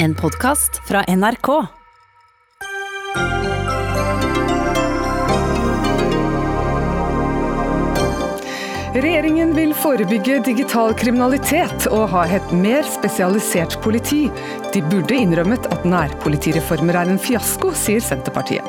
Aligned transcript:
En 0.00 0.14
podkast 0.14 0.80
fra 0.84 1.02
NRK. 1.02 1.77
Regjeringen 8.98 9.52
vil 9.54 9.70
forebygge 9.78 10.40
digital 10.42 10.90
kriminalitet 10.98 11.84
og 11.92 12.08
ha 12.10 12.24
et 12.34 12.48
mer 12.50 12.82
spesialisert 12.88 13.76
politi. 13.84 14.24
De 14.74 14.82
burde 14.90 15.14
innrømmet 15.14 15.68
at 15.70 15.86
nærpolitireformer 15.86 16.98
er 16.98 17.12
en 17.12 17.20
fiasko, 17.22 17.70
sier 17.78 18.02
Senterpartiet. 18.02 18.66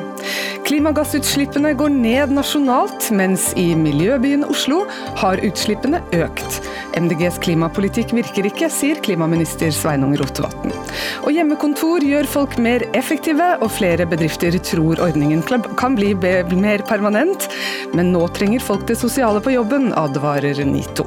Klimagassutslippene 0.67 1.71
går 1.79 1.89
ned 1.95 2.33
nasjonalt, 2.35 3.07
mens 3.15 3.47
i 3.57 3.71
miljøbyen 3.79 4.43
Oslo 4.45 4.83
har 5.17 5.41
utslippene 5.47 6.03
økt. 6.13 6.59
MDGs 6.99 7.39
klimapolitikk 7.41 8.11
virker 8.13 8.45
ikke, 8.51 8.69
sier 8.69 8.99
klimaminister 9.01 9.71
Sveinung 9.73 10.13
Rotevatn. 10.19 10.75
Og 11.23 11.31
hjemmekontor 11.33 12.05
gjør 12.05 12.29
folk 12.29 12.57
mer 12.61 12.85
effektive, 12.97 13.55
og 13.63 13.71
flere 13.79 14.05
bedrifter 14.09 14.59
tror 14.61 15.01
ordningen 15.07 15.41
kan 15.79 15.97
bli 15.97 16.13
mer 16.19 16.85
permanent. 16.85 17.49
Men 17.95 18.11
nå 18.13 18.27
trenger 18.35 18.61
folk 18.61 18.85
det 18.91 18.99
sosiale 18.99 19.41
på 19.41 19.55
jobben, 19.55 19.89
advarer 19.95 20.18
NITO. 20.19 21.05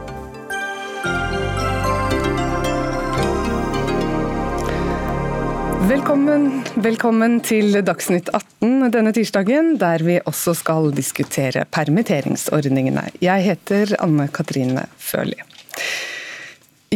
Velkommen, 5.85 6.47
velkommen 6.81 7.41
til 7.45 7.77
Dagsnytt 7.85 8.31
18 8.33 8.89
denne 8.95 9.13
tirsdagen, 9.13 9.75
der 9.77 10.01
vi 10.07 10.17
også 10.25 10.55
skal 10.57 10.89
diskutere 10.97 11.67
permitteringsordningene. 11.69 13.05
Jeg 13.21 13.45
heter 13.51 13.93
Anne 14.01 14.31
Katrine 14.33 14.87
Førli. 14.97 15.37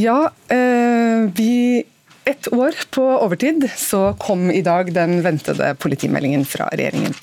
Ja, 0.00 0.30
eh, 0.48 1.28
vi 1.36 1.84
ett 2.26 2.52
år 2.52 2.74
på 2.90 3.02
overtid 3.02 3.68
så 3.76 4.00
kom 4.18 4.50
i 4.50 4.62
dag 4.66 4.90
den 4.94 5.20
ventede 5.22 5.68
politimeldingen 5.78 6.42
fra 6.48 6.66
regjeringen. 6.72 7.14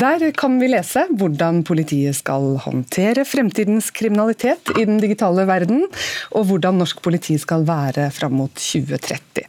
Der 0.00 0.24
kan 0.36 0.56
vi 0.60 0.70
lese 0.72 1.04
hvordan 1.12 1.60
politiet 1.68 2.16
skal 2.16 2.56
håndtere 2.64 3.26
fremtidens 3.28 3.90
kriminalitet 3.94 4.72
i 4.78 4.86
den 4.88 4.96
digitale 5.02 5.44
verden, 5.48 5.84
og 6.32 6.48
hvordan 6.48 6.80
norsk 6.80 7.02
politi 7.04 7.36
skal 7.40 7.66
være 7.68 8.08
fram 8.16 8.38
mot 8.40 8.54
2030. 8.56 9.44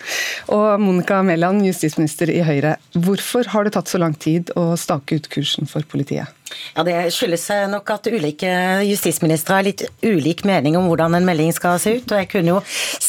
Og 0.55 0.81
Monica 0.83 1.21
Mæland, 1.23 1.63
justisminister 1.69 2.31
i 2.33 2.43
Høyre, 2.43 2.75
hvorfor 2.91 3.47
har 3.55 3.63
det 3.63 3.77
tatt 3.77 3.91
så 3.91 4.01
lang 4.03 4.17
tid 4.19 4.51
å 4.59 4.73
stake 4.75 5.21
ut 5.21 5.31
kursen 5.31 5.71
for 5.71 5.87
politiet? 5.87 6.36
Ja, 6.75 6.83
Det 6.83 6.97
skyldes 7.13 7.47
nok 7.71 7.89
at 7.91 8.07
ulike 8.07 8.49
justisministre 8.87 9.57
har 9.57 9.65
litt 9.67 9.83
ulik 10.03 10.43
mening 10.47 10.77
om 10.77 10.87
hvordan 10.89 11.17
en 11.17 11.25
melding 11.27 11.53
skal 11.55 11.79
se 11.81 11.97
ut. 11.97 12.11
og 12.11 12.17
Jeg 12.19 12.29
kunne 12.31 12.55
jo 12.55 12.61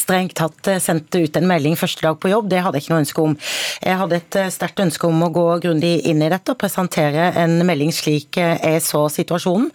strengt 0.09 0.35
tatt 0.39 0.67
eh, 0.67 0.79
sendt 0.81 1.13
ut 1.15 1.37
en 1.37 1.47
melding 1.47 1.77
første 1.79 2.01
dag 2.05 2.17
på 2.19 2.31
jobb, 2.31 2.49
det 2.49 2.63
hadde 2.65 2.79
jeg 2.79 2.87
ikke 2.87 2.93
noe 2.95 3.03
ønske 3.03 3.23
om. 3.23 3.35
Jeg 3.83 3.99
hadde 4.01 4.17
et 4.19 4.37
eh, 4.39 4.51
sterkt 4.53 4.83
ønske 4.83 5.09
om 5.09 5.25
å 5.25 5.31
gå 5.33 5.45
grundig 5.65 5.93
inn 6.09 6.23
i 6.25 6.31
dette 6.31 6.55
og 6.55 6.59
presentere 6.61 7.29
en 7.39 7.59
melding 7.67 7.93
slik 7.95 8.39
eh, 8.41 8.57
jeg 8.57 8.83
så 8.85 9.05
situasjonen. 9.13 9.69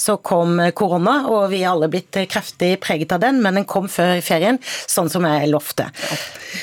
Så 0.00 0.18
kom 0.22 0.60
korona, 0.76 1.20
og 1.30 1.50
vi 1.52 1.64
er 1.64 1.72
alle 1.72 1.90
blitt 1.90 2.16
kraftig 2.30 2.76
preget 2.84 3.16
av 3.16 3.24
den, 3.24 3.40
men 3.42 3.58
den 3.60 3.68
kom 3.68 3.88
før 3.90 4.20
ferien, 4.24 4.60
sånn 4.90 5.10
som 5.12 5.26
jeg 5.26 5.50
lovte. 5.50 5.88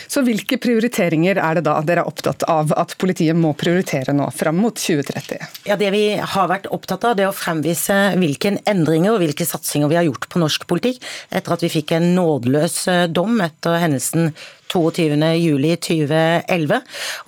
Så 0.08 0.24
hvilke 0.26 0.60
prioriteringer 0.62 1.40
er 1.42 1.60
det 1.60 1.66
da 1.68 1.78
dere 1.86 2.04
er 2.04 2.10
opptatt 2.10 2.46
av 2.50 2.74
at 2.78 2.96
politiet 3.00 3.38
må 3.38 3.54
prioritere 3.58 4.16
nå 4.16 4.30
fram 4.36 4.60
mot 4.64 4.76
2030? 4.80 5.44
Ja, 5.68 5.76
Det 5.78 5.92
vi 5.94 6.04
har 6.18 6.47
har 6.48 6.56
vært 6.56 6.70
opptatt 6.74 7.06
av, 7.08 7.18
det 7.20 7.28
å 7.28 7.36
fremvise 7.36 7.96
hvilke 8.18 8.56
endringer 8.70 9.14
og 9.14 9.22
hvilke 9.22 9.48
satsinger 9.48 9.92
vi 9.92 10.00
har 10.00 10.08
gjort 10.08 10.30
på 10.32 10.42
norsk 10.42 10.68
politikk 10.70 11.04
etter 11.30 11.56
at 11.58 11.66
vi 11.66 11.74
fikk 11.78 11.94
en 11.98 12.14
nådeløs 12.16 12.78
eh, 12.92 13.06
dom 13.12 13.42
etter 13.44 13.82
hendelsen 13.84 14.32
22.07.2011. 14.74 16.82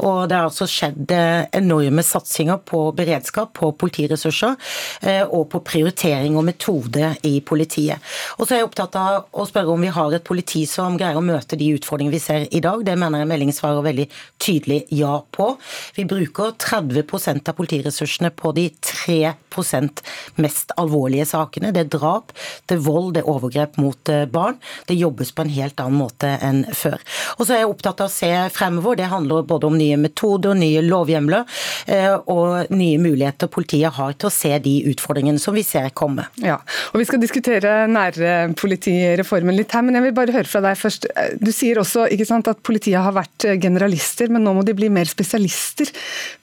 Og 0.05 0.29
det 0.29 0.35
har 0.37 0.45
altså 0.47 0.67
skjedd 0.69 1.11
eh, 1.15 1.41
enorme 1.59 2.03
satsinger 2.05 2.57
på 2.67 2.79
beredskap, 2.97 3.49
på 3.59 3.67
politiressurser 3.79 4.53
eh, 5.01 5.25
og 5.25 5.43
på 5.53 5.59
prioritering 5.65 6.37
og 6.39 6.45
metode 6.49 7.05
i 7.27 7.41
politiet. 7.45 7.97
Og 8.37 8.43
så 8.45 8.51
er 8.53 8.59
jeg 8.61 8.69
opptatt 8.69 8.93
av 8.99 9.11
å 9.31 9.49
spørre 9.49 9.73
om 9.73 9.81
vi 9.83 9.93
har 9.93 10.09
et 10.15 10.25
politi 10.25 10.61
som 10.69 10.97
greier 10.99 11.17
å 11.19 11.25
møte 11.25 11.57
de 11.59 11.75
utfordringene 11.77 12.15
vi 12.15 12.23
ser 12.23 12.41
i 12.55 12.63
dag. 12.63 12.77
Det 12.85 12.95
mener 12.99 13.17
jeg 13.23 13.31
meldingen 13.31 13.55
svarer 13.55 13.83
veldig 13.85 14.07
tydelig 14.41 14.79
ja 14.95 15.15
på. 15.35 15.47
Vi 15.95 16.03
bruker 16.09 16.47
30% 16.59 17.49
av 17.49 17.53
politiressursene 17.57 18.29
på 18.35 18.47
de 18.57 18.65
3% 18.85 20.03
mest 20.43 20.67
alvorlige 20.79 21.27
sakene. 21.29 21.73
Det 21.75 21.81
er 21.85 21.93
drap, 21.97 22.25
det 22.69 22.75
er 22.77 22.85
vold, 22.85 23.13
det 23.15 23.21
er 23.23 23.31
overgrep 23.31 23.73
mot 23.81 24.01
eh, 24.11 24.25
barn. 24.29 24.55
Det 24.89 24.95
jobbes 24.99 25.29
på 25.35 25.41
en 25.45 25.53
helt 25.53 25.77
annen 25.83 25.99
måte 25.99 26.29
enn 26.45 26.63
før. 26.75 26.99
Og 27.37 27.45
så 27.45 27.55
er 27.55 27.63
jeg 27.63 27.71
opptatt 27.71 28.03
av 28.03 28.09
å 28.09 28.13
se 28.13 28.31
fremover. 28.55 28.99
Det 28.99 29.09
handler 29.11 29.47
både 29.47 29.69
om 29.69 29.77
nye 29.77 29.97
metoder, 29.99 30.57
nye 30.57 30.81
lovhjemler 30.85 31.45
eh, 31.87 32.15
og 32.31 32.71
nye 32.73 32.99
muligheter 33.01 33.51
politiet 33.51 33.95
har 33.95 34.15
til 34.17 34.29
å 34.29 34.33
se 34.33 34.51
de 34.63 34.75
utfordringene 34.91 35.41
som 35.41 35.55
vi 35.57 35.63
ser 35.65 35.89
komme. 35.95 36.27
Ja, 36.43 36.59
og 36.93 36.99
Vi 37.01 37.07
skal 37.09 37.21
diskutere 37.21 37.87
nærpolitireformen 37.91 39.57
litt 39.57 39.73
her, 39.75 39.85
men 39.85 39.97
jeg 39.97 40.07
vil 40.07 40.17
bare 40.17 40.35
høre 40.35 40.49
fra 40.49 40.63
deg 40.63 40.79
først. 40.79 41.09
Du 41.41 41.51
sier 41.55 41.79
også 41.81 42.07
sant, 42.29 42.49
at 42.51 42.61
politiet 42.65 43.01
har 43.01 43.15
vært 43.15 43.47
generalister, 43.61 44.29
men 44.31 44.43
nå 44.45 44.53
må 44.57 44.65
de 44.67 44.75
bli 44.77 44.89
mer 44.93 45.09
spesialister. 45.09 45.89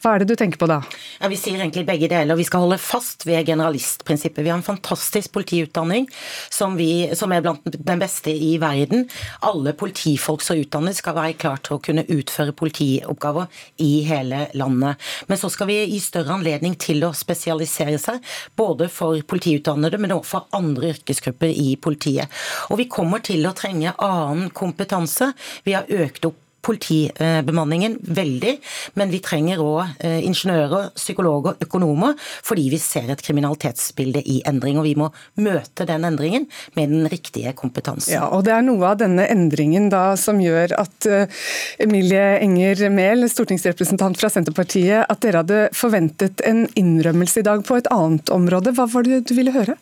Hva 0.02 0.14
er 0.14 0.22
det 0.22 0.30
du 0.32 0.36
tenker 0.38 0.60
på 0.60 0.68
da? 0.70 0.80
Ja, 1.20 1.30
Vi 1.30 1.38
sier 1.40 1.60
egentlig 1.60 1.86
begge 1.88 2.10
deler. 2.10 2.38
Vi 2.38 2.46
skal 2.48 2.64
holde 2.64 2.78
fast 2.82 3.26
ved 3.28 3.46
generalistprinsippet. 3.48 4.42
Vi 4.44 4.52
har 4.52 4.58
en 4.58 4.66
fantastisk 4.66 5.32
politiutdanning 5.36 6.08
som, 6.52 6.76
vi, 6.78 7.08
som 7.16 7.32
er 7.32 7.44
blant 7.44 7.64
den 7.66 8.02
beste 8.02 8.32
i 8.32 8.56
verden. 8.62 9.06
Alle 9.46 9.74
politifolk 9.76 10.44
som 10.44 10.56
er 10.56 10.64
utdannet 10.64 10.75
skal 10.96 11.16
være 11.16 11.36
klar 11.40 11.60
til 11.64 11.76
å 11.76 11.82
kunne 11.82 12.04
utføre 12.12 12.54
politioppgaver 12.56 13.50
i 13.82 13.90
hele 14.06 14.46
landet. 14.58 15.02
Men 15.28 15.40
så 15.40 15.50
skal 15.52 15.70
vi 15.70 15.78
gi 15.90 16.00
større 16.02 16.36
anledning 16.36 16.76
til 16.80 17.04
å 17.06 17.12
spesialisere 17.16 17.98
seg, 18.02 18.22
både 18.56 18.88
for 18.92 19.20
politiutdannede, 19.28 20.00
men 20.02 20.14
også 20.16 20.32
for 20.36 20.48
andre 20.56 20.94
yrkesgrupper 20.94 21.52
i 21.52 21.76
politiet. 21.76 22.32
Og 22.70 22.80
vi 22.82 22.90
kommer 22.90 23.24
til 23.24 23.46
å 23.46 23.54
trenge 23.56 23.94
annen 24.02 24.50
kompetanse. 24.50 25.32
Vi 25.66 25.76
har 25.76 25.88
økt 25.88 26.30
opp 26.30 26.42
politibemanningen 26.66 27.96
veldig, 28.16 28.54
men 28.98 29.12
vi 29.12 29.20
trenger 29.24 29.62
òg 29.62 30.02
eh, 30.04 30.18
ingeniører, 30.26 30.90
psykologer, 30.98 31.56
økonomer, 31.62 32.16
fordi 32.46 32.66
vi 32.72 32.80
ser 32.82 33.10
et 33.12 33.22
kriminalitetsbilde 33.24 34.22
i 34.26 34.40
endring. 34.48 34.80
Og 34.80 34.88
vi 34.88 34.96
må 34.98 35.10
møte 35.42 35.86
den 35.88 36.06
endringen 36.08 36.48
med 36.78 36.92
den 36.92 37.06
riktige 37.12 37.54
kompetansen. 37.56 38.16
Ja, 38.16 38.26
og 38.30 38.44
Det 38.46 38.54
er 38.54 38.66
noe 38.66 38.92
av 38.92 39.00
denne 39.00 39.26
endringen 39.30 39.88
da 39.92 40.04
som 40.20 40.40
gjør 40.42 40.76
at 40.80 41.08
eh, 41.10 41.42
Emilie 41.82 42.38
Enger 42.44 42.86
Mehl, 42.94 43.26
stortingsrepresentant 43.30 44.18
fra 44.20 44.30
Senterpartiet, 44.32 45.06
at 45.06 45.22
dere 45.24 45.44
hadde 45.44 45.62
forventet 45.76 46.42
en 46.46 46.64
innrømmelse 46.78 47.42
i 47.42 47.46
dag 47.46 47.64
på 47.66 47.78
et 47.78 47.90
annet 47.94 48.32
område. 48.34 48.74
Hva 48.76 48.88
var 48.90 49.06
det 49.06 49.24
du 49.30 49.36
ville 49.38 49.54
høre? 49.54 49.78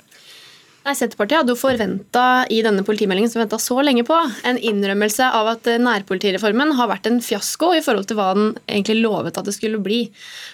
Nei, 0.85 0.93
Senterpartiet 0.93 1.39
hadde 1.39 1.55
jo 1.55 1.57
forventa 1.57 2.23
i 2.53 2.59
denne 2.61 2.83
politimeldingen 2.85 3.31
som 3.33 3.41
venta 3.41 3.57
så 3.63 3.79
lenge 3.81 4.03
på, 4.05 4.19
en 4.45 4.59
innrømmelse 4.61 5.25
av 5.33 5.47
at 5.55 5.69
eh, 5.71 5.79
nærpolitireformen 5.81 6.75
har 6.77 6.91
vært 6.91 7.07
en 7.09 7.23
fiasko 7.25 7.71
i 7.73 7.81
forhold 7.81 8.05
til 8.11 8.19
hva 8.19 8.27
den 8.37 8.51
egentlig 8.67 8.99
lovet 8.99 9.39
at 9.41 9.49
det 9.49 9.55
skulle 9.57 9.81
bli. 9.81 10.03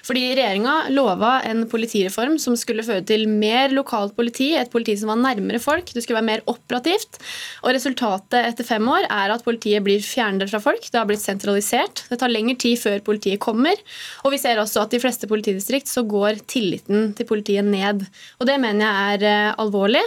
Fordi 0.06 0.22
Regjeringa 0.38 0.92
lova 0.94 1.32
en 1.48 1.64
politireform 1.72 2.36
som 2.38 2.54
skulle 2.54 2.84
føre 2.86 3.02
til 3.08 3.26
mer 3.26 3.74
lokalt 3.74 4.14
politi, 4.14 4.52
et 4.54 4.70
politi 4.70 4.94
som 5.00 5.10
var 5.10 5.18
nærmere 5.18 5.58
folk, 5.58 5.90
det 5.90 6.04
skulle 6.04 6.20
være 6.20 6.28
mer 6.28 6.44
operativt. 6.46 7.18
Og 7.64 7.74
Resultatet 7.74 8.38
etter 8.52 8.70
fem 8.70 8.86
år 8.86 9.10
er 9.10 9.34
at 9.34 9.42
politiet 9.42 9.82
blir 9.82 9.98
fjernere 9.98 10.46
fra 10.54 10.62
folk, 10.62 10.86
det 10.86 11.02
har 11.02 11.10
blitt 11.10 11.24
sentralisert. 11.24 12.04
Det 12.06 12.20
tar 12.22 12.30
lengre 12.30 12.54
tid 12.54 12.78
før 12.78 13.02
politiet 13.10 13.42
kommer. 13.42 13.82
Og 14.22 14.36
vi 14.36 14.38
ser 14.38 14.62
også 14.62 14.86
at 14.86 14.94
i 14.94 15.02
fleste 15.02 15.26
politidistrikt 15.26 15.90
så 15.90 16.06
går 16.06 16.44
tilliten 16.46 17.10
til 17.18 17.26
politiet 17.26 17.66
ned. 17.66 18.06
Og 18.38 18.46
Det 18.46 18.60
mener 18.62 18.86
jeg 18.86 19.18
er 19.18 19.28
eh, 19.34 19.58
alvorlig. 19.58 20.06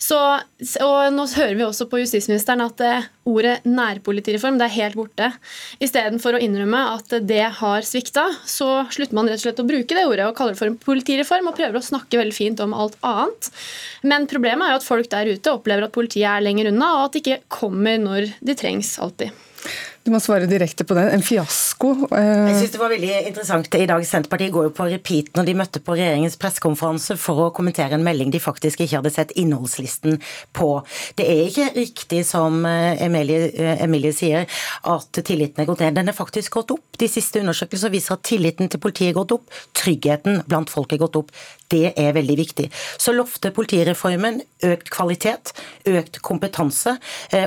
Så, 0.00 0.18
og 0.84 0.98
nå 1.14 1.26
hører 1.36 1.56
vi 1.58 1.66
også 1.66 1.86
på 1.90 2.00
justisministeren 2.02 2.64
at 2.64 2.82
eh, 2.84 3.08
ordet 3.28 3.60
nærpolitireform 3.68 4.58
det 4.60 4.68
er 4.68 4.76
helt 4.76 4.98
borte. 4.98 5.30
Istedenfor 5.82 6.36
å 6.36 6.42
innrømme 6.42 6.80
at 6.96 7.14
det 7.28 7.44
har 7.60 7.86
svikta, 7.86 8.26
så 8.48 8.84
slutter 8.92 9.18
man 9.18 9.30
rett 9.30 9.40
og 9.40 9.46
slett 9.46 9.62
å 9.62 9.68
bruke 9.68 9.98
det 9.98 10.06
ordet 10.08 10.26
og 10.28 10.36
kaller 10.38 10.56
det 10.56 10.62
for 10.62 10.72
en 10.72 10.80
politireform 10.82 11.50
og 11.50 11.58
prøver 11.58 11.78
å 11.78 11.86
snakke 11.86 12.20
veldig 12.20 12.36
fint 12.36 12.64
om 12.64 12.74
alt 12.74 12.98
annet. 13.06 13.52
Men 14.02 14.28
problemet 14.30 14.66
er 14.66 14.74
jo 14.74 14.82
at 14.82 14.88
folk 14.88 15.12
der 15.12 15.32
ute 15.32 15.54
opplever 15.54 15.86
at 15.86 15.94
politiet 15.94 16.28
er 16.28 16.44
lenger 16.44 16.72
unna, 16.72 16.92
og 16.98 17.06
at 17.06 17.16
det 17.16 17.24
ikke 17.24 17.40
kommer 17.62 18.00
når 18.02 18.32
de 18.42 18.58
trengs 18.58 18.96
alltid. 19.02 19.32
Du 20.02 20.10
må 20.10 20.18
svare 20.22 20.48
direkte 20.50 20.86
på 20.86 20.96
den. 20.98 21.10
En 21.14 21.22
fiasko 21.22 21.72
fiasko. 21.82 22.08
Jeg 22.16 22.56
synes 22.56 22.72
det 22.72 22.80
var 22.80 22.92
veldig 22.92 23.10
interessant 23.28 23.74
i 23.74 23.86
dag. 23.86 24.04
Senterpartiet 24.06 24.52
går 24.52 24.68
jo 24.68 24.72
på 24.76 24.86
repeat 24.90 25.30
når 25.36 25.46
de 25.46 25.54
møtte 25.58 25.80
på 25.82 25.96
regjeringens 25.96 26.38
pressekonferanse 26.40 27.16
for 27.20 27.46
å 27.46 27.50
kommentere 27.54 27.96
en 27.96 28.04
melding 28.04 28.30
de 28.32 28.40
faktisk 28.40 28.80
ikke 28.80 29.00
hadde 29.00 29.12
sett 29.12 29.32
innholdslisten 29.36 30.18
på. 30.52 30.70
Det 31.16 31.26
er 31.26 31.42
ikke 31.48 31.70
riktig 31.76 32.24
som 32.28 32.64
Emilie, 32.66 33.50
Emilie 33.82 34.12
sier, 34.16 34.46
at 34.84 35.22
tilliten 35.22 35.62
er 35.62 35.68
gått 35.68 35.82
ned. 35.84 35.96
Den 35.98 36.12
er 36.12 36.16
faktisk 36.16 36.58
gått 36.58 36.74
opp. 36.74 36.84
De 36.98 37.08
siste 37.10 37.42
undersøkelser 37.42 37.92
viser 37.92 38.16
at 38.16 38.26
tilliten 38.26 38.70
til 38.70 38.82
politiet 38.82 39.12
er 39.12 39.18
gått 39.18 39.34
opp. 39.34 39.50
Tryggheten 39.76 40.42
blant 40.48 40.70
folk 40.72 40.92
er 40.92 41.02
gått 41.02 41.18
opp. 41.18 41.32
Det 41.72 41.92
er 41.98 42.14
veldig 42.16 42.36
viktig. 42.38 42.68
Så 43.00 43.14
lovte 43.16 43.52
politireformen 43.54 44.40
økt 44.66 44.92
kvalitet, 44.94 45.54
økt 45.88 46.20
kompetanse 46.24 46.96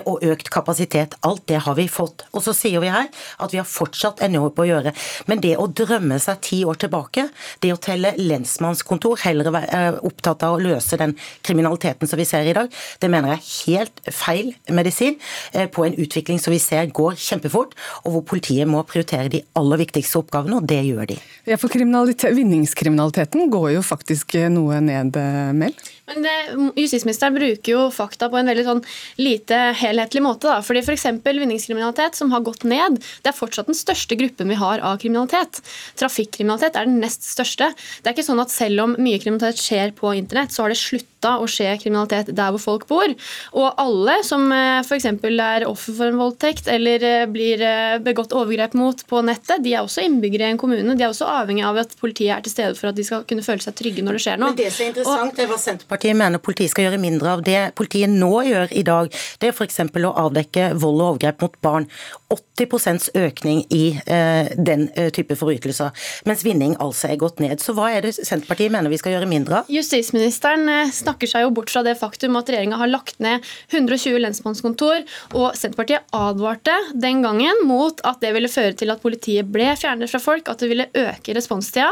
og 0.06 0.24
økt 0.26 0.50
kapasitet. 0.54 1.16
Alt 1.26 1.46
det 1.52 1.62
har 1.66 1.78
vi 1.78 1.88
fått. 1.92 2.26
Og 2.34 2.44
så 2.46 2.56
sier 2.58 2.84
vi 2.84 2.92
her 2.92 3.08
at 3.40 3.54
vi 3.54 3.62
har 3.62 3.70
fortsatt 3.70 4.24
en 4.26 4.38
jobb 4.38 4.60
å 4.60 4.68
gjøre. 4.68 4.94
Men 5.30 5.44
det 5.44 5.56
å 5.62 5.68
drømme 5.70 6.18
seg 6.22 6.42
ti 6.46 6.62
år 6.68 6.80
tilbake, 6.82 7.28
det 7.64 7.74
å 7.74 7.80
telle 7.82 8.14
lensmannskontor, 8.20 9.22
heller 9.26 9.52
være 9.56 9.84
opptatt 10.06 10.44
av 10.46 10.58
å 10.58 10.62
løse 10.62 11.00
den 11.00 11.16
kriminaliteten 11.46 12.10
som 12.10 12.20
vi 12.20 12.28
ser 12.28 12.48
i 12.50 12.56
dag, 12.56 12.72
det 13.02 13.12
mener 13.12 13.36
jeg 13.36 13.42
er 13.42 13.52
helt 13.70 14.14
feil 14.16 14.52
medisin 14.74 15.18
eh, 15.54 15.68
på 15.72 15.86
en 15.86 15.98
utvikling 16.02 16.42
som 16.42 16.54
vi 16.54 16.62
ser 16.62 16.90
går 16.96 17.18
kjempefort, 17.20 17.76
og 18.04 18.16
hvor 18.16 18.26
politiet 18.34 18.70
må 18.70 18.84
prioritere 18.88 19.32
de 19.32 19.44
aller 19.60 19.82
viktigste 19.86 20.22
oppgavene, 20.22 20.60
og 20.60 20.70
det 20.70 20.82
gjør 20.88 21.12
de. 21.14 21.20
Ja, 21.50 21.60
for 21.62 21.74
Vinningskriminaliteten 21.76 23.50
går 23.54 23.76
jo 23.76 23.82
faktisk 23.86 24.15
noe 24.50 24.80
ned, 24.80 25.16
Mel? 25.54 25.74
Men 26.06 26.22
det, 26.22 26.34
Justisministeren 26.78 27.34
bruker 27.34 27.72
jo 27.72 27.86
fakta 27.94 28.30
på 28.30 28.38
en 28.38 28.50
veldig 28.50 28.66
sånn 28.68 28.82
lite 29.18 29.58
helhetlig 29.80 30.22
måte. 30.22 30.46
da, 30.52 30.60
fordi 30.62 30.84
F.eks. 30.86 31.08
vinningskriminalitet, 31.26 32.18
som 32.20 32.30
har 32.36 32.46
gått 32.46 32.64
ned, 32.68 33.00
det 33.26 33.32
er 33.32 33.38
fortsatt 33.38 33.72
den 33.72 33.78
største 33.78 34.18
gruppen 34.20 34.52
vi 34.54 34.60
har 34.60 34.84
av 34.86 35.00
kriminalitet. 35.02 35.64
Trafikkriminalitet 35.98 36.78
er 36.78 36.86
den 36.86 37.02
nest 37.02 37.26
største. 37.26 37.72
Det 38.02 38.12
er 38.12 38.14
ikke 38.14 38.28
sånn 38.28 38.44
at 38.44 38.54
selv 38.54 38.86
om 38.86 38.96
mye 39.02 39.22
kriminalitet 39.24 39.64
skjer 39.64 39.96
på 39.98 40.14
internett, 40.20 40.54
så 40.54 40.66
har 40.66 40.74
det 40.74 40.80
slutta 40.80 41.40
å 41.42 41.48
skje 41.50 41.72
kriminalitet 41.82 42.30
der 42.38 42.54
hvor 42.54 42.62
folk 42.62 42.86
bor. 42.92 43.16
Og 43.58 43.82
alle 43.82 44.20
som 44.28 44.46
eh, 44.54 44.84
f.eks. 44.86 45.10
er 45.10 45.66
offer 45.66 45.98
for 45.98 46.12
en 46.12 46.22
voldtekt 46.22 46.70
eller 46.70 47.02
eh, 47.02 47.26
blir 47.26 47.66
eh, 47.66 47.98
begått 48.06 48.36
overgrep 48.38 48.78
mot 48.78 49.02
på 49.10 49.24
nettet, 49.26 49.64
de 49.66 49.74
er 49.74 49.82
også 49.82 50.06
innbyggere 50.06 50.52
i 50.52 50.54
en 50.54 50.62
kommune. 50.62 50.94
De 50.94 51.08
er 51.08 51.10
også 51.10 51.26
avhengig 51.34 51.66
av 51.66 51.82
at 51.82 51.98
politiet 51.98 52.36
er 52.38 52.46
til 52.46 52.54
stede 52.54 52.78
for 52.78 52.92
at 52.92 53.00
de 53.00 53.08
skal 53.08 53.26
kunne 53.26 53.46
føle 53.46 53.66
seg 53.66 53.74
trygge 53.82 54.06
når 54.06 54.20
det 54.20 54.26
skjer 54.28 54.42
noe. 54.44 54.54
Men 54.54 54.62
det 54.62 54.70
som 54.70 54.86
er 54.86 54.94
interessant, 54.94 55.34
og, 55.34 55.42
det 55.42 55.50
var 55.50 55.64
Senterpartiet 55.66 55.95
Senterpartiet 55.96 56.18
mener 56.20 56.42
politiet 56.44 56.72
skal 56.74 56.90
gjøre 56.90 57.00
mindre 57.00 57.32
av. 57.36 57.42
Det 57.46 57.72
politiet 57.78 58.12
nå 58.12 58.32
gjør 58.44 58.72
i 58.76 58.84
dag, 58.84 59.08
det 59.40 59.48
er 59.48 59.54
f.eks. 59.56 59.80
å 59.80 60.12
avdekke 60.26 60.74
vold 60.76 61.00
og 61.00 61.08
overgrep 61.14 61.46
mot 61.46 61.56
barn. 61.64 61.88
80 62.36 63.14
økning 63.16 63.62
i 63.72 63.84
eh, 64.12 64.50
den 64.58 64.88
eh, 64.96 65.12
type 65.14 65.38
forbrytelser, 65.38 65.94
mens 66.28 66.44
vinning 66.44 66.76
altså 66.84 67.10
er 67.12 67.20
gått 67.22 67.40
ned. 67.44 67.62
Så 67.64 67.76
hva 67.78 67.92
er 67.94 68.04
det 68.04 68.16
Senterpartiet 68.18 68.74
mener 68.74 68.92
vi 68.92 69.00
skal 69.00 69.16
gjøre 69.16 69.30
mindre 69.30 69.62
av? 69.62 69.72
Justisministeren 69.72 70.68
eh, 70.72 70.92
snakker 70.96 71.30
seg 71.30 71.46
jo 71.46 71.54
bort 71.56 71.72
fra 71.72 71.84
det 71.86 71.96
faktum 72.00 72.36
at 72.40 72.50
regjeringa 72.52 72.80
har 72.82 72.92
lagt 72.92 73.22
ned 73.24 73.46
120 73.72 74.20
lensmannskontor, 74.24 75.06
og 75.38 75.56
Senterpartiet 75.56 76.08
advarte 76.16 76.76
den 76.92 77.24
gangen 77.24 77.64
mot 77.70 78.04
at 78.08 78.20
det 78.24 78.34
ville 78.36 78.52
føre 78.52 78.76
til 78.76 78.92
at 78.92 79.04
politiet 79.04 79.48
ble 79.52 79.70
fjernet 79.80 80.12
fra 80.12 80.24
folk, 80.24 80.52
at 80.52 80.64
det 80.64 80.72
ville 80.72 80.90
øke 81.06 81.38
responstida. 81.38 81.92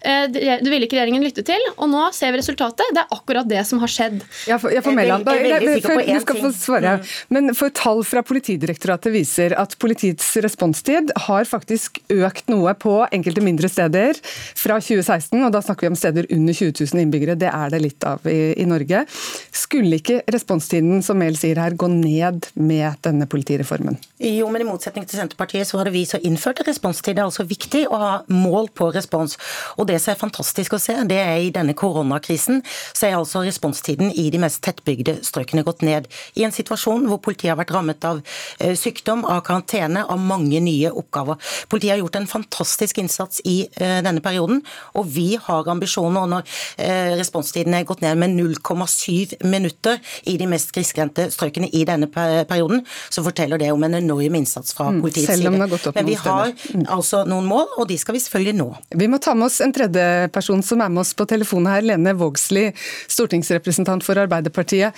Eh, 0.00 0.24
det 0.32 0.68
ville 0.68 0.86
ikke 0.86 1.00
regjeringen 1.00 1.26
lytte 1.26 1.44
til, 1.48 1.68
og 1.76 1.90
nå 1.92 2.08
ser 2.16 2.32
vi 2.32 2.40
resultatet. 2.40 2.94
Det 2.94 3.02
er 3.02 3.16
akkurat 3.18 3.41
det 3.48 3.62
som 3.68 3.80
har 3.82 3.90
skjedd. 3.90 4.20
Jeg, 4.48 4.60
får, 4.62 4.74
jeg 4.76 4.84
får 4.84 4.96
melde, 4.96 5.18
jeg 5.22 5.42
er 5.42 5.56
veldig 5.56 5.74
sikker 5.76 5.98
på 5.98 6.02
én 6.02 6.26
ting. 6.28 7.12
Men 7.32 7.54
for 7.58 7.74
tall 7.76 8.02
fra 8.06 8.22
Politidirektoratet 8.26 9.14
viser 9.14 9.56
at 9.58 9.76
politiets 9.82 10.28
responstid 10.44 11.12
har 11.26 11.48
faktisk 11.48 12.00
økt 12.12 12.50
noe 12.52 12.74
på 12.78 12.94
enkelte 13.12 13.44
mindre 13.44 13.70
steder 13.70 14.18
fra 14.58 14.78
2016, 14.80 15.38
og 15.42 15.52
da 15.54 15.62
snakker 15.64 15.86
vi 15.86 15.92
om 15.92 15.98
steder 15.98 16.28
under 16.32 16.56
20 16.56 16.74
000 16.80 17.04
innbyggere. 17.04 17.38
Det 17.40 17.50
er 17.50 17.72
det 17.72 17.82
litt 17.82 18.06
av 18.08 18.26
i, 18.28 18.54
i 18.62 18.68
Norge. 18.68 19.04
Skulle 19.52 19.98
ikke 20.00 20.20
responstiden, 20.32 21.02
som 21.04 21.20
Mehl 21.20 21.36
sier 21.38 21.60
her, 21.62 21.76
gå 21.78 21.88
ned 21.92 22.48
med 22.54 23.00
denne 23.04 23.28
politireformen? 23.30 23.98
Jo, 24.22 24.48
men 24.52 24.64
i 24.64 24.68
motsetning 24.68 25.06
til 25.08 25.18
Senterpartiet 25.18 25.68
så 25.68 25.78
var 25.78 25.88
det 25.88 25.94
vi 25.96 26.04
som 26.08 26.22
innførte 26.22 26.66
responstid. 26.66 27.16
Det 27.16 27.22
er 27.22 27.28
altså 27.28 27.46
viktig 27.48 27.84
å 27.90 27.98
ha 27.98 28.12
mål 28.32 28.70
på 28.76 28.90
respons. 28.94 29.38
Og 29.76 29.88
det 29.90 29.98
som 30.02 30.12
er 30.12 30.20
fantastisk 30.20 30.76
å 30.76 30.80
se, 30.82 30.96
det 31.08 31.18
er 31.18 31.38
i 31.42 31.50
denne 31.54 31.74
koronakrisen, 31.78 32.62
så 32.92 33.08
er 33.08 33.18
altså 33.18 33.31
responstiden 33.40 34.12
i 34.12 34.28
de 34.30 34.40
mest 34.42 34.60
tettbygde 34.64 35.18
strøkene 35.24 35.64
gått 35.66 35.82
ned. 35.86 36.08
I 36.36 36.44
en 36.46 36.54
situasjon 36.54 37.06
hvor 37.08 37.22
politiet 37.24 37.52
har 37.52 37.60
vært 37.60 37.72
rammet 37.74 38.04
av 38.04 38.20
eh, 38.58 38.74
sykdom, 38.78 39.24
av 39.24 39.42
karantene, 39.46 40.04
av 40.04 40.20
mange 40.20 40.60
nye 40.62 40.92
oppgaver. 40.92 41.40
Politiet 41.72 41.94
har 41.94 42.02
gjort 42.02 42.20
en 42.20 42.28
fantastisk 42.30 43.00
innsats 43.02 43.42
i 43.48 43.62
eh, 43.76 44.00
denne 44.04 44.22
perioden, 44.24 44.62
og 44.98 45.08
vi 45.14 45.32
har 45.40 45.70
ambisjoner. 45.72 46.28
Når 46.32 46.44
eh, 46.82 47.14
responstiden 47.18 47.74
er 47.76 47.86
gått 47.88 48.02
ned 48.04 48.18
med 48.20 48.36
0,7 48.36 49.42
minutter 49.48 49.98
i 50.28 50.36
de 50.40 50.48
mest 50.50 50.72
grisgrendte 50.74 51.28
strøkene 51.32 51.70
i 51.72 51.84
denne 51.88 52.08
perioden, 52.12 52.84
så 53.10 53.24
forteller 53.24 53.60
det 53.60 53.72
om 53.72 53.82
en 53.86 53.98
enorm 53.98 54.38
innsats 54.38 54.74
fra 54.76 54.90
mm, 54.90 55.00
politiets 55.02 55.38
side. 55.38 55.50
Men 55.52 56.08
vi 56.08 56.18
har 56.20 56.52
mm. 56.52 56.86
altså 56.92 57.24
noen 57.28 57.48
mål, 57.48 57.66
og 57.78 57.88
de 57.90 57.98
skal 58.00 58.16
vi 58.16 58.22
selvfølgelig 58.24 58.56
nå. 58.58 58.68
Vi 59.02 59.08
må 59.10 59.20
ta 59.22 59.34
med 59.38 59.48
oss 59.48 59.60
en 59.64 59.74
tredje 59.74 60.28
person 60.34 60.62
som 60.66 60.82
er 60.84 60.92
med 60.92 61.04
oss 61.04 61.14
på 61.18 61.26
telefonen 61.28 61.70
her, 61.72 61.86
Lene 61.92 62.14
Vågslid, 62.18 62.78
stortingsrepresentant 63.22 64.04
for 64.06 64.20
Arbeiderpartiet. 64.20 64.96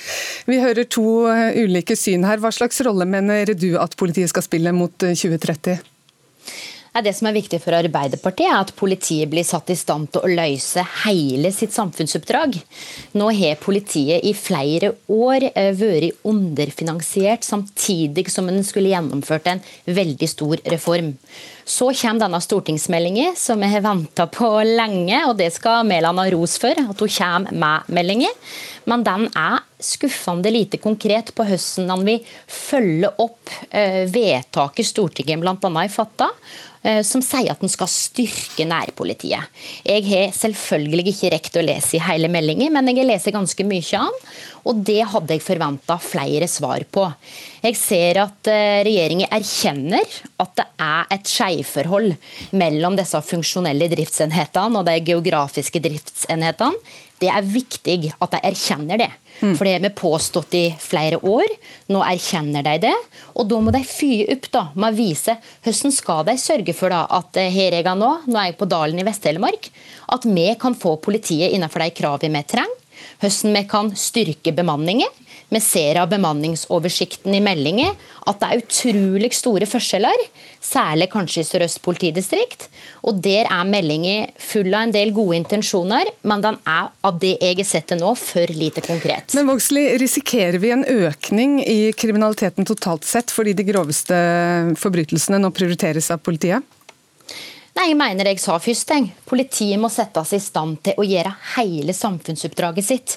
Vi 0.51 0.61
hører 0.63 0.89
to 0.91 1.27
eh, 1.31 1.63
ulike 1.65 1.97
syn 1.99 2.27
her. 2.27 2.43
Hva 2.43 2.53
slags 2.55 2.83
rolle 2.87 3.07
mener 3.09 3.55
du 3.55 3.75
at 3.81 3.97
politiet 4.01 4.33
skal 4.33 4.47
spille 4.47 4.75
mot 4.75 4.97
2030? 4.99 5.77
Eh, 6.95 7.03
det 7.03 7.15
som 7.17 7.27
er 7.29 7.35
viktig 7.35 7.59
for 7.63 7.75
Arbeiderpartiet, 7.77 8.47
er 8.49 8.61
at 8.61 8.75
politiet 8.79 9.31
blir 9.31 9.47
satt 9.47 9.73
i 9.73 9.79
stand 9.79 10.13
til 10.15 10.23
å 10.23 10.31
løse 10.31 10.85
hele 11.05 11.51
sitt 11.55 11.75
samfunnsoppdrag. 11.75 12.61
Nå 13.19 13.31
har 13.35 13.59
politiet 13.63 14.25
i 14.25 14.35
flere 14.39 14.95
år 15.11 15.51
eh, 15.51 15.73
vært 15.75 16.23
underfinansiert, 16.31 17.47
samtidig 17.47 18.29
som 18.31 18.49
en 18.51 18.63
skulle 18.67 18.95
gjennomført 18.95 19.51
en 19.51 19.65
veldig 19.87 20.31
stor 20.31 20.63
reform. 20.71 21.15
Så 21.65 21.89
kommer 21.97 22.21
denne 22.21 22.41
stortingsmeldingen, 22.45 23.37
som 23.41 23.61
vi 23.61 23.71
har 23.73 23.85
venta 23.85 24.27
på 24.29 24.49
lenge, 24.69 25.23
og 25.29 25.39
det 25.39 25.49
skal 25.55 25.87
Mæland 25.89 26.21
ha 26.21 26.27
ros 26.35 26.59
for, 26.61 26.77
at 26.77 27.01
hun 27.01 27.15
kommer 27.17 27.57
med 27.65 27.95
meldingen. 27.97 28.37
Men 28.85 29.05
den 29.07 29.31
er 29.33 29.63
skuffende 29.81 30.53
lite 30.53 30.77
konkret 30.81 31.33
på 31.35 31.47
hvordan 31.49 31.91
han 31.95 32.05
vil 32.05 32.37
følge 32.47 33.11
opp 33.25 33.53
eh, 33.71 34.05
vedtaket 34.13 34.91
Stortinget 34.91 35.41
bl.a. 35.41 35.57
har 35.57 35.93
fatta 35.93 36.31
Eh, 36.85 37.01
som 37.01 37.23
sier 37.25 37.49
at 37.49 37.63
en 37.65 37.71
skal 37.73 37.89
styrke 37.89 38.67
nærpolitiet. 38.69 39.49
Jeg 39.89 40.05
har 40.05 40.35
selvfølgelig 40.37 41.15
ikke 41.15 41.31
rekt 41.33 41.55
å 41.57 41.63
lese 41.65 41.97
i 41.97 42.03
hele 42.05 42.29
meldingen, 42.29 42.75
men 42.77 42.91
jeg 42.93 43.07
lest 43.09 43.31
ganske 43.33 43.65
mye 43.65 44.01
av 44.03 44.11
den, 44.13 44.35
og 44.65 44.81
det 44.87 45.03
hadde 45.13 45.37
jeg 45.37 45.45
forventa 45.45 45.97
flere 46.01 46.49
svar 46.49 46.85
på. 46.91 47.05
Jeg 47.65 47.77
ser 47.79 48.21
at 48.25 48.51
eh, 48.51 48.83
regjeringen 48.87 49.33
erkjenner 49.33 50.05
at 50.41 50.55
det 50.59 50.67
er 50.81 51.11
et 51.15 51.33
skjevforhold 51.35 52.15
mellom 52.57 52.97
disse 52.99 53.21
funksjonelle 53.29 53.91
driftsenhetene 53.93 54.81
og 54.81 54.89
de 54.89 54.99
geografiske 55.05 55.83
driftsenhetene. 55.85 56.81
Det 57.21 57.29
er 57.31 57.47
viktig 57.47 57.99
at 58.19 58.33
de 58.35 58.41
erkjenner 58.45 58.99
det. 59.01 59.11
Mm. 59.41 59.55
For 59.55 59.65
det 59.65 59.75
har 59.77 59.83
vi 59.85 59.91
påstått 59.97 60.57
i 60.59 60.65
flere 60.81 61.21
år. 61.25 61.47
Nå 61.93 62.03
erkjenner 62.05 62.65
de 62.67 62.75
det. 62.87 62.95
Og 63.39 63.49
da 63.49 63.61
må 63.63 63.73
de 63.75 63.81
fyre 63.87 64.35
opp 64.35 64.49
da, 64.53 64.65
med 64.75 64.93
å 64.93 64.99
vise 64.99 65.37
hvordan 65.65 65.95
skal 65.95 66.25
de 66.29 66.37
sørge 66.41 66.77
for 66.77 66.93
da, 66.93 67.05
at 67.21 67.41
eh, 67.41 67.53
her 67.53 67.79
jeg 67.79 67.87
er 67.87 68.01
nå, 68.01 68.11
nå 68.27 68.41
er 68.41 68.51
jeg 68.51 68.59
på 68.61 68.69
Dalen 68.71 69.01
i 69.01 69.07
Vest-Telemark, 69.07 69.69
at 70.15 70.27
vi 70.29 70.49
kan 70.61 70.77
få 70.79 70.97
politiet 71.05 71.53
innenfor 71.53 71.85
de 71.85 71.93
kravene 71.97 72.41
vi 72.41 72.51
trenger. 72.55 72.81
Hvordan 73.25 73.57
vi 73.57 73.69
kan 73.69 73.93
styrke 73.97 74.53
bemanningen. 74.53 75.09
Vi 75.49 75.61
ser 75.61 76.01
av 76.01 76.09
bemanningsoversikten 76.11 77.35
i 77.37 77.41
meldingen 77.41 77.95
at 78.27 78.41
det 78.41 78.49
er 78.49 78.63
utrolig 78.63 79.31
store 79.37 79.69
forskjeller, 79.69 80.25
særlig 80.65 81.07
kanskje 81.13 81.45
i 81.45 81.47
Sør-Øst 81.47 81.81
politidistrikt. 81.85 82.67
Og 83.05 83.21
Der 83.25 83.49
er 83.49 83.69
meldingen 83.69 84.33
full 84.41 84.73
av 84.75 84.89
en 84.89 84.95
del 84.95 85.13
gode 85.17 85.39
intensjoner, 85.39 86.11
men 86.25 86.45
den 86.45 86.59
er 86.67 86.91
av 87.05 87.21
det 87.23 87.37
jeg 87.39 87.61
har 87.61 87.69
sett 87.69 87.93
det 87.93 88.01
nå, 88.01 88.15
for 88.19 88.51
lite 88.51 88.85
konkret. 88.85 89.37
Men 89.37 89.49
Vågslid, 89.53 89.95
risikerer 90.03 90.59
vi 90.61 90.75
en 90.75 90.85
økning 90.85 91.61
i 91.63 91.93
kriminaliteten 91.97 92.69
totalt 92.69 93.09
sett 93.09 93.33
fordi 93.33 93.55
de 93.57 93.69
groveste 93.69 94.17
forbrytelsene 94.81 95.41
nå 95.41 95.53
prioriteres 95.55 96.11
av 96.13 96.25
politiet? 96.25 96.65
Nei, 97.75 97.89
jeg 97.91 97.97
mener 97.99 98.29
jeg 98.31 98.39
sa 98.39 98.55
først. 98.63 98.93
Jeg. 98.95 99.09
Politiet 99.27 99.81
må 99.83 99.89
settes 99.91 100.31
i 100.37 100.39
stand 100.39 100.77
til 100.87 101.01
å 101.01 101.07
gjøre 101.07 101.33
hele 101.57 101.91
samfunnsoppdraget 101.97 102.87
sitt. 102.87 103.15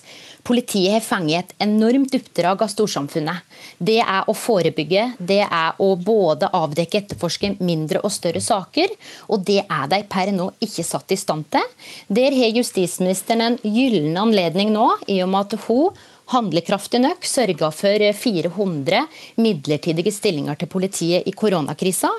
Politiet 0.47 0.95
har 0.95 1.05
fanget 1.05 1.51
et 1.51 1.67
enormt 1.67 2.15
oppdrag 2.17 2.63
av 2.65 2.71
storsamfunnet. 2.71 3.45
Det 3.77 3.99
er 4.01 4.25
å 4.25 4.33
forebygge, 4.33 5.03
det 5.19 5.43
er 5.45 5.77
å 5.77 5.91
både 6.01 6.49
avdekke 6.57 7.03
etterforske 7.03 7.53
mindre 7.59 8.01
og 8.01 8.15
større 8.15 8.41
saker. 8.41 8.97
Og 9.29 9.45
det 9.45 9.59
er 9.61 9.87
de 9.93 10.01
per 10.09 10.33
nå 10.33 10.49
ikke 10.57 10.87
satt 10.89 11.13
i 11.13 11.21
stand 11.21 11.51
til. 11.53 11.69
Der 12.09 12.33
har 12.39 12.57
justisministeren 12.57 13.45
en 13.51 13.61
gyllen 13.61 14.17
anledning 14.17 14.73
nå, 14.73 14.89
i 15.05 15.21
og 15.21 15.35
med 15.35 15.53
at 15.53 15.67
hun 15.67 16.05
handlekraftig 16.33 16.99
nok 16.99 17.23
sørga 17.27 17.69
for 17.71 18.03
400 18.25 19.05
midlertidige 19.39 20.11
stillinger 20.11 20.57
til 20.59 20.71
politiet 20.71 21.27
i 21.29 21.35
koronakrisa 21.37 22.09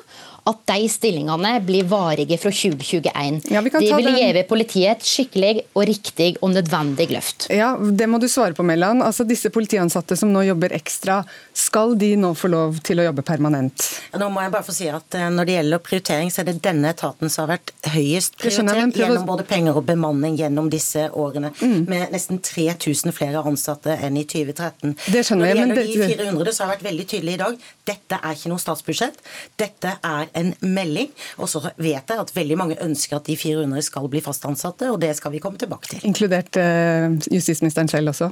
at 0.49 0.63
de 0.71 0.89
stillingene 0.91 1.53
blir 1.67 1.87
varige 1.89 2.39
fra 2.41 2.51
2021. 2.55 3.43
Ja, 3.53 3.61
vi 3.61 3.71
ta 3.71 3.79
vil 3.81 4.05
den- 4.05 4.17
gi 4.17 4.45
politiet 4.49 4.97
et 4.97 5.05
skikkelig 5.05 5.65
og 5.75 5.87
riktig 5.87 6.37
og 6.43 6.51
nødvendig 6.55 7.09
løft. 7.13 7.49
Ja, 7.51 7.77
Det 7.77 8.09
må 8.09 8.19
du 8.21 8.27
svare 8.29 8.55
på, 8.55 8.65
Mellan. 8.65 9.03
Altså, 9.03 9.27
disse 9.27 9.51
politiansatte 9.51 10.17
som 10.17 10.33
nå 10.33 10.45
jobber 10.47 10.71
ekstra, 10.71 11.25
skal 11.55 11.95
de 11.97 12.15
nå 12.17 12.35
få 12.35 12.49
lov 12.51 12.81
til 12.83 12.99
å 12.99 13.05
jobbe 13.11 13.23
permanent? 13.23 14.01
Nå 14.15 14.31
må 14.31 14.41
jeg 14.43 14.53
bare 14.53 14.65
få 14.65 14.73
si 14.73 14.89
at 14.89 15.15
eh, 15.15 15.29
Når 15.29 15.47
det 15.47 15.55
gjelder 15.57 15.79
prioritering, 15.79 16.31
så 16.31 16.41
er 16.41 16.45
det 16.45 16.63
denne 16.63 16.93
etaten 16.95 17.31
som 17.31 17.47
har 17.47 17.59
vært 17.59 17.73
høyest 17.93 18.39
prioritert 18.39 18.95
prøv 18.95 19.03
gjennom 19.03 19.27
både 19.27 19.45
penger 19.47 19.77
og 19.77 19.85
bemanning 19.87 20.37
gjennom 20.39 20.71
disse 20.71 21.09
årene. 21.11 21.53
Mm. 21.61 21.87
Med 21.89 22.13
nesten 22.15 22.41
3000 22.41 23.13
flere 23.13 23.43
ansatte 23.45 23.99
enn 24.01 24.17
i 24.17 24.25
2013. 24.25 24.97
Det 25.13 25.25
skjønner 25.27 25.51
jeg, 25.53 25.69
Når 25.69 25.75
det 25.75 25.87
gjelder 25.87 26.09
de 26.09 26.17
400, 26.17 26.53
så 26.53 26.65
har 26.65 26.73
jeg 26.73 26.79
vært 26.79 26.89
veldig 26.91 27.07
tydelig 27.13 27.35
i 27.35 27.43
dag. 27.43 27.59
Dette 27.89 28.21
er 28.23 28.35
ikke 28.35 28.53
noe 28.53 28.63
statsbudsjett. 28.63 29.21
Dette 29.59 29.95
er 30.05 30.29
en 30.39 30.55
melding. 30.63 31.11
Og 31.39 31.51
så 31.51 31.63
vet 31.77 32.03
jeg 32.09 32.25
at 32.25 32.35
veldig 32.35 32.59
mange 32.59 32.79
ønsker 32.85 33.19
at 33.19 33.29
de 33.29 33.37
400 33.39 33.87
skal 33.89 34.09
bli 34.11 34.23
fast 34.25 34.47
ansatte, 34.49 34.91
og 34.93 35.01
det 35.03 35.15
skal 35.19 35.35
vi 35.35 35.43
komme 35.43 35.61
tilbake 35.61 35.91
til. 35.93 36.05
Inkludert 36.09 36.59
uh, 36.61 37.15
justisministeren 37.33 37.91
selv 37.91 38.15
også? 38.15 38.31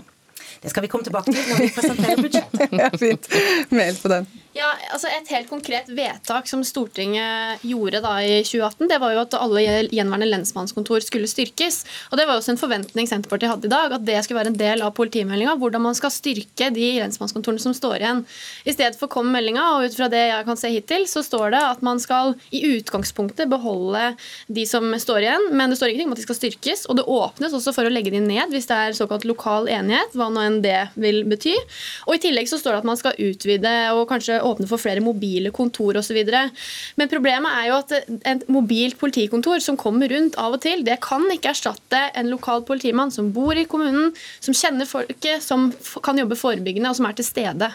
Det 0.63 0.73
skal 0.73 0.87
vi 0.87 0.91
komme 0.91 1.05
tilbake 1.05 1.33
til 1.33 1.43
når 1.51 1.63
vi 1.63 1.71
presenterer 1.75 2.23
budsjettet. 2.27 2.77
ja, 2.81 2.91
fint. 2.97 3.31
Mail 3.75 3.99
på 4.03 4.13
den. 4.13 4.29
Ja, 4.57 4.71
altså 4.89 5.11
Et 5.13 5.29
helt 5.35 5.51
konkret 5.51 5.89
vedtak 5.93 6.47
som 6.49 6.63
Stortinget 6.65 7.61
gjorde 7.67 8.01
da 8.01 8.15
i 8.25 8.39
2018, 8.41 8.89
det 8.89 8.97
var 9.03 9.13
jo 9.13 9.21
at 9.27 9.35
alle 9.37 9.65
gjenværende 9.93 10.29
lensmannskontor 10.31 11.05
skulle 11.05 11.29
styrkes. 11.29 11.83
Og 12.09 12.17
Det 12.17 12.25
var 12.25 12.37
jo 12.37 12.41
også 12.41 12.55
en 12.55 12.61
forventning 12.61 13.09
Senterpartiet 13.11 13.53
hadde 13.53 13.69
i 13.69 13.73
dag, 13.73 13.93
at 13.93 14.07
det 14.07 14.17
skulle 14.25 14.41
være 14.41 14.53
en 14.55 14.59
del 14.61 14.85
av 14.87 14.95
politimeldinga. 14.97 15.59
Hvordan 15.61 15.85
man 15.85 15.99
skal 15.99 16.15
styrke 16.15 16.71
de 16.73 16.89
lensmannskontorene 17.03 17.61
som 17.61 17.75
står 17.77 17.99
igjen. 18.01 18.23
I 18.65 18.73
stedet 18.73 18.97
for 18.97 19.13
kom 19.13 19.29
meldinga, 19.35 19.67
og 19.77 19.91
ut 19.91 19.99
fra 19.99 20.09
det 20.13 20.23
jeg 20.31 20.49
kan 20.49 20.61
se 20.63 20.73
hittil, 20.73 21.05
så 21.11 21.25
står 21.27 21.53
det 21.53 21.61
at 21.75 21.85
man 21.85 22.01
skal 22.01 22.33
i 22.49 22.65
utgangspunktet 22.79 23.53
beholde 23.53 24.15
de 24.49 24.65
som 24.65 24.89
står 24.89 25.27
igjen, 25.27 25.51
men 25.53 25.69
det 25.69 25.81
står 25.83 25.93
ingenting 25.93 26.15
om 26.15 26.17
at 26.17 26.23
de 26.23 26.27
skal 26.31 26.41
styrkes. 26.41 26.87
Og 26.89 26.97
det 26.97 27.05
åpnes 27.05 27.59
også 27.61 27.77
for 27.77 27.85
å 27.85 27.93
legge 27.93 28.15
de 28.15 28.25
ned 28.25 28.57
hvis 28.57 28.71
det 28.73 28.81
er 28.81 28.97
såkalt 28.97 29.29
lokal 29.29 29.69
enighet, 29.69 30.17
hva 30.17 30.31
nå 30.33 30.49
enn 30.49 30.59
det 30.65 30.81
vil 30.97 31.27
bety. 31.29 31.59
Og 32.09 32.17
I 32.17 32.25
tillegg 32.25 32.49
så 32.49 32.63
står 32.63 32.79
det 32.79 32.85
at 32.87 32.91
man 32.95 33.03
skal 33.05 33.21
utvide 33.21 33.77
og 33.93 34.07
kanskje 34.09 34.41
åpne 34.47 34.69
for 34.71 34.83
flere 34.83 35.05
mobile 35.05 35.53
kontor 35.55 36.01
osv. 36.01 36.21
Men 36.97 37.13
problemet 37.13 37.59
er 37.61 37.71
jo 37.71 37.81
at 37.81 37.97
et 38.33 38.47
mobilt 38.53 38.99
politikontor 39.01 39.63
som 39.65 39.79
kommer 39.81 40.11
rundt 40.13 40.39
av 40.41 40.57
og 40.57 40.63
til, 40.65 40.85
det 40.87 41.01
kan 41.05 41.27
ikke 41.33 41.53
erstatte 41.55 42.07
en 42.17 42.31
lokal 42.33 42.65
politimann 42.69 43.13
som 43.15 43.33
bor 43.35 43.57
i 43.59 43.67
kommunen, 43.69 44.15
som 44.41 44.57
kjenner 44.57 44.89
folket, 44.89 45.45
som 45.45 45.71
kan 46.05 46.19
jobbe 46.19 46.39
forebyggende 46.39 46.93
og 46.93 46.99
som 47.01 47.11
er 47.11 47.19
til 47.19 47.31
stede. 47.31 47.75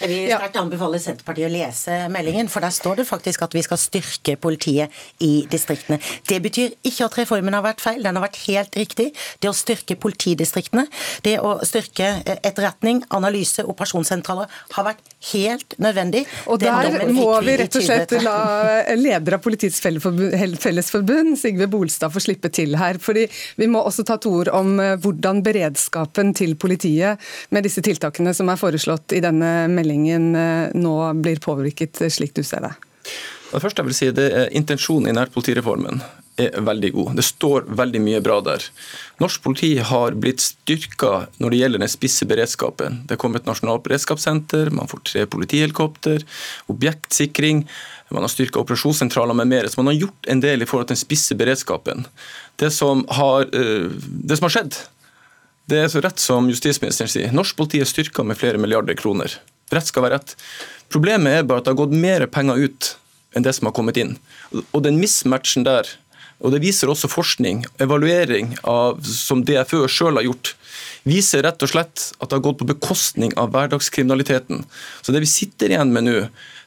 Jeg 0.00 0.08
vil 0.08 0.30
sterkt 0.32 0.56
anbefale 0.56 0.96
Senterpartiet 0.96 1.50
å 1.50 1.52
lese 1.52 1.96
meldingen, 2.08 2.48
for 2.48 2.64
der 2.64 2.72
står 2.72 3.02
det 3.02 3.04
faktisk 3.04 3.42
at 3.44 3.52
vi 3.52 3.60
skal 3.66 3.80
styrke 3.80 4.36
politiet 4.40 4.94
i 5.20 5.44
distriktene. 5.52 5.98
Det 6.24 6.38
betyr 6.40 6.72
ikke 6.88 7.04
at 7.04 7.18
reformen 7.20 7.52
har 7.52 7.66
vært 7.66 7.84
feil, 7.84 8.00
den 8.00 8.16
har 8.16 8.24
vært 8.24 8.40
helt 8.46 8.78
riktig. 8.80 9.10
Det 9.44 9.50
å 9.50 9.56
styrke 9.56 9.98
politidistriktene, 10.00 10.86
det 11.26 11.36
å 11.44 11.58
styrke 11.68 12.14
eh, 12.24 12.40
etterretning, 12.40 13.02
analyse, 13.12 13.66
operasjonssentraler 13.68 14.48
har 14.78 14.88
vært 14.88 15.09
helt 15.32 15.74
nødvendig. 15.78 16.24
Og 16.48 16.60
der 16.60 17.04
må 17.12 17.28
vi 17.44 17.56
rett 17.60 17.76
og 17.76 17.84
slett 17.84 18.14
la 18.24 18.36
leder 18.96 19.36
av 19.36 19.42
Politiets 19.44 19.80
Fellesforbund, 19.82 21.36
Sigve 21.38 21.68
Bolstad, 21.70 22.12
få 22.14 22.22
slippe 22.24 22.48
til 22.52 22.76
her. 22.80 22.98
fordi 22.98 23.26
Vi 23.56 23.66
må 23.66 23.82
også 23.84 24.04
ta 24.04 24.16
to 24.16 24.32
ord 24.40 24.48
om 24.56 24.78
eh, 24.80 24.96
hvordan 24.96 25.42
beredskapen 25.44 26.32
til 26.34 26.56
politiet 26.56 27.20
med 27.50 27.64
disse 27.64 27.82
tiltakene 27.84 28.34
som 28.34 28.48
er 28.48 28.60
foreslått 28.60 29.12
i 29.12 29.20
denne 29.24 29.68
meldingen, 29.68 30.30
eh, 30.36 30.72
nå 30.74 30.96
blir 31.20 31.40
påvirket, 31.40 32.00
eh, 32.00 32.12
slik 32.12 32.34
du 32.34 32.42
ser 32.42 32.64
det. 32.64 32.72
Det 33.50 33.60
første 33.60 33.82
jeg 33.82 33.90
vil 33.90 33.98
si, 33.98 34.10
det 34.14 34.30
er 34.32 34.50
Intensjonen 34.56 35.10
i 35.10 35.16
nærpolitireformen 35.16 36.00
er 36.40 36.64
veldig 36.66 36.90
god. 36.96 37.14
Det 37.18 37.26
står 37.26 37.68
veldig 37.80 38.00
mye 38.04 38.20
bra 38.24 38.40
der. 38.44 38.64
Norsk 39.20 39.42
politi 39.44 39.70
har 39.84 40.16
blitt 40.18 40.42
styrka 40.44 41.26
når 41.38 41.52
det 41.52 41.60
gjelder 41.60 41.84
den 41.84 41.92
spisse 41.92 42.28
beredskapen. 42.28 43.02
Det 43.10 43.18
kom 43.20 43.36
et 43.36 43.48
nasjonalt 43.48 43.84
beredskapssenter, 43.86 44.72
man 44.76 44.90
får 44.90 45.04
tre 45.12 45.26
politihelikopter, 45.30 46.24
objektsikring, 46.72 47.66
man 48.10 48.26
har 48.26 48.32
styrka 48.32 48.58
operasjonssentraler 48.58 49.34
med 49.34 49.46
mer. 49.46 49.68
Så 49.68 49.78
man 49.78 49.86
har 49.86 50.00
gjort 50.00 50.26
en 50.26 50.40
del 50.42 50.62
i 50.62 50.66
forhold 50.66 50.88
til 50.88 50.96
den 50.96 51.04
spisse 51.04 51.36
beredskapen. 51.38 52.06
Det 52.58 52.72
som 52.74 53.04
har, 53.08 53.42
eh, 53.42 53.90
det 54.26 54.38
som 54.38 54.48
har 54.48 54.56
skjedd, 54.56 54.80
det 55.70 55.78
er 55.78 55.88
så 55.88 56.02
rett 56.02 56.18
som 56.18 56.48
justisministeren 56.50 57.08
sier. 57.08 57.32
Norsk 57.32 57.56
politi 57.56 57.80
er 57.80 57.86
styrka 57.86 58.24
med 58.26 58.38
flere 58.38 58.58
milliarder 58.58 58.94
kroner. 58.94 59.30
Rett 59.70 59.86
skal 59.86 60.02
være 60.02 60.18
rett. 60.18 60.34
Problemet 60.90 61.38
er 61.38 61.42
bare 61.46 61.58
at 61.58 61.64
det 61.64 61.76
har 61.76 61.86
gått 61.86 61.94
mer 61.94 62.26
penger 62.26 62.58
ut 62.58 62.96
enn 63.36 63.46
det 63.46 63.54
som 63.54 63.68
har 63.68 63.72
kommet 63.76 63.96
inn. 63.96 64.16
Og 64.74 64.82
den 64.82 64.98
mismatchen 64.98 65.64
der, 65.64 65.86
og 66.40 66.54
det 66.54 66.62
viser 66.62 66.90
også 66.90 67.10
forskning, 67.10 67.64
evaluering 67.84 68.54
av, 68.68 69.00
som 69.04 69.44
DFØ 69.44 69.84
sjøl 69.92 70.20
har 70.20 70.26
gjort, 70.26 70.54
viser 71.08 71.44
rett 71.44 71.62
og 71.64 71.72
slett 71.72 72.06
at 72.18 72.28
det 72.28 72.38
har 72.38 72.44
gått 72.44 72.60
på 72.60 72.68
bekostning 72.68 73.34
av 73.40 73.52
hverdagskriminaliteten. 73.54 74.64
Så 75.00 75.12
det 75.12 75.22
vi 75.24 75.30
sitter 75.30 75.72
igjen 75.72 75.92
med 75.92 76.08
nå, 76.08 76.16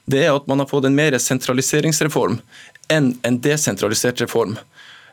det 0.10 0.26
er 0.26 0.36
at 0.36 0.48
man 0.50 0.62
har 0.62 0.70
fått 0.70 0.90
en 0.90 0.98
mer 0.98 1.16
sentraliseringsreform 1.22 2.40
enn 2.92 3.14
en 3.24 3.40
desentralisert 3.42 4.22
reform. 4.22 4.58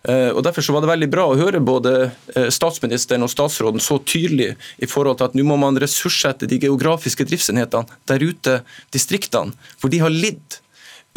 Eh, 0.08 0.30
og 0.32 0.42
Derfor 0.44 0.64
så 0.64 0.74
var 0.74 0.84
det 0.84 0.90
veldig 0.90 1.10
bra 1.12 1.26
å 1.28 1.36
høre 1.38 1.60
både 1.60 1.92
eh, 2.34 2.48
statsministeren 2.52 3.24
og 3.24 3.32
statsråden 3.32 3.82
så 3.84 3.98
tydelig 4.00 4.54
i 4.80 4.88
forhold 4.88 5.20
til 5.20 5.28
at 5.28 5.36
nå 5.36 5.44
må 5.46 5.58
man 5.60 5.78
ressurssette 5.80 6.48
de 6.48 6.60
geografiske 6.62 7.26
driftsenhetene 7.28 8.00
der 8.08 8.24
ute, 8.24 8.60
distriktene, 8.96 9.52
for 9.78 9.92
de 9.92 10.00
har 10.02 10.12
lidd 10.12 10.60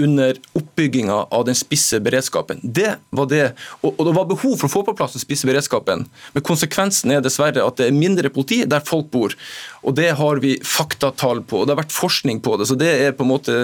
under 0.02 0.38
oppbygginga 0.58 1.14
av 1.14 1.46
den 1.46 1.56
spisse 1.56 2.00
beredskapen. 2.02 2.60
Det 2.64 2.96
var 3.14 3.28
det, 3.30 3.44
og, 3.82 3.94
og 3.94 4.08
det 4.08 4.16
var 4.18 4.30
behov 4.30 4.56
for 4.58 4.70
å 4.70 4.74
få 4.74 4.82
på 4.88 4.96
plass 4.98 5.14
den 5.14 5.22
spisse 5.22 5.48
beredskapen. 5.50 6.08
Men 6.34 6.46
konsekvensen 6.46 7.14
er 7.14 7.22
dessverre 7.22 7.66
at 7.66 7.78
det 7.78 7.90
er 7.90 7.98
mindre 7.98 8.32
politi 8.34 8.64
der 8.70 8.82
folk 8.86 9.12
bor. 9.14 9.36
Og 9.84 9.96
det 9.98 10.13
har 10.20 10.40
vi 10.44 10.56
faktatall 10.63 11.44
på, 11.44 11.62
og 11.62 11.68
det 11.68 11.75
har 11.75 11.84
vært 11.84 11.96
forskning 11.96 12.40
på 12.44 12.56
det. 12.60 12.70
Så 12.70 12.78
det 12.80 12.92
er 13.04 13.16
på 13.18 13.25
en 13.25 13.34
måte 13.34 13.58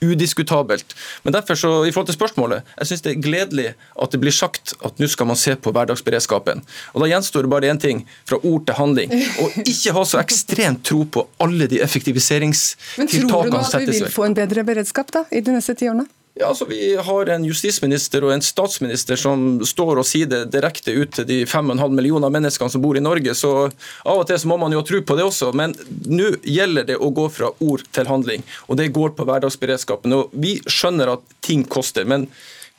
udiskutabelt. 0.00 0.94
Men 1.24 1.32
derfor 1.32 1.54
så, 1.54 1.70
i 1.84 1.92
forhold 1.92 2.10
til 2.10 2.16
spørsmålet, 2.18 2.66
jeg 2.78 2.90
syns 2.90 3.04
det 3.04 3.12
er 3.12 3.22
gledelig 3.24 3.68
at 4.02 4.12
det 4.12 4.20
blir 4.20 4.34
sagt 4.34 4.74
at 4.84 5.00
nå 5.00 5.08
skal 5.08 5.30
man 5.30 5.38
se 5.40 5.56
på 5.56 5.72
hverdagsberedskapen. 5.72 6.62
Og 6.92 7.04
Da 7.04 7.08
gjenstår 7.10 7.46
det 7.46 7.52
bare 7.52 7.70
én 7.72 7.80
ting, 7.80 8.04
fra 8.28 8.40
ord 8.42 8.66
til 8.66 8.76
handling. 8.76 9.14
Og 9.42 9.56
ikke 9.64 9.94
ha 9.96 10.04
så 10.04 10.20
ekstremt 10.20 10.84
tro 10.84 11.04
på 11.04 11.26
alle 11.40 11.68
de 11.68 11.80
Men 11.80 13.08
tror 13.08 13.44
du 13.44 13.50
nå 13.50 13.64
at 13.64 13.80
vi 13.80 13.98
vil 14.00 14.12
få 14.12 14.28
en 14.28 14.36
bedre 14.36 14.64
beredskap 14.64 15.12
da, 15.12 15.24
i 15.32 15.40
de 15.40 15.56
neste 15.56 15.74
ti 15.74 15.88
årene? 15.88 16.06
Ja, 16.38 16.50
altså 16.50 16.66
Vi 16.68 16.96
har 17.00 17.30
en 17.32 17.44
justisminister 17.48 18.24
og 18.26 18.34
en 18.34 18.42
statsminister 18.44 19.16
som 19.16 19.62
står 19.64 20.02
og 20.02 20.04
sier 20.04 20.28
det 20.28 20.42
direkte 20.52 20.92
ut 20.92 21.14
til 21.16 21.24
de 21.24 21.38
5,5 21.48 21.94
millioner 21.96 22.32
menneskene 22.34 22.68
som 22.74 22.82
bor 22.84 22.98
i 22.98 23.00
Norge, 23.00 23.32
så 23.32 23.52
av 24.04 24.20
og 24.20 24.26
til 24.28 24.36
så 24.42 24.50
må 24.50 24.58
man 24.60 24.74
jo 24.76 24.82
tro 24.84 25.00
på 25.00 25.16
det 25.16 25.24
også. 25.24 25.48
Men 25.56 25.72
nå 26.04 26.34
gjelder 26.44 26.90
det 26.90 26.98
å 27.00 27.08
gå 27.16 27.24
fra 27.32 27.48
ord 27.64 27.86
til 27.88 28.10
handling, 28.12 28.44
og 28.68 28.76
det 28.76 28.90
går 28.92 29.16
på 29.16 29.24
hverdagsberedskapen. 29.24 30.12
Og 30.12 30.36
Vi 30.36 30.58
skjønner 30.68 31.14
at 31.14 31.24
ting 31.40 31.64
koster, 31.64 32.04
men 32.04 32.28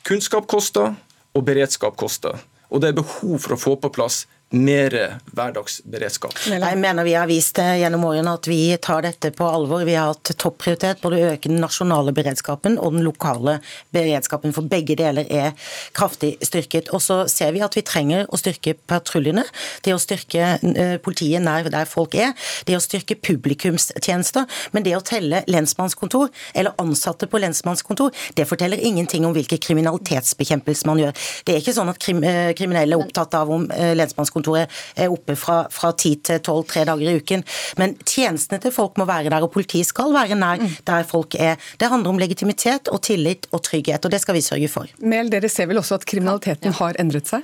kunnskap 0.06 0.46
koster, 0.46 0.94
og 1.34 1.46
beredskap 1.50 1.98
koster. 1.98 2.38
Og 2.70 2.82
det 2.82 2.92
er 2.92 3.00
behov 3.00 3.42
for 3.42 3.56
å 3.56 3.60
få 3.60 3.74
på 3.82 3.90
plass 3.90 4.22
mer 4.50 4.94
hverdagsberedskap. 5.36 6.32
Jeg 6.48 6.78
mener 6.80 7.04
vi 7.04 7.12
har 7.18 7.28
vist 7.28 7.58
det 7.58 7.66
gjennom 7.82 8.06
årene 8.08 8.32
at 8.38 8.48
vi 8.48 8.60
tar 8.80 9.02
dette 9.04 9.30
på 9.36 9.44
alvor. 9.44 9.84
Vi 9.84 9.96
har 9.98 10.14
hatt 10.14 10.30
topprioritet 10.40 11.02
både 11.02 11.18
å 11.18 11.32
øke 11.34 11.50
den 11.50 11.60
nasjonale 11.60 12.14
beredskapen 12.16 12.78
og 12.80 12.96
den 12.96 13.04
lokale 13.04 13.58
beredskapen, 13.94 14.54
for 14.56 14.64
begge 14.68 14.96
deler 14.98 15.28
er 15.28 15.52
kraftig 15.96 16.36
styrket. 16.44 16.88
Og 16.96 17.02
så 17.04 17.20
ser 17.28 17.52
vi 17.56 17.62
at 17.64 17.76
vi 17.76 17.84
trenger 17.84 18.24
å 18.32 18.40
styrke 18.40 18.72
patruljene, 18.88 19.44
det 19.84 19.92
å 19.92 20.00
styrke 20.00 20.54
eh, 20.56 20.96
politiet 21.04 21.44
nær 21.44 21.68
der 21.68 21.88
folk 21.88 22.16
er, 22.16 22.32
det 22.64 22.78
å 22.78 22.82
styrke 22.82 23.18
publikumstjenester. 23.20 24.48
Men 24.72 24.86
det 24.86 24.96
å 24.96 25.04
telle 25.04 25.42
lensmannskontor 25.50 26.32
eller 26.54 26.76
ansatte 26.80 27.28
på 27.28 27.42
lensmannskontor, 27.44 28.16
det 28.38 28.48
forteller 28.48 28.80
ingenting 28.80 29.28
om 29.28 29.36
hvilken 29.36 29.60
kriminalitetsbekjempelse 29.60 30.88
man 30.88 31.04
gjør. 31.04 31.28
Det 31.44 31.54
er 31.54 31.62
ikke 31.62 31.76
sånn 31.76 31.92
at 31.92 32.00
krim, 32.00 32.24
eh, 32.24 32.54
kriminelle 32.56 32.96
er 32.96 33.04
opptatt 33.04 33.36
av 33.36 33.52
om 33.52 33.68
eh, 33.76 33.92
lensmannskontoret 34.38 34.68
er 34.96 35.12
oppe 35.12 35.36
fra, 35.36 35.66
fra 35.70 35.92
10 35.92 36.14
til 36.24 36.40
12 36.40 36.64
tre 36.68 36.84
dager 36.88 37.10
i 37.10 37.18
uken. 37.18 37.44
Men 37.78 37.96
tjenestene 38.04 38.60
til 38.62 38.72
folk 38.72 38.98
må 38.98 39.06
være 39.08 39.30
der, 39.30 39.42
og 39.42 39.52
politiet 39.52 39.86
skal 39.86 40.12
være 40.14 40.38
nær 40.38 40.62
der 40.84 41.04
folk 41.04 41.34
er. 41.34 41.56
Det 41.78 41.88
handler 41.88 42.10
om 42.10 42.18
legitimitet 42.18 42.88
og 42.88 43.02
tillit 43.02 43.48
og 43.52 43.62
trygghet, 43.62 44.04
og 44.04 44.10
det 44.10 44.20
skal 44.20 44.34
vi 44.34 44.40
sørge 44.40 44.68
for. 44.68 44.86
Mel, 45.00 45.30
dere 45.30 45.48
ser 45.48 45.68
vel 45.68 45.78
også 45.78 45.98
at 45.98 46.06
kriminaliteten 46.06 46.72
har 46.72 46.98
endret 46.98 47.28
seg? 47.28 47.42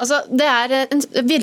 Altså, 0.00 0.22
det 0.32 0.46
er 0.48 0.72
en, 0.88 1.02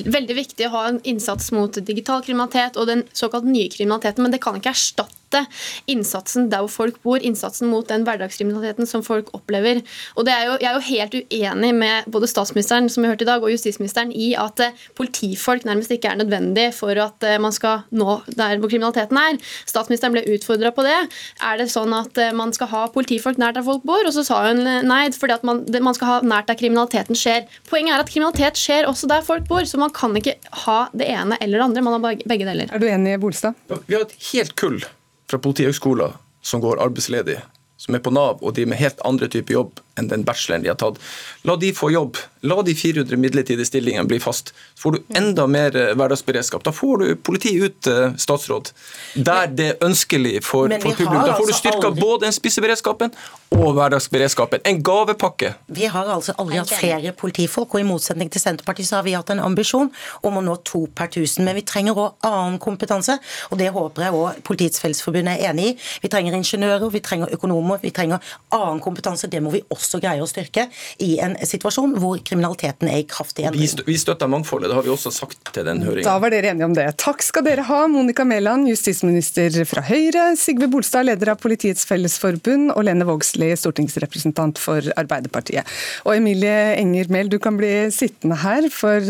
veldig 0.10 0.34
viktig 0.34 0.66
å 0.66 0.74
ha 0.74 0.88
en 0.89 0.98
innsats 1.06 1.51
mot 1.54 1.75
digital 1.77 2.24
kriminalitet 2.25 2.80
og 2.80 2.88
den 2.89 3.04
såkalt 3.13 3.46
nye 3.46 3.70
kriminaliteten, 3.70 4.24
men 4.25 4.34
det 4.34 4.42
kan 4.42 4.58
ikke 4.58 4.74
erstatte 4.74 5.27
målrette 5.28 5.48
innsatsen 5.88 6.50
der 6.50 6.64
hvor 6.64 6.72
folk 6.72 7.02
bor, 7.04 7.20
innsatsen 7.20 7.70
mot 7.70 7.88
den 7.88 8.04
hverdagskriminaliteten 8.06 8.88
som 8.88 9.04
folk 9.04 9.30
opplever. 9.34 9.82
Og 10.16 10.28
er 10.28 10.46
jo, 10.46 10.58
Jeg 10.62 10.70
er 10.70 10.74
jo 10.74 10.80
helt 10.80 11.14
uenig 11.32 11.76
med 11.76 12.04
både 12.08 12.28
statsministeren 12.28 12.90
som 12.90 13.04
vi 13.04 13.10
hørte 13.10 13.24
i 13.24 13.28
dag, 13.28 13.42
og 13.42 13.52
justisministeren 13.52 14.12
i 14.12 14.36
at 14.36 14.60
eh, 14.60 14.74
politifolk 14.96 15.66
nærmest 15.66 15.92
ikke 15.92 16.10
er 16.10 16.18
nødvendig 16.18 16.74
for 16.74 16.92
at 16.92 17.24
eh, 17.24 17.40
man 17.40 17.52
skal 17.52 17.84
nå 17.92 18.22
der 18.28 18.58
hvor 18.58 18.70
kriminaliteten 18.70 19.18
er. 19.18 19.38
Statsministeren 19.66 20.14
ble 20.14 20.26
utfordra 20.36 20.72
på 20.72 20.84
det. 20.84 20.98
Er 21.42 21.58
det 21.58 21.70
sånn 21.72 21.94
at 21.94 22.18
eh, 22.18 22.34
man 22.34 22.54
skal 22.54 22.68
ha 22.68 22.88
politifolk 22.88 23.38
nært 23.38 23.56
der 23.56 23.64
folk 23.64 23.84
bor? 23.84 24.04
Og 24.06 24.14
så 24.14 24.24
sa 24.24 24.48
hun 24.50 24.64
nei, 24.64 25.08
fordi 25.12 25.38
at 25.38 25.44
man, 25.44 25.66
man 25.82 25.96
skal 25.96 26.08
ha 26.08 26.20
nært 26.22 26.48
der 26.50 26.60
kriminaliteten 26.60 27.16
skjer. 27.18 27.48
Poenget 27.70 27.96
er 27.96 28.04
at 28.04 28.12
kriminalitet 28.12 28.60
skjer 28.60 28.88
også 28.90 29.10
der 29.10 29.26
folk 29.26 29.48
bor, 29.48 29.64
så 29.66 29.80
man 29.80 29.94
kan 29.94 30.16
ikke 30.18 30.38
ha 30.66 30.80
det 30.94 31.08
ene 31.08 31.40
eller 31.42 31.60
det 31.60 31.68
andre. 31.70 31.86
Man 31.88 31.98
har 31.98 32.24
begge 32.28 32.48
deler. 32.48 32.72
Er 32.72 32.82
du 32.82 32.90
enig, 32.90 33.20
Bolstad? 33.22 33.58
Vi 33.88 33.96
har 33.96 34.04
et 34.04 34.16
helt 34.32 34.56
kull 34.60 34.82
fra 35.28 35.40
Politihøgskolen 35.44 36.16
som 36.42 36.62
går 36.64 36.80
arbeidsledig, 36.84 37.42
som 37.78 37.96
er 37.96 38.04
på 38.04 38.14
Nav 38.14 38.42
og 38.42 38.56
de 38.58 38.66
med 38.66 38.82
helt 38.82 39.02
andre 39.06 39.30
typer 39.32 39.60
jobb 39.60 39.84
enn 39.98 40.10
den 40.12 40.24
bacheloren 40.26 40.64
de 40.64 40.72
har 40.72 40.78
tatt. 40.80 41.00
La 41.48 41.56
de 41.60 41.72
få 41.76 41.90
jobb. 41.94 42.20
La 42.46 42.60
de 42.64 42.74
400 42.78 43.18
midlertidige 43.18 43.66
stillingene 43.66 44.08
bli 44.08 44.20
fast. 44.22 44.54
Så 44.76 44.86
får 44.86 44.98
du 44.98 45.16
enda 45.20 45.48
mer 45.50 45.76
eh, 45.76 45.94
hverdagsberedskap. 45.98 46.64
Da 46.68 46.74
får 46.76 47.02
du 47.02 47.08
politiet 47.16 47.64
ut, 47.64 47.90
eh, 47.90 48.14
statsråd, 48.22 48.72
der 49.16 49.50
det 49.58 49.68
er 49.74 49.88
ønskelig 49.88 50.44
for, 50.46 50.70
for 50.70 50.92
publikum. 50.92 51.18
Da 51.18 51.34
får 51.34 51.50
du 51.50 51.54
altså 51.54 51.60
styrka 51.64 51.90
aldri... 51.90 52.04
både 52.04 52.28
den 52.28 52.36
spiseberedskapen 52.36 53.16
og 53.58 53.74
hverdagsberedskapen. 53.78 54.62
En 54.70 54.84
gavepakke. 54.86 55.54
Vi 55.80 55.90
har 55.92 56.12
altså 56.14 56.36
aldri 56.38 56.62
hatt 56.62 56.76
flere 56.78 57.14
politifolk, 57.18 57.74
og 57.74 57.82
i 57.82 57.88
motsetning 57.88 58.32
til 58.34 58.44
Senterpartiet 58.44 58.92
så 58.92 59.00
har 59.00 59.08
vi 59.08 59.16
hatt 59.18 59.34
en 59.34 59.42
ambisjon 59.44 59.90
om 60.28 60.38
å 60.38 60.46
nå 60.46 60.60
to 60.68 60.86
per 60.96 61.10
tusen. 61.14 61.46
Men 61.48 61.58
vi 61.58 61.66
trenger 61.68 61.98
òg 61.98 62.28
annen 62.28 62.62
kompetanse, 62.62 63.18
og 63.50 63.58
det 63.62 63.72
håper 63.74 64.08
jeg 64.08 64.22
òg 64.22 64.42
Politiets 64.48 64.80
Fellesforbund 64.84 65.34
er 65.34 65.42
enig 65.50 65.72
i. 65.72 65.76
Vi 66.04 66.12
trenger 66.14 66.38
ingeniører, 66.38 66.88
vi 66.94 67.02
trenger 67.04 67.34
økonomer, 67.34 67.67
vi 67.84 67.92
trenger 67.96 68.24
annen 68.56 68.82
kompetanse. 68.84 69.30
Det 69.32 69.42
må 69.44 69.54
vi 69.54 69.62
også 69.74 70.02
greie 70.04 70.24
å 70.24 70.30
styrke 70.30 70.68
i 71.04 71.18
en 71.24 71.38
situasjon 71.38 71.98
hvor 72.02 72.20
kriminaliteten 72.26 72.90
er 72.90 73.04
i 73.04 73.08
kraftig 73.08 73.46
endring. 73.48 73.86
Vi 73.88 73.98
støtter 74.00 74.32
mangfoldet, 74.32 74.72
det 74.72 74.78
har 74.80 74.86
vi 74.86 74.94
også 74.94 75.14
sagt 75.14 75.54
til 75.54 75.68
den 75.68 75.84
høringen. 75.86 76.08
Da 76.08 76.18
var 76.22 76.34
dere 76.34 76.52
enige 76.54 76.70
om 76.70 76.76
det. 76.78 76.88
Takk 77.02 77.24
skal 77.26 77.46
dere 77.46 77.68
ha, 77.68 77.84
Monica 77.92 78.26
Mæland, 78.28 78.68
justisminister 78.72 79.54
fra 79.70 79.84
Høyre, 79.86 80.32
Sigve 80.40 80.70
Bolstad, 80.72 81.06
leder 81.08 81.34
av 81.36 81.42
Politiets 81.44 81.86
Fellesforbund, 81.90 82.72
og 82.74 82.88
Lene 82.88 83.06
Vågslid, 83.08 83.54
stortingsrepresentant 83.62 84.60
for 84.62 84.86
Arbeiderpartiet. 84.98 85.68
Og 86.08 86.16
Emilie 86.18 86.74
Enger 86.80 87.14
Mehl, 87.14 87.30
du 87.32 87.38
kan 87.44 87.60
bli 87.60 87.72
sittende 87.94 88.40
her, 88.42 88.70
for 88.74 89.04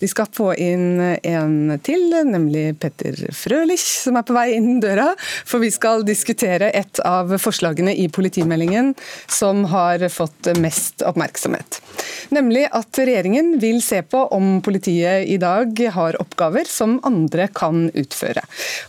vi 0.00 0.10
de 0.10 0.10
skal 0.10 0.26
få 0.34 0.50
inn 0.58 1.00
en 1.00 1.76
til, 1.86 2.10
nemlig 2.26 2.74
Petter 2.82 3.16
Frølich, 3.36 3.84
som 4.04 4.18
er 4.18 4.26
på 4.26 4.34
vei 4.34 4.48
inn 4.56 4.80
døra. 4.82 5.12
For 5.46 5.62
vi 5.62 5.70
skal 5.74 6.04
diskutere 6.06 6.72
et 6.74 7.00
av 7.06 7.30
forslagene 7.30 7.59
i 7.60 8.08
politimeldingen 8.08 8.94
som 9.28 9.64
har 9.64 9.80
har 9.90 10.08
fått 10.08 10.48
mest 10.58 11.02
oppmerksomhet. 11.02 11.80
Nemlig 12.28 12.66
at 12.72 12.98
regjeringen 12.98 13.58
vil 13.60 13.80
se 13.82 14.02
på 14.02 14.22
om 14.34 14.60
politiet 14.62 15.28
i 15.28 15.36
dag 15.40 15.80
har 15.94 16.18
oppgaver 16.22 16.68
som 16.68 16.98
andre 17.06 17.48
kan 17.54 17.88
utføre. 17.94 18.44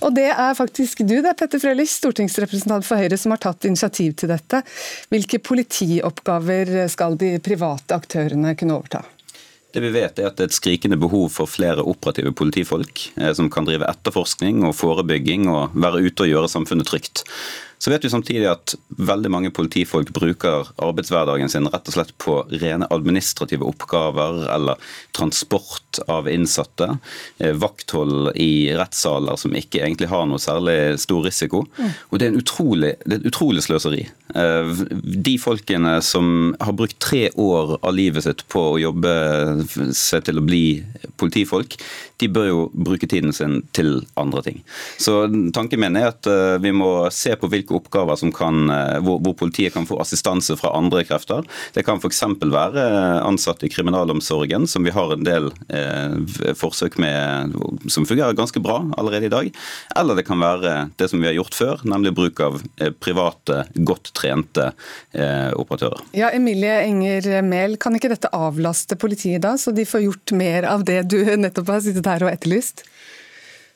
Og 0.05 0.15
det 0.15 0.29
er 0.31 0.57
faktisk 0.57 1.03
du 1.07 1.19
det, 1.21 1.35
Petter 1.39 1.61
Frølich, 1.61 1.93
stortingsrepresentant 1.93 2.85
for 2.87 3.01
Høyre, 3.01 3.17
som 3.17 3.33
har 3.35 3.41
tatt 3.41 3.65
initiativ 3.69 4.17
til 4.19 4.31
dette. 4.33 4.61
Hvilke 5.11 5.41
politioppgaver 5.43 6.85
skal 6.91 7.17
de 7.21 7.35
private 7.43 7.97
aktørene 7.97 8.55
kunne 8.59 8.77
overta? 8.77 9.03
Det 9.71 9.79
vi 9.79 9.93
vet 9.95 10.19
er 10.19 10.27
at 10.27 10.35
det 10.35 10.43
er 10.43 10.49
et 10.49 10.55
skrikende 10.55 10.97
behov 10.99 11.29
for 11.31 11.47
flere 11.47 11.83
operative 11.87 12.33
politifolk 12.35 13.05
eh, 13.15 13.31
som 13.31 13.47
kan 13.49 13.63
drive 13.67 13.87
etterforskning 13.87 14.65
og 14.67 14.75
forebygging 14.75 15.47
og 15.47 15.77
være 15.79 16.03
ute 16.03 16.25
og 16.25 16.33
gjøre 16.33 16.51
samfunnet 16.51 16.89
trygt. 16.91 17.23
Så 17.81 17.89
vet 17.89 18.03
vi 18.05 18.11
samtidig 18.13 18.45
at 18.45 18.75
veldig 19.01 19.29
mange 19.33 19.49
politifolk 19.57 20.11
bruker 20.13 20.67
arbeidshverdagen 20.85 21.49
sin 21.49 21.65
rett 21.65 21.87
og 21.89 21.95
slett 21.95 22.11
på 22.21 22.35
rene 22.61 22.85
administrative 22.93 23.65
oppgaver 23.65 24.43
eller 24.53 24.91
transport 25.17 25.97
av 26.05 26.29
innsatte. 26.29 26.99
Eh, 27.41 27.55
vakthold 27.57 28.35
i 28.37 28.69
rettssaler 28.77 29.39
som 29.41 29.57
ikke 29.57 29.81
egentlig 29.81 30.11
har 30.11 30.27
noe 30.29 30.37
særlig 30.41 30.99
stor 31.01 31.25
risiko. 31.25 31.63
Og 32.11 32.21
det 32.21 32.29
er, 32.29 32.37
utrolig, 32.37 32.93
det 33.01 33.17
er 33.17 33.23
et 33.23 33.31
utrolig 33.31 33.65
sløseri. 33.65 34.03
Eh, 34.35 34.85
de 35.01 35.35
folkene 35.41 35.97
som 36.05 36.53
har 36.61 36.77
brukt 36.77 36.99
tre 37.01 37.31
år 37.33 37.79
av 37.81 37.97
livet 37.97 38.27
sitt 38.27 38.45
på 38.51 38.61
å 38.75 38.79
jobbe 38.81 39.15
seg 39.97 40.29
til 40.29 40.37
å 40.37 40.45
bli 40.45 40.63
politifolk, 41.17 41.79
de 42.21 42.29
bør 42.29 42.47
jo 42.51 42.61
bruke 42.73 43.09
tiden 43.09 43.33
sin 43.33 43.63
til 43.73 44.03
andre 44.19 44.45
ting. 44.45 44.61
Så 45.01 45.25
tanken 45.55 45.81
min 45.81 45.97
er 45.97 46.11
at 46.11 46.29
eh, 46.29 46.61
vi 46.61 46.73
må 46.77 46.93
se 47.09 47.33
på 47.41 47.49
hvilke 47.49 47.70
oppgaver 47.77 48.19
som 48.19 48.31
kan, 48.35 48.69
eh, 48.69 48.99
hvor, 49.03 49.21
hvor 49.23 49.35
politiet 49.37 49.75
kan 49.75 49.87
få 49.89 49.99
assistanse 50.01 50.57
fra 50.59 50.73
andre 50.77 51.03
krefter. 51.07 51.45
Det 51.75 51.85
kan 51.87 52.01
f.eks. 52.01 52.23
være 52.41 52.85
ansatte 53.21 53.67
i 53.67 53.71
kriminalomsorgen, 53.71 54.67
som 54.67 54.85
vi 54.87 54.93
har 54.95 55.13
en 55.13 55.25
del 55.27 55.51
eh, 55.69 56.53
forsøk 56.57 56.97
med 57.01 57.55
som 57.91 58.05
fungerer 58.05 58.37
ganske 58.37 58.59
bra 58.59 58.81
allerede 58.97 59.25
i 59.25 59.33
dag. 59.33 59.51
Eller 59.95 60.17
det 60.17 60.25
kan 60.27 60.41
være 60.41 60.89
det 60.99 61.09
som 61.11 61.21
vi 61.21 61.29
har 61.29 61.37
gjort 61.37 61.57
før, 61.57 61.83
nemlig 61.87 62.13
bruk 62.17 62.41
av 62.43 62.61
eh, 62.81 62.91
private, 62.91 63.65
godt 63.87 64.13
trente 64.17 64.71
eh, 65.11 65.51
operatører. 65.55 66.03
Ja, 66.17 66.31
Emilie 66.35 66.81
Enger 66.85 67.41
Mehl, 67.45 67.77
kan 67.81 67.95
ikke 67.97 68.11
dette 68.13 68.31
avlaste 68.35 68.97
politiet 68.99 69.43
da, 69.45 69.55
så 69.57 69.73
de 69.75 69.87
får 69.87 70.05
gjort 70.07 70.35
mer 70.37 70.67
av 70.69 70.85
det 70.87 71.03
du 71.11 71.19
nettopp 71.37 71.75
har 71.75 71.83
sittet 71.85 72.09
her 72.09 72.27
og 72.27 72.33
etterlyst? 72.33 72.85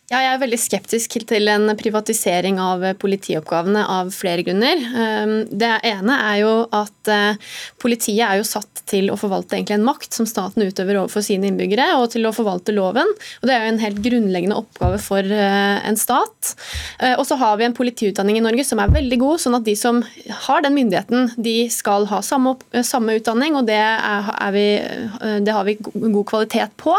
Ja, 0.06 0.20
jeg 0.22 0.36
er 0.36 0.42
veldig 0.44 0.58
skeptisk 0.62 1.16
til 1.26 1.50
en 1.50 1.72
privatisering 1.80 2.60
av 2.62 2.84
politioppgavene 3.02 3.82
av 3.90 4.12
flere 4.14 4.44
grunner. 4.46 4.84
Ehm, 5.02 5.34
det 5.50 5.72
ene 5.90 6.18
er 6.28 6.36
jo 6.44 6.52
at 6.78 7.10
eh, 7.10 7.40
politiet 7.82 8.22
er 8.22 8.38
jo 8.38 8.46
satt 8.46 8.84
til 8.86 9.10
å 9.10 9.18
forvalte 9.18 9.58
en 9.58 9.88
makt 9.88 10.14
som 10.14 10.30
staten 10.30 10.62
utøver 10.62 11.00
overfor 11.02 11.26
sine 11.26 11.50
innbyggere, 11.50 11.88
og 11.98 12.12
til 12.14 12.30
å 12.30 12.36
forvalte 12.38 12.76
loven. 12.78 13.10
Og 13.42 13.50
Det 13.50 13.56
er 13.56 13.66
jo 13.66 13.74
en 13.74 13.82
helt 13.82 14.04
grunnleggende 14.06 14.62
oppgave 14.62 15.02
for 15.02 15.26
eh, 15.26 15.82
en 15.90 15.98
stat. 15.98 16.54
Eh, 17.02 17.18
og 17.18 17.26
så 17.26 17.42
har 17.42 17.58
vi 17.58 17.66
en 17.66 17.78
politiutdanning 17.82 18.38
i 18.38 18.46
Norge 18.46 18.70
som 18.70 18.86
er 18.86 18.94
veldig 18.94 19.24
god, 19.26 19.42
sånn 19.42 19.58
at 19.58 19.66
de 19.66 19.74
som 19.74 20.06
har 20.46 20.62
den 20.62 20.78
myndigheten, 20.78 21.32
de 21.34 21.64
skal 21.74 22.06
ha 22.14 22.22
samme, 22.22 22.60
samme 22.86 23.18
utdanning, 23.18 23.58
og 23.58 23.66
det, 23.74 23.82
er, 23.82 24.34
er 24.38 24.54
vi, 24.54 24.68
det 25.50 25.58
har 25.58 25.66
vi 25.66 25.80
god 25.82 26.26
kvalitet 26.30 26.78
på. 26.78 26.94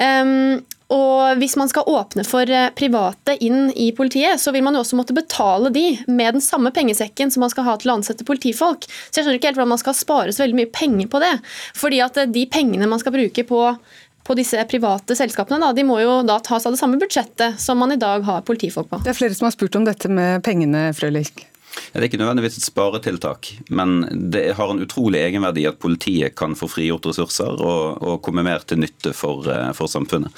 Um, 0.00 0.64
og 0.94 1.40
Hvis 1.40 1.56
man 1.58 1.70
skal 1.70 1.88
åpne 1.90 2.24
for 2.26 2.48
eh, 2.50 2.70
private 2.76 3.34
inn 3.42 3.68
i 3.74 3.90
politiet, 3.96 4.40
så 4.40 4.52
vil 4.54 4.64
man 4.64 4.76
jo 4.76 4.84
også 4.84 4.98
måtte 4.98 5.16
betale 5.16 5.72
de 5.74 5.86
med 6.06 6.38
den 6.38 6.44
samme 6.44 6.70
pengesekken 6.74 7.32
som 7.32 7.42
man 7.44 7.52
skal 7.52 7.66
ha 7.66 7.76
til 7.80 7.90
å 7.90 7.98
ansette 7.98 8.26
politifolk. 8.26 8.86
Så 8.86 9.18
jeg 9.18 9.24
skjønner 9.26 9.40
ikke 9.40 9.50
helt 9.50 9.60
hvordan 9.60 9.74
man 9.74 9.82
skal 9.82 9.96
spare 9.98 10.34
så 10.34 10.44
veldig 10.44 10.60
mye 10.60 10.72
penger 10.74 11.10
på 11.10 11.22
det. 11.24 11.34
Fordi 11.78 12.00
at 12.04 12.20
eh, 12.22 12.30
de 12.30 12.46
pengene 12.50 12.90
man 12.90 13.02
skal 13.02 13.16
bruke 13.16 13.46
på 13.48 13.62
på 14.24 14.32
disse 14.38 14.56
private 14.70 15.12
selskapene, 15.18 15.58
da, 15.60 15.74
de 15.76 15.82
må 15.84 15.98
jo 16.00 16.22
da 16.24 16.38
tas 16.40 16.64
av 16.64 16.72
det 16.72 16.80
samme 16.80 16.96
budsjettet 16.96 17.60
som 17.60 17.76
man 17.76 17.92
i 17.92 18.00
dag 18.00 18.24
har 18.24 18.46
politifolk 18.48 18.88
på. 18.88 19.02
Det 19.04 19.12
er 19.12 19.18
flere 19.18 19.36
som 19.36 19.50
har 19.50 19.52
spurt 19.52 19.76
om 19.76 19.84
dette 19.84 20.08
med 20.08 20.40
pengene, 20.46 20.86
Frølich. 20.96 21.44
Det 21.94 22.00
er 22.00 22.06
ikke 22.08 22.18
nødvendigvis 22.18 22.58
et 22.58 22.66
sparetiltak, 22.66 23.48
men 23.70 24.02
det 24.32 24.56
har 24.58 24.70
en 24.70 24.82
utrolig 24.82 25.20
egenverdi 25.22 25.66
at 25.68 25.78
politiet 25.82 26.34
kan 26.38 26.56
få 26.58 26.68
frigjort 26.70 27.06
ressurser 27.06 27.60
og, 27.62 28.02
og 28.02 28.20
komme 28.24 28.44
mer 28.46 28.64
til 28.66 28.80
nytte 28.82 29.12
for, 29.14 29.46
eh, 29.50 29.70
for 29.76 29.90
samfunnet. 29.90 30.34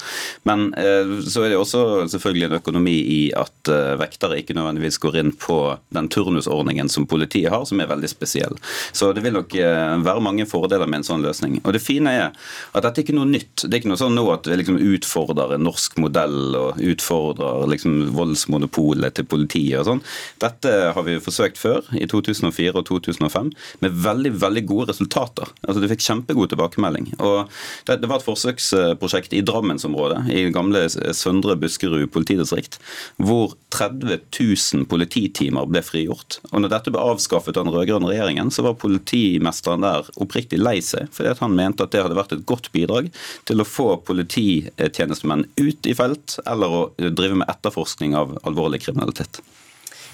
Men 0.47 0.67
eh, 0.77 1.17
så 1.25 1.45
er 1.45 1.53
det 1.53 1.59
også 1.59 2.05
selvfølgelig 2.13 2.49
en 2.49 2.57
økonomi 2.59 2.95
i 2.97 3.19
at 3.37 3.71
eh, 3.73 3.95
vektere 4.01 4.39
ikke 4.41 4.57
nødvendigvis 4.57 4.99
går 5.01 5.19
inn 5.23 5.33
på 5.33 5.59
den 5.97 6.09
turnusordningen 6.13 6.91
som 6.93 7.07
politiet 7.09 7.51
har, 7.53 7.65
som 7.69 7.81
er 7.81 7.89
veldig 7.89 8.11
spesiell. 8.11 8.57
Så 8.93 9.11
det 9.15 9.25
vil 9.25 9.37
nok 9.37 9.53
være 9.57 10.23
mange 10.23 10.45
fordeler 10.49 10.89
med 10.89 11.01
en 11.01 11.07
sånn 11.07 11.25
løsning. 11.25 11.59
Og 11.63 11.73
det 11.73 11.81
fine 11.83 12.11
er 12.13 12.25
at 12.27 12.85
dette 12.85 13.01
er 13.01 13.05
ikke 13.05 13.17
noe 13.17 13.29
nytt. 13.29 13.63
Det 13.63 13.71
er 13.71 13.81
ikke 13.81 13.91
noe 13.91 13.99
sånn 13.99 14.15
nå 14.17 14.25
at 14.33 14.47
vi 14.49 14.57
liksom 14.59 14.79
utfordrer 14.93 15.55
en 15.55 15.65
norsk 15.67 15.97
modell 16.01 16.57
og 16.57 16.81
utfordrer 16.81 17.67
liksom 17.73 17.97
voldsmonopolet 18.17 19.17
til 19.17 19.27
politiet 19.29 19.81
og 19.81 19.87
sånn. 19.89 20.03
Dette 20.43 20.73
har 20.93 21.07
vi 21.07 21.17
forsøkt 21.27 21.59
før, 21.61 21.85
i 21.97 22.07
2004 22.09 22.73
og 22.75 22.87
2005, 22.89 23.51
med 23.83 23.99
veldig 24.05 24.33
veldig 24.41 24.63
gode 24.69 24.91
resultater. 24.91 25.51
Altså 25.67 25.83
De 25.83 25.89
fikk 25.91 26.05
kjempegod 26.05 26.51
tilbakemelding. 26.53 27.11
Og 27.19 27.51
det, 27.87 27.99
det 28.01 28.09
var 28.09 28.21
et 28.21 28.27
forsøksprosjekt 28.27 29.35
i 29.37 29.43
Drammensområdet, 29.45 30.23
i 30.33 30.47
gamle 30.55 30.85
Søndre 30.89 31.57
Buskerud 31.59 32.07
politidistrikt, 32.13 32.79
hvor 33.21 33.55
30 33.73 34.19
000 34.39 34.87
polititimer 34.89 35.67
ble 35.69 35.83
frigjort. 35.85 36.39
Og 36.51 36.63
når 36.63 36.73
dette 36.75 36.93
ble 36.93 37.03
avskaffet 37.03 37.57
av 37.57 37.67
den 37.67 37.75
rød-grønne 37.75 38.11
regjeringen, 38.11 38.51
så 38.53 38.65
var 38.65 38.79
politimesteren 38.81 39.85
der 39.85 40.09
oppriktig 40.21 40.61
lei 40.61 40.77
seg, 40.85 41.11
fordi 41.15 41.33
at 41.33 41.43
han 41.43 41.55
mente 41.57 41.85
at 41.85 41.93
det 41.93 42.03
hadde 42.05 42.17
vært 42.17 42.35
et 42.37 42.47
godt 42.47 42.71
bidrag 42.75 43.11
til 43.47 43.61
å 43.61 43.67
få 43.67 43.89
polititjenestemenn 44.07 45.47
ut 45.59 45.89
i 45.89 45.95
felt, 45.97 46.39
eller 46.47 46.79
å 46.79 46.83
drive 46.97 47.41
med 47.41 47.49
etterforskning 47.51 48.17
av 48.17 48.37
alvorlig 48.47 48.83
kriminalitet. 48.85 49.41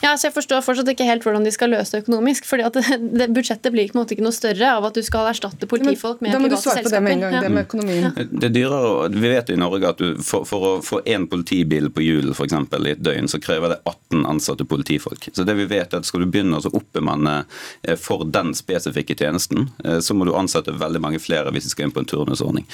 Ja, 0.04 0.18
så 0.18 0.28
Jeg 0.28 0.36
forstår 0.36 0.64
fortsatt 0.66 0.90
ikke 0.92 1.06
helt 1.08 1.24
hvordan 1.24 1.46
de 1.48 1.52
skal 1.54 1.72
løse 1.72 1.96
det 1.96 2.04
økonomisk. 2.04 2.46
fordi 2.46 2.66
at 2.68 2.76
det, 2.76 3.00
det 3.20 3.30
Budsjettet 3.34 3.72
blir 3.74 3.88
på 3.88 3.98
en 3.98 4.04
måte 4.04 4.16
ikke 4.16 4.26
noe 4.26 4.36
større 4.36 4.74
av 4.78 4.88
at 4.90 4.98
du 4.98 5.04
skal 5.06 5.30
erstatte 5.32 5.70
politifolk 5.70 6.22
med 6.24 6.36
da 6.36 6.42
må 6.44 6.50
du 6.52 6.58
svare 6.60 6.84
på 6.84 6.92
det 6.92 7.02
med 7.06 7.16
en 7.16 7.24
gang, 7.26 7.38
ja. 7.38 7.44
det 7.46 7.52
med 7.54 7.68
økonomien. 7.68 8.10
Det 8.32 8.50
er 8.50 8.54
dyrere, 8.54 9.10
Vi 9.14 9.32
vet 9.32 9.54
i 9.54 9.58
Norge 9.60 9.94
at 9.94 10.02
du, 10.02 10.20
for, 10.24 10.48
for 10.50 10.68
å 10.68 10.74
få 10.84 11.02
én 11.08 11.28
politibil 11.32 11.90
på 11.94 12.04
hjul 12.04 12.34
for 12.34 12.48
eksempel, 12.48 12.88
i 12.88 12.96
et 12.98 13.04
døgn, 13.04 13.30
så 13.32 13.40
krever 13.44 13.76
det 13.76 13.80
18 13.90 14.26
ansatte 14.30 14.68
politifolk. 14.68 15.30
Så 15.34 15.48
det 15.48 15.56
vi 15.60 15.70
vet 15.70 15.94
er 15.94 16.02
at 16.02 16.10
Skal 16.10 16.26
du 16.26 16.30
begynne 16.32 16.60
å 16.60 16.74
oppbemanne 16.74 17.38
eh, 17.88 17.98
for 18.00 18.26
den 18.28 18.54
spesifikke 18.58 19.16
tjenesten, 19.18 19.70
eh, 19.86 20.00
så 20.04 20.18
må 20.18 20.28
du 20.28 20.36
ansette 20.36 20.76
veldig 20.76 21.02
mange 21.04 21.22
flere 21.24 21.54
hvis 21.54 21.70
de 21.70 21.74
skal 21.74 21.88
inn 21.88 21.96
på 21.96 22.04
en 22.04 22.10
turnusordning. 22.10 22.68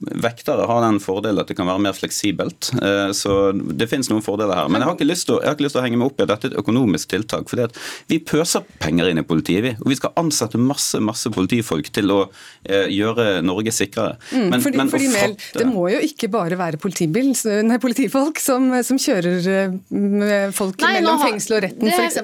Vektere 0.00 0.64
har 0.64 0.80
den 0.80 0.96
fordelen 1.02 1.42
at 1.42 1.50
det 1.50 1.58
kan 1.58 1.68
være 1.68 1.82
mer 1.84 1.92
fleksibelt, 1.92 2.70
eh, 2.80 3.10
så 3.12 3.50
det 3.52 3.84
finnes 3.90 4.08
noen 4.08 4.22
fordeler 4.24 4.56
her. 4.56 4.68
Men 4.72 4.80
jeg 4.80 4.88
har 4.88 4.96
ikke 4.96 5.08
lyst 5.10 5.26
til 5.28 5.36
å, 5.36 5.54
lyst 5.60 5.76
til 5.76 5.84
henge 5.84 5.98
meg 6.00 6.08
opp 6.08 6.22
i 6.22 6.24
at 6.24 6.30
dette 6.32 6.48
er 6.48 6.54
et 6.54 6.60
økonomisk 6.62 7.10
tiltak. 7.12 7.50
fordi 7.50 7.66
Vi 8.08 8.18
pøser 8.24 8.64
penger 8.80 9.10
inn 9.10 9.20
i 9.20 9.24
politiet, 9.28 9.62
vi. 9.62 9.74
Og 9.82 9.90
vi 9.92 9.98
skal 9.98 10.14
ansette 10.16 10.56
masse 10.56 10.96
masse 11.04 11.28
politifolk 11.34 11.90
til 11.92 12.08
å 12.14 12.20
eh, 12.64 12.86
gjøre 12.88 13.42
Norge 13.44 13.74
sikrere. 13.76 14.16
Men- 14.32 14.60
fordi, 14.64 14.78
men 14.80 14.88
fordi 14.88 15.10
fatte... 15.12 15.28
Mel, 15.28 15.36
Det 15.60 15.66
må 15.68 15.84
jo 15.92 16.00
ikke 16.06 16.30
bare 16.32 16.56
være 16.56 16.80
politibil, 16.80 17.30
nei, 17.68 17.76
politifolk 17.82 18.40
som, 18.40 18.70
som 18.86 18.96
kjører 19.00 19.50
eh, 19.52 20.50
folk 20.56 20.80
Nei, 20.80 20.94
mellom 20.96 21.20
har- 21.20 21.28
fengsel 21.28 21.58
og 21.58 21.62
retten, 21.66 21.84
det- 21.84 21.98
f.eks. 21.98 22.22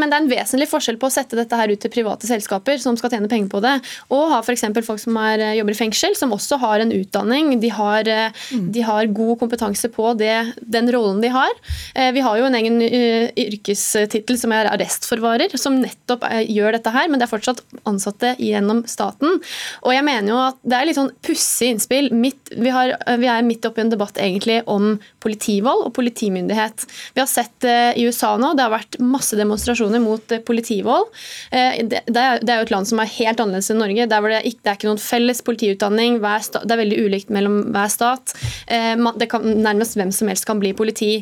Men 0.00 0.08
det 0.08 0.16
er 0.16 0.22
en 0.24 0.30
vesentlig 0.32 0.70
forskjell 0.72 0.96
på 1.00 1.10
å 1.10 1.12
sette 1.12 1.36
dette 1.36 1.56
her 1.60 1.68
ut 1.68 1.80
til 1.84 1.92
private 1.92 2.26
selskaper 2.30 2.80
som 2.80 2.96
skal 2.96 3.12
tjene 3.12 3.28
penger 3.28 3.52
på 3.52 3.60
det, 3.64 3.76
og 4.08 4.30
ha 4.32 4.40
f.eks. 4.40 4.64
folk 4.88 5.00
som 5.04 5.16
er, 5.20 5.44
jobber 5.60 5.76
i 5.76 5.80
fengsel, 5.84 6.16
som 6.16 6.32
også 6.32 6.58
har 6.64 6.80
en 6.80 6.92
utdanning. 7.10 7.60
De 7.60 7.68
har, 7.68 8.08
eh, 8.08 8.30
Mm. 8.50 8.72
de 8.72 8.80
har 8.80 9.06
god 9.06 9.38
kompetanse 9.38 9.88
på 9.90 10.16
det, 10.16 10.54
den 10.62 10.90
rollen 10.92 11.20
de 11.20 11.28
har. 11.28 11.50
Eh, 11.94 12.12
Vi 12.12 12.20
har 12.20 12.36
jo 12.38 12.44
en 12.44 12.54
egen 12.54 12.82
eh, 12.82 13.30
yrkestittel 13.36 14.36
som 14.38 14.52
er 14.52 14.66
arrestforvarer, 14.66 15.56
som 15.58 15.80
nettopp 15.80 16.20
gjør 16.48 16.72
dette 16.72 16.90
her, 16.90 17.08
men 17.08 17.18
det 17.18 17.28
er 17.28 17.38
fortsatt 17.38 17.60
ansatte 17.86 18.36
gjennom 18.38 18.86
staten. 18.86 19.40
Og 19.84 19.92
jeg 19.92 20.04
mener 20.04 20.28
jo 20.28 20.38
at 20.38 20.56
det 20.64 20.76
er 20.76 20.86
litt 20.86 20.96
sånn 20.96 21.12
pussig 21.22 21.70
innspill. 21.74 22.10
Midt, 22.12 22.50
vi, 22.56 22.68
har, 22.70 22.96
vi 23.18 23.26
er 23.26 23.42
midt 23.42 23.62
oppi 23.64 23.80
en 23.80 23.90
debatt 23.90 24.14
egentlig 24.14 24.62
om 24.66 24.98
politivold 25.20 25.86
og 25.86 25.94
politimyndighet. 25.94 26.86
Vi 27.14 27.20
har 27.20 27.26
sett 27.26 27.64
i 27.64 28.04
USA 28.06 28.36
nå, 28.36 28.54
det 28.56 28.62
har 28.62 28.70
vært 28.74 28.98
masse 29.00 29.36
demonstrasjoner 29.36 30.00
mot 30.00 30.26
politivold. 30.44 31.10
Det, 31.50 32.02
det, 32.06 32.16
er, 32.16 32.40
jo 32.40 32.62
et 32.62 32.70
land 32.70 32.86
som 32.86 32.98
er 33.00 33.06
helt 33.06 33.40
annerledes 33.40 33.70
enn 33.70 33.80
Norge. 33.80 34.08
Der 34.10 34.20
det, 34.30 34.42
ikke, 34.44 34.62
det 34.62 34.70
er 34.70 34.78
ikke 34.78 34.90
noen 34.90 35.02
felles 35.02 35.42
politiutdanning. 35.46 36.20
Det 36.20 36.70
er 36.70 36.80
veldig 36.80 36.99
ulikt 37.00 37.32
mellom 37.34 37.60
hver 37.74 37.90
stat. 37.92 38.34
Eh, 38.66 38.96
det 39.20 39.30
kan, 39.32 39.44
nærmest 39.64 39.96
hvem 39.98 40.12
som 40.14 40.30
helst 40.30 40.46
kan 40.48 40.60
bli 40.62 40.72
politi. 40.76 41.12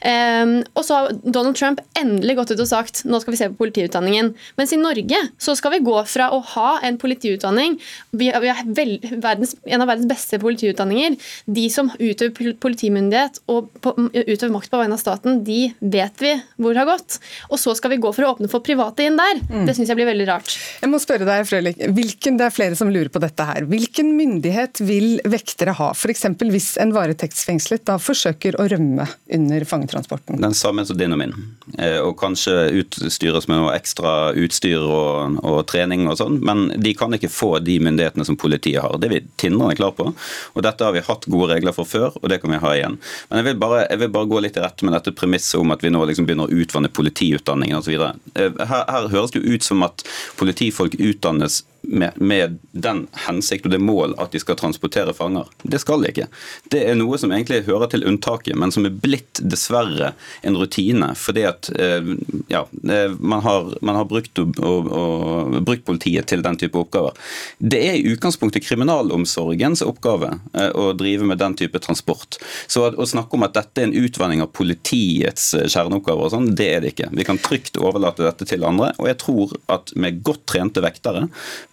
Eh, 0.00 0.44
og 0.74 0.84
så 0.86 1.00
har 1.00 1.16
Donald 1.22 1.58
Trump 1.58 1.82
endelig 1.98 2.38
gått 2.40 2.54
ut 2.54 2.64
og 2.64 2.70
sagt 2.70 3.04
nå 3.06 3.20
skal 3.22 3.34
vi 3.34 3.40
se 3.40 3.50
på 3.52 3.60
politiutdanningen. 3.60 4.32
Mens 4.58 4.74
i 4.74 4.80
Norge 4.80 5.20
så 5.42 5.56
skal 5.58 5.76
vi 5.76 5.84
gå 5.86 5.96
fra 6.08 6.30
å 6.34 6.42
ha 6.54 6.76
en 6.86 6.98
politiutdanning 7.00 7.76
Vi, 8.16 8.28
er 8.30 8.42
vel, 8.76 8.96
verdens, 9.22 9.54
en 9.64 9.82
av 9.82 9.90
verdens 9.90 10.08
beste 10.10 10.38
politiutdanninger. 10.42 11.16
De 11.46 11.66
som 11.72 11.90
utøver 11.98 12.54
politimyndighet 12.62 13.40
og 13.52 13.70
på, 13.84 13.92
utøver 14.12 14.52
makt 14.54 14.72
på 14.72 14.80
vegne 14.80 14.96
av 14.96 15.02
staten, 15.02 15.40
de 15.46 15.70
vet 15.80 16.22
vi 16.22 16.32
hvor 16.62 16.78
har 16.78 16.88
gått. 16.88 17.18
Og 17.50 17.60
så 17.60 17.74
skal 17.78 17.94
vi 17.94 18.00
gå 18.02 18.12
for 18.14 18.26
å 18.26 18.34
åpne 18.34 18.50
for 18.52 18.64
private 18.64 19.06
inn 19.06 19.18
der. 19.18 19.42
Det 19.66 19.76
syns 19.76 19.90
jeg 19.92 19.98
blir 19.98 20.08
veldig 20.08 20.28
rart. 20.28 20.56
Jeg 20.82 20.92
må 20.92 21.00
spørre 21.02 21.28
deg, 21.28 21.46
Frølich, 21.48 21.80
hvilken, 21.96 22.38
det 22.40 22.48
er 22.48 22.54
flere 22.54 22.78
som 22.78 22.90
lurer 22.92 23.10
på 23.12 23.22
dette 23.22 23.46
her. 23.48 23.66
Hvilken 23.70 24.12
myndighet 24.18 24.80
vil 24.86 25.20
vektere 25.32 25.74
ha, 25.78 25.90
f.eks. 25.94 26.24
hvis 26.52 26.68
en 26.82 26.92
varetektsfengslet 26.94 27.84
da 27.88 27.98
forsøker 28.02 28.58
å 28.60 28.66
rømme 28.70 29.06
under 29.32 29.66
fangetransporten? 29.68 30.40
Den 30.42 30.56
samme 30.56 30.84
som 30.86 30.98
din 30.98 31.14
og 31.14 31.20
min. 31.20 31.34
Eh, 31.78 31.98
Og 32.04 32.16
kanskje 32.20 32.54
utstyres 32.80 33.48
med 33.50 33.60
noe 33.60 33.74
ekstra 33.76 34.32
utstyr 34.36 34.82
og, 34.82 35.38
og 35.42 35.60
trening 35.70 36.06
og 36.10 36.18
sånn, 36.20 36.38
men 36.44 36.68
de 36.82 36.94
kan 36.96 37.14
ikke 37.16 37.32
få 37.32 37.50
de 37.64 37.78
myndighetene 37.82 38.26
som 38.28 38.38
politiet 38.40 38.82
har. 38.84 38.98
Det 39.00 39.10
er 39.10 39.14
vi 39.16 39.22
tindrende 39.40 39.76
klar 39.78 39.94
på. 39.96 40.08
Og 40.54 40.66
dette 40.66 40.86
har 40.86 40.94
vi 40.96 41.04
hatt 41.06 41.28
gode 41.30 41.52
regler 41.54 41.76
for 41.76 41.88
før, 41.88 42.16
og 42.20 42.28
det 42.32 42.40
kan 42.42 42.52
vi 42.54 42.62
ha 42.62 42.74
igjen. 42.76 42.98
Men 43.30 43.42
jeg 43.42 43.50
vil 43.50 43.60
bare, 43.62 43.84
jeg 43.90 44.02
vil 44.02 44.12
bare 44.16 44.30
gå 44.30 44.42
litt 44.44 44.58
i 44.58 44.64
rette 44.64 44.86
med 44.86 44.96
dette 44.96 45.14
premisset 45.16 45.60
om 45.60 45.74
at 45.74 45.84
vi 45.84 45.92
nå 45.92 46.04
liksom 46.08 46.28
begynner 46.28 46.50
å 46.50 46.60
utvanne 46.62 46.92
politiutdanningen 46.92 47.80
osv. 47.80 47.96
Her, 48.36 48.84
her 48.90 49.10
høres 49.12 49.34
det 49.34 49.42
jo 49.42 49.56
ut 49.56 49.66
som 49.66 49.84
at 49.86 50.04
politifolk 50.40 50.98
utdannes 50.98 51.62
med, 51.86 52.12
med, 52.20 52.58
den 52.76 53.06
hensikt 53.26 53.66
og 53.66 53.72
det 53.72 53.80
mål 53.80 54.14
at 54.20 54.34
de 54.34 54.40
skal 54.42 54.58
transportere 54.58 55.14
fanger. 55.16 55.48
Det 55.62 55.80
skal 55.80 56.02
de 56.02 56.10
ikke. 56.12 56.26
Det 56.72 56.82
er 56.90 56.98
noe 56.98 57.16
som 57.20 57.32
egentlig 57.32 57.62
hører 57.66 57.88
til 57.92 58.04
unntaket, 58.08 58.56
men 58.58 58.72
som 58.74 58.84
er 58.84 58.92
blitt 58.92 59.40
dessverre 59.40 60.12
en 60.46 60.58
rutine. 60.58 61.12
Fordi 61.16 61.46
at 61.48 61.70
eh, 61.72 62.10
ja, 62.52 62.66
eh, 62.66 63.14
man, 63.16 63.40
har, 63.46 63.72
man 63.80 64.00
har 64.00 64.08
brukt, 64.10 64.38
og, 64.38 64.60
og, 64.60 65.56
brukt, 65.64 65.86
politiet 65.86 66.28
til 66.28 66.42
den 66.44 66.58
type 66.60 66.78
oppgaver. 66.78 67.16
Det 67.58 67.80
er 67.80 67.96
i 67.96 68.12
utgangspunktet 68.12 68.66
kriminalomsorgens 68.66 69.84
oppgave 69.86 70.34
eh, 70.52 70.70
å 70.76 70.90
drive 70.98 71.28
med 71.28 71.40
den 71.40 71.56
type 71.58 71.80
transport. 71.82 72.40
Så 72.66 72.88
å 72.90 73.08
snakke 73.08 73.38
om 73.38 73.46
at 73.46 73.56
dette 73.56 73.82
er 73.82 73.88
en 73.88 73.96
utvanning 73.96 74.44
av 74.44 74.52
politiets 74.56 75.52
kjerneoppgaver, 75.54 76.28
og 76.28 76.34
sånn, 76.34 76.52
det 76.58 76.68
er 76.74 76.84
det 76.84 76.92
ikke. 76.94 77.10
Vi 77.16 77.28
kan 77.28 77.40
trygt 77.40 77.80
overlate 77.80 78.26
dette 78.26 78.48
til 78.48 78.66
andre. 78.66 78.92
Og 79.00 79.08
jeg 79.10 79.20
tror 79.22 79.56
at 79.72 79.92
med 79.96 80.20
godt 80.26 80.44
trente 80.50 80.82
vektere, 80.84 81.26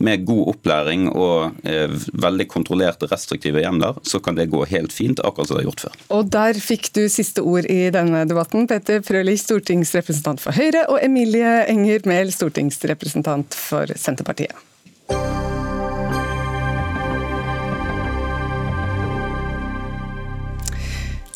med 0.03 0.25
god 0.27 0.53
opplæring 0.53 1.07
og 1.11 1.67
eh, 1.67 1.91
veldig 2.25 2.47
kontrollerte, 2.51 3.09
restriktive 3.11 3.63
hjemler, 3.63 3.99
så 4.07 4.21
kan 4.23 4.37
det 4.37 4.49
gå 4.51 4.65
helt 4.71 4.93
fint, 4.95 5.21
akkurat 5.23 5.49
som 5.49 5.57
det 5.57 5.63
har 5.63 5.69
gjort 5.71 5.85
før. 5.87 5.97
Og 6.17 6.33
der 6.33 6.59
fikk 6.63 6.91
du 6.97 7.03
siste 7.11 7.45
ord 7.45 7.69
i 7.71 7.87
denne 7.93 8.25
debatten. 8.29 8.67
Petter 8.69 9.03
Frølich, 9.05 9.43
stortingsrepresentant 9.45 10.43
for 10.43 10.55
Høyre, 10.55 10.85
og 10.91 10.99
Emilie 11.03 11.63
Enger 11.71 12.07
Mehl, 12.09 12.33
stortingsrepresentant 12.35 13.57
for 13.57 13.91
Senterpartiet. 13.99 14.55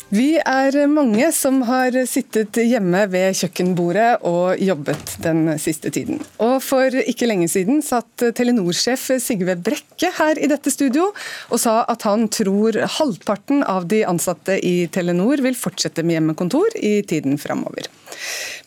Vi 0.08 0.38
er 0.40 0.72
mange 0.88 1.26
som 1.36 1.58
har 1.68 1.92
sittet 2.08 2.56
hjemme 2.56 3.02
ved 3.12 3.36
kjøkkenbordet 3.36 4.22
og 4.24 4.56
jobbet 4.64 5.18
den 5.20 5.50
siste 5.60 5.92
tiden. 5.92 6.22
Og 6.40 6.62
for 6.64 6.96
ikke 7.02 7.28
lenge 7.28 7.50
siden 7.52 7.82
satt 7.84 8.24
Telenor-sjef 8.38 9.10
Sigve 9.20 9.58
Brekke 9.60 10.08
her 10.16 10.40
i 10.40 10.48
dette 10.48 10.72
studio 10.72 11.10
og 11.52 11.60
sa 11.60 11.82
at 11.92 12.08
han 12.08 12.24
tror 12.32 12.80
halvparten 12.96 13.60
av 13.68 13.84
de 13.92 14.00
ansatte 14.08 14.56
i 14.64 14.88
Telenor 14.88 15.44
vil 15.44 15.58
fortsette 15.60 16.00
med 16.00 16.16
hjemmekontor 16.16 16.80
i 16.80 17.02
tiden 17.04 17.36
framover. 17.36 17.92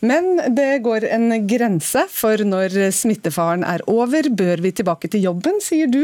Men 0.02 0.54
det 0.54 0.82
går 0.84 1.06
en 1.12 1.34
grense 1.48 2.04
for 2.12 2.42
når 2.46 2.76
smittefaren 2.94 3.64
er 3.66 3.84
over. 3.90 4.28
Bør 4.32 4.62
vi 4.64 4.74
tilbake 4.78 5.10
til 5.12 5.26
jobben, 5.28 5.60
sier 5.64 5.90
du. 5.90 6.02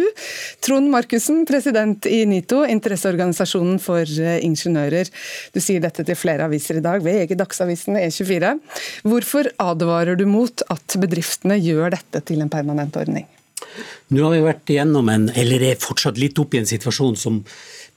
Trond 0.64 0.90
Markussen, 0.92 1.44
president 1.48 2.06
i 2.10 2.22
NITO, 2.28 2.64
interesseorganisasjonen 2.68 3.80
for 3.82 4.04
ingeniører. 4.04 5.10
Du 5.54 5.60
sier 5.62 5.82
dette 5.84 6.06
til 6.06 6.18
flere 6.18 6.48
aviser 6.48 6.80
i 6.80 6.84
dag, 6.84 7.02
VG, 7.04 7.34
Dagsavisen, 7.38 7.98
E24. 8.00 8.54
Hvorfor 9.08 9.50
advarer 9.62 10.18
du 10.18 10.26
mot 10.28 10.64
at 10.72 11.00
bedriftene 11.00 11.58
gjør 11.62 11.94
dette 11.96 12.24
til 12.28 12.44
en 12.44 12.52
permanent 12.52 12.96
ordning? 12.98 13.26
Nå 14.14 14.24
har 14.24 14.32
vi 14.36 14.44
vært 14.46 14.70
igjennom 14.72 15.10
en, 15.12 15.26
eller 15.36 15.64
er 15.70 15.80
fortsatt 15.82 16.18
litt 16.20 16.38
oppe 16.40 16.56
i 16.56 16.62
en 16.62 16.68
situasjon 16.68 17.18
som 17.20 17.42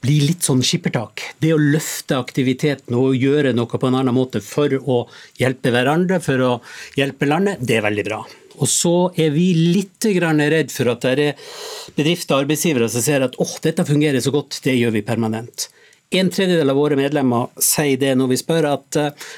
blir 0.02 0.26
litt 0.26 0.42
sånn 0.46 0.62
skippertak. 0.66 1.22
Det 1.38 1.52
å 1.54 1.60
løfte 1.60 2.18
aktiviteten 2.18 2.96
og 2.98 3.16
gjøre 3.16 3.54
noe 3.54 3.70
på 3.70 3.88
en 3.88 3.98
annen 4.00 4.16
måte 4.16 4.42
for 4.44 4.72
å 4.82 5.04
hjelpe 5.38 5.72
hverandre, 5.74 6.18
for 6.22 6.42
å 6.42 6.52
hjelpe 6.98 7.28
landet, 7.30 7.62
det 7.62 7.78
er 7.78 7.86
veldig 7.86 8.06
bra. 8.10 8.22
Og 8.60 8.68
så 8.68 8.96
er 9.16 9.30
vi 9.34 9.52
litt 9.56 10.04
redd 10.04 10.72
for 10.74 10.90
at 10.92 11.06
det 11.06 11.12
er 11.12 11.54
bedrifter 11.96 12.36
og 12.36 12.44
arbeidsgivere 12.44 12.90
som 12.90 13.04
ser 13.04 13.24
at 13.24 13.38
åh, 13.40 13.54
dette 13.62 13.86
fungerer 13.88 14.20
så 14.20 14.34
godt, 14.34 14.60
det 14.64 14.76
gjør 14.76 14.98
vi 14.98 15.06
permanent. 15.06 15.70
En 16.12 16.28
tredjedel 16.28 16.68
av 16.68 16.76
våre 16.76 16.98
medlemmer 16.98 17.48
sier 17.56 17.96
det 17.96 18.12
når 18.18 18.34
vi 18.34 18.40
spør 18.42 18.68
at 18.74 18.98
eh, 19.00 19.28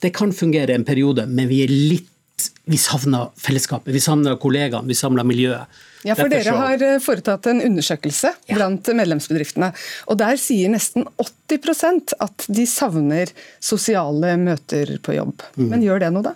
det 0.00 0.14
kan 0.16 0.32
fungere 0.32 0.74
en 0.74 0.86
periode, 0.86 1.26
men 1.26 1.50
vi 1.50 1.64
er 1.66 1.74
litt 1.74 2.12
vi 2.66 2.78
savner 2.80 3.30
fellesskapet, 3.40 3.92
vi 3.94 4.00
savner 4.02 4.36
kollegaene, 4.40 4.88
vi 4.88 4.96
savner 4.98 5.26
miljøet. 5.26 5.82
Ja, 6.06 6.14
for 6.14 6.30
Dere 6.30 6.52
har 6.54 6.82
foretatt 7.02 7.48
en 7.50 7.62
undersøkelse 7.64 8.30
ja. 8.30 8.54
blant 8.54 8.88
medlemsbedriftene. 8.94 9.72
og 10.06 10.18
Der 10.20 10.38
sier 10.38 10.70
nesten 10.70 11.06
80% 11.22 12.14
at 12.22 12.46
de 12.46 12.66
savner 12.70 13.32
sosiale 13.62 14.36
møter 14.38 14.96
på 15.02 15.16
jobb. 15.16 15.42
Mm. 15.56 15.68
Men 15.72 15.86
gjør 15.86 16.04
det 16.04 16.12
noe, 16.14 16.26
da? 16.28 16.34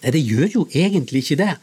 Nei, 0.00 0.14
det 0.16 0.24
gjør 0.24 0.56
jo 0.58 0.66
egentlig 0.72 1.24
ikke 1.24 1.40
det. 1.40 1.54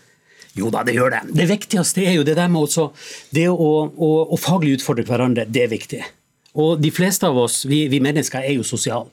Jo 0.58 0.72
da, 0.74 0.82
det 0.86 0.96
gjør 0.98 1.14
det. 1.14 1.22
Det 1.38 1.46
viktigste 1.52 2.06
er 2.06 2.18
jo 2.18 2.26
det 2.26 2.38
der 2.40 2.50
med 2.50 2.66
også, 2.66 2.90
det 3.36 3.46
å, 3.52 3.72
å, 3.94 4.12
å 4.34 4.40
faglig 4.42 4.80
utfordre 4.80 5.06
hverandre. 5.06 5.46
Det 5.46 5.68
er 5.68 5.74
viktig. 5.74 6.02
Og 6.58 6.82
de 6.82 6.90
fleste 6.94 7.30
av 7.30 7.38
oss, 7.38 7.62
vi, 7.70 7.84
vi 7.92 8.02
mennesker, 8.02 8.42
er 8.42 8.58
jo 8.58 8.66
sosiale. 8.66 9.12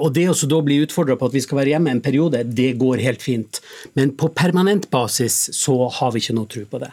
Og 0.00 0.08
Det 0.16 0.26
å 0.30 0.36
da 0.50 0.60
bli 0.64 0.80
utfordra 0.84 1.16
på 1.18 1.30
at 1.30 1.36
vi 1.36 1.42
skal 1.44 1.60
være 1.60 1.74
hjemme 1.74 1.92
en 1.94 2.02
periode, 2.04 2.42
det 2.44 2.72
går 2.80 3.02
helt 3.04 3.22
fint. 3.24 3.60
Men 3.98 4.14
på 4.18 4.32
permanent 4.34 4.90
basis 4.90 5.48
så 5.56 5.76
har 6.00 6.14
vi 6.14 6.22
ikke 6.24 6.36
noe 6.38 6.50
tro 6.50 6.64
på 6.70 6.80
det. 6.82 6.92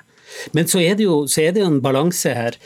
Men 0.51 0.67
så 0.67 0.81
er 0.83 0.97
det 0.99 1.05
jo, 1.07 1.21
er 1.39 1.53
det 1.55 1.63
jo 1.63 1.69
en 1.69 1.81
balanse 1.83 2.33
her. 2.35 2.57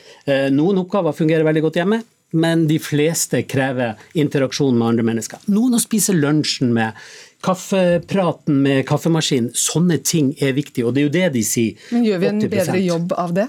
Noen 0.54 0.82
oppgaver 0.82 1.16
fungerer 1.16 1.46
veldig 1.48 1.64
godt 1.68 1.80
hjemme, 1.82 2.02
men 2.32 2.64
de 2.68 2.80
fleste 2.80 3.44
krever 3.44 4.00
interaksjon 4.18 4.78
med 4.78 4.94
andre 4.94 5.06
mennesker. 5.08 5.44
Noen 5.52 5.76
å 5.76 5.82
spise 5.84 6.16
lunsjen 6.16 6.72
med, 6.76 6.98
kaffepraten 7.44 8.62
med 8.64 8.86
kaffemaskin. 8.90 9.50
Sånne 9.58 10.00
ting 10.06 10.32
er 10.40 10.56
viktig, 10.58 10.86
og 10.86 10.96
det 10.96 11.04
er 11.04 11.10
jo 11.10 11.16
det 11.16 11.26
de 11.36 11.46
sier. 11.46 11.90
Men 11.92 12.06
gjør 12.08 12.22
vi 12.22 12.30
en 12.30 12.44
80%. 12.46 12.54
bedre 12.56 12.84
jobb 12.86 13.18
av 13.20 13.34
det? 13.36 13.48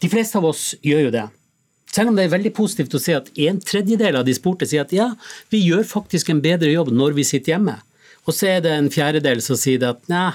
De 0.00 0.10
fleste 0.10 0.38
av 0.40 0.48
oss 0.50 0.64
gjør 0.86 1.06
jo 1.08 1.12
det. 1.14 1.26
Selv 1.90 2.12
om 2.12 2.18
det 2.18 2.26
er 2.26 2.34
veldig 2.36 2.52
positivt 2.54 2.94
å 2.94 3.02
se 3.02 3.16
at 3.18 3.30
en 3.46 3.58
tredjedel 3.62 4.20
av 4.20 4.26
de 4.26 4.34
spurte 4.36 4.68
sier 4.68 4.84
at 4.84 4.94
ja, 4.94 5.10
vi 5.50 5.62
gjør 5.64 5.82
faktisk 5.88 6.30
en 6.30 6.42
bedre 6.44 6.70
jobb 6.70 6.92
når 6.94 7.16
vi 7.18 7.26
sitter 7.26 7.56
hjemme. 7.56 7.80
Og 8.28 8.36
så 8.36 8.52
er 8.52 8.62
det 8.64 8.76
en 8.76 8.90
fjerdedel 8.92 9.42
som 9.42 9.58
sier 9.58 9.82
at 9.88 10.02
nei, 10.12 10.30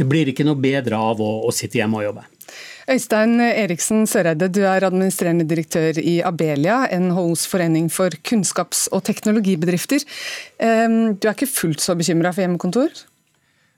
det 0.00 0.08
blir 0.08 0.30
ikke 0.32 0.46
noe 0.48 0.58
bedre 0.58 0.98
av 0.98 1.20
å, 1.22 1.32
å 1.46 1.52
sitte 1.54 1.78
hjemme 1.78 2.00
og 2.00 2.08
jobbe. 2.08 2.26
Øystein 2.90 3.36
Eriksen 3.44 4.06
Søreide, 4.10 4.48
du 4.50 4.64
er 4.66 4.82
administrerende 4.82 5.44
direktør 5.46 6.00
i 6.00 6.16
Abelia, 6.26 6.80
NHOs 6.90 7.44
forening 7.46 7.86
for 7.92 8.14
kunnskaps- 8.26 8.88
og 8.90 9.04
teknologibedrifter. 9.06 10.02
Ehm, 10.58 11.14
Du 11.20 11.28
er 11.28 11.36
ikke 11.36 11.46
fullt 11.46 11.84
så 11.84 11.94
bekymra 11.94 12.32
for 12.34 12.42
hjemmekontor? 12.42 13.04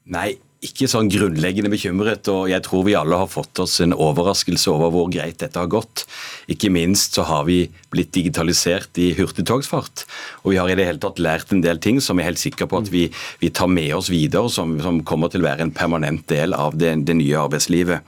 Nei, 0.08 0.38
ikke 0.62 0.86
sånn 0.86 1.10
grunnleggende 1.10 1.70
bekymret, 1.72 2.28
og 2.30 2.46
jeg 2.50 2.62
tror 2.62 2.84
vi 2.86 2.94
alle 2.94 3.18
har 3.18 3.30
fått 3.30 3.58
oss 3.62 3.80
en 3.82 3.94
overraskelse 3.96 4.70
over 4.70 4.92
hvor 4.94 5.08
greit 5.10 5.40
dette 5.42 5.58
har 5.58 5.70
gått. 5.70 6.04
Ikke 6.52 6.70
minst 6.70 7.18
så 7.18 7.24
har 7.26 7.48
vi 7.48 7.64
blitt 7.90 8.12
digitalisert 8.14 9.00
i 9.02 9.10
hurtigtogsfart, 9.18 10.04
og 10.44 10.54
vi 10.54 10.60
har 10.60 10.70
i 10.70 10.78
det 10.78 10.86
hele 10.86 11.02
tatt 11.02 11.18
lært 11.22 11.50
en 11.50 11.64
del 11.64 11.82
ting 11.82 11.98
som 12.00 12.20
jeg 12.20 12.28
er 12.28 12.30
helt 12.30 12.44
sikker 12.44 12.70
på 12.70 12.82
at 12.84 12.92
vi, 12.94 13.08
vi 13.42 13.50
tar 13.50 13.70
med 13.72 13.90
oss 13.98 14.12
videre, 14.12 14.46
som, 14.54 14.78
som 14.84 15.02
kommer 15.06 15.32
til 15.32 15.42
å 15.42 15.50
være 15.50 15.66
en 15.66 15.74
permanent 15.74 16.24
del 16.30 16.54
av 16.54 16.78
det, 16.78 16.94
det 17.08 17.18
nye 17.18 17.42
arbeidslivet. 17.42 18.06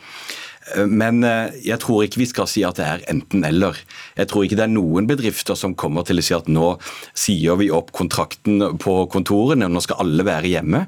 Men 0.89 1.21
eh, 1.29 1.53
jeg 1.67 1.77
tror 1.83 2.07
ikke 2.07 2.23
vi 2.23 2.29
skal 2.31 2.49
si 2.49 2.63
at 2.65 2.79
det 2.79 2.87
er 2.87 3.03
enten-eller. 3.13 3.77
Jeg 4.17 4.31
tror 4.31 4.47
ikke 4.47 4.57
det 4.57 4.65
er 4.65 4.73
noen 4.73 5.09
bedrifter 5.09 5.59
som 5.59 5.75
kommer 5.77 6.07
til 6.09 6.21
å 6.21 6.25
si 6.25 6.35
at 6.37 6.49
nå 6.49 6.71
sier 7.13 7.59
vi 7.61 7.69
opp 7.75 7.93
kontrakten 7.97 8.79
på 8.81 8.95
kontorene, 9.13 9.69
nå 9.69 9.83
skal 9.85 10.01
alle 10.05 10.25
være 10.27 10.55
hjemme. 10.55 10.85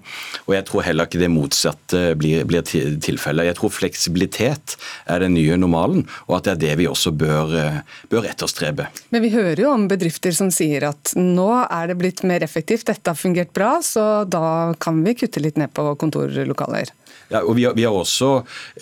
Og 0.47 0.57
jeg 0.57 0.67
tror 0.71 0.87
heller 0.87 1.11
ikke 1.11 1.21
det 1.21 1.31
motsatte 1.33 2.03
blir, 2.19 2.47
blir 2.49 2.65
tilfellet. 2.65 3.51
Jeg 3.51 3.59
tror 3.61 3.75
fleksibilitet 3.77 4.79
er 5.13 5.25
den 5.25 5.37
nye 5.37 5.61
normalen, 5.61 6.07
og 6.27 6.39
at 6.39 6.49
det 6.49 6.57
er 6.57 6.63
det 6.65 6.75
vi 6.81 6.89
også 6.89 7.13
bør, 7.13 7.57
eh, 7.61 7.81
bør 8.13 8.31
etterstrebe. 8.33 8.89
Men 9.13 9.27
vi 9.27 9.35
hører 9.37 9.67
jo 9.67 9.75
om 9.75 9.89
bedrifter 9.93 10.33
som 10.37 10.49
sier 10.55 10.89
at 10.89 11.13
nå 11.21 11.51
er 11.67 11.93
det 11.93 12.01
blitt 12.01 12.25
mer 12.25 12.45
effektivt, 12.47 12.89
dette 12.89 13.13
har 13.13 13.19
fungert 13.19 13.53
bra, 13.57 13.77
så 13.85 14.25
da 14.25 14.73
kan 14.81 15.05
vi 15.05 15.19
kutte 15.21 15.45
litt 15.45 15.61
ned 15.61 15.75
på 15.77 15.91
kontorlokaler. 16.01 16.97
Ja, 17.33 17.43
og 17.43 17.57
vi 17.59 17.67
har, 17.67 17.75
vi, 17.75 17.85
har 17.87 17.97
også, 17.97 18.31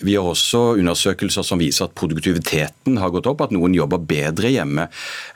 vi 0.04 0.16
har 0.18 0.26
også 0.28 0.74
undersøkelser 0.80 1.46
som 1.46 1.62
viser 1.62 1.88
at 1.88 1.96
produktiviteten 1.96 2.98
har 3.00 3.12
gått 3.14 3.28
opp, 3.30 3.46
at 3.46 3.54
noen 3.57 3.76
jobber 3.76 4.02
bedre 4.04 4.52
hjemme. 4.52 4.88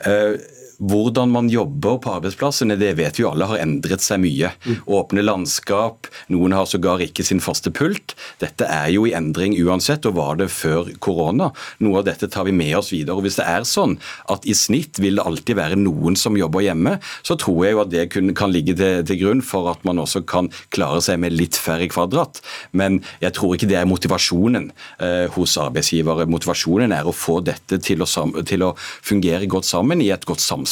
Eh, 0.05 0.37
hvordan 0.79 1.31
man 1.31 1.49
jobber 1.51 1.97
på 1.99 2.13
arbeidsplassene, 2.15 2.77
det 2.79 2.93
vet 2.99 3.19
vi 3.19 3.25
alle 3.27 3.47
har 3.49 3.59
endret 3.59 4.03
seg 4.03 4.21
mye. 4.23 4.51
Åpne 4.87 5.23
landskap, 5.25 6.07
noen 6.31 6.55
har 6.55 6.69
sågar 6.69 7.03
ikke 7.03 7.25
sin 7.27 7.41
faste 7.43 7.71
pult. 7.75 8.15
Dette 8.39 8.67
er 8.67 8.87
jo 8.93 9.05
i 9.07 9.13
endring 9.17 9.57
uansett, 9.59 10.07
og 10.07 10.15
var 10.19 10.39
det 10.39 10.49
før 10.53 10.87
korona. 11.03 11.51
Noe 11.83 11.99
av 11.99 12.07
dette 12.07 12.29
tar 12.31 12.47
vi 12.47 12.55
med 12.55 12.77
oss 12.79 12.93
videre. 12.95 13.17
Og 13.17 13.27
Hvis 13.27 13.39
det 13.41 13.47
er 13.51 13.67
sånn 13.67 13.97
at 14.31 14.47
i 14.47 14.55
snitt 14.55 15.01
vil 15.03 15.19
det 15.19 15.25
alltid 15.27 15.59
være 15.59 15.79
noen 15.79 16.15
som 16.19 16.37
jobber 16.39 16.63
hjemme, 16.63 16.95
så 17.27 17.35
tror 17.39 17.65
jeg 17.65 17.75
jo 17.75 17.83
at 17.83 17.91
det 17.91 18.07
kan 18.39 18.53
ligge 18.53 18.77
til, 18.79 19.03
til 19.07 19.21
grunn 19.23 19.43
for 19.43 19.67
at 19.73 19.83
man 19.87 19.99
også 19.99 20.23
kan 20.29 20.47
klare 20.71 21.03
seg 21.03 21.19
med 21.19 21.35
litt 21.35 21.59
færre 21.59 21.89
kvadrat. 21.91 22.39
Men 22.71 23.01
jeg 23.19 23.35
tror 23.35 23.57
ikke 23.57 23.69
det 23.69 23.81
er 23.81 23.89
motivasjonen 23.89 24.71
eh, 25.03 25.27
hos 25.35 25.57
arbeidsgivere. 25.59 26.29
Motivasjonen 26.31 26.95
er 26.95 27.07
å 27.07 27.15
få 27.15 27.39
dette 27.43 27.81
til 27.83 28.05
å, 28.05 28.07
til 28.47 28.63
å 28.63 28.73
fungere 28.79 29.49
godt 29.49 29.67
sammen 29.67 29.99
i 30.03 30.11
et 30.15 30.27
godt 30.29 30.39
samspill 30.39 30.68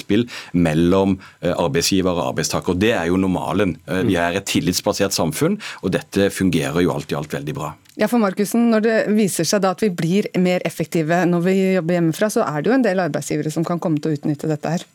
mellom 0.54 1.18
eh, 1.42 1.54
arbeidsgiver 1.54 2.14
og 2.14 2.32
arbeidstaker. 2.34 2.78
Det 2.78 2.94
er 2.94 3.10
jo 3.12 3.18
normalen. 3.18 3.78
Eh, 3.88 4.04
Vi 4.08 4.16
er 4.16 4.38
et 4.38 4.46
tillitsbasert 4.46 5.16
samfunn, 5.16 5.60
og 5.82 5.92
dette 5.92 6.30
fungerer 6.34 6.82
jo 6.84 6.94
alt 6.94 7.12
i 7.12 7.16
alt 7.16 7.34
veldig 7.34 7.56
bra. 7.58 7.74
Ja, 7.98 8.06
for 8.08 8.22
Markussen, 8.22 8.70
Når 8.70 8.82
det 8.86 8.98
viser 9.18 9.44
seg 9.44 9.62
da 9.62 9.72
at 9.74 9.82
vi 9.82 9.90
blir 9.90 10.28
mer 10.38 10.62
effektive 10.66 11.26
når 11.26 11.42
vi 11.42 11.56
jobber 11.74 11.98
hjemmefra, 11.98 12.30
så 12.30 12.46
er 12.46 12.62
det 12.62 12.70
jo 12.70 12.76
en 12.76 12.86
del 12.86 13.00
arbeidsgivere 13.00 13.52
som 13.52 13.66
kan 13.66 13.80
komme 13.80 13.98
til 14.02 14.12
å 14.12 14.20
utnytte 14.20 14.48
dette 14.48 14.70
her. 14.70 14.86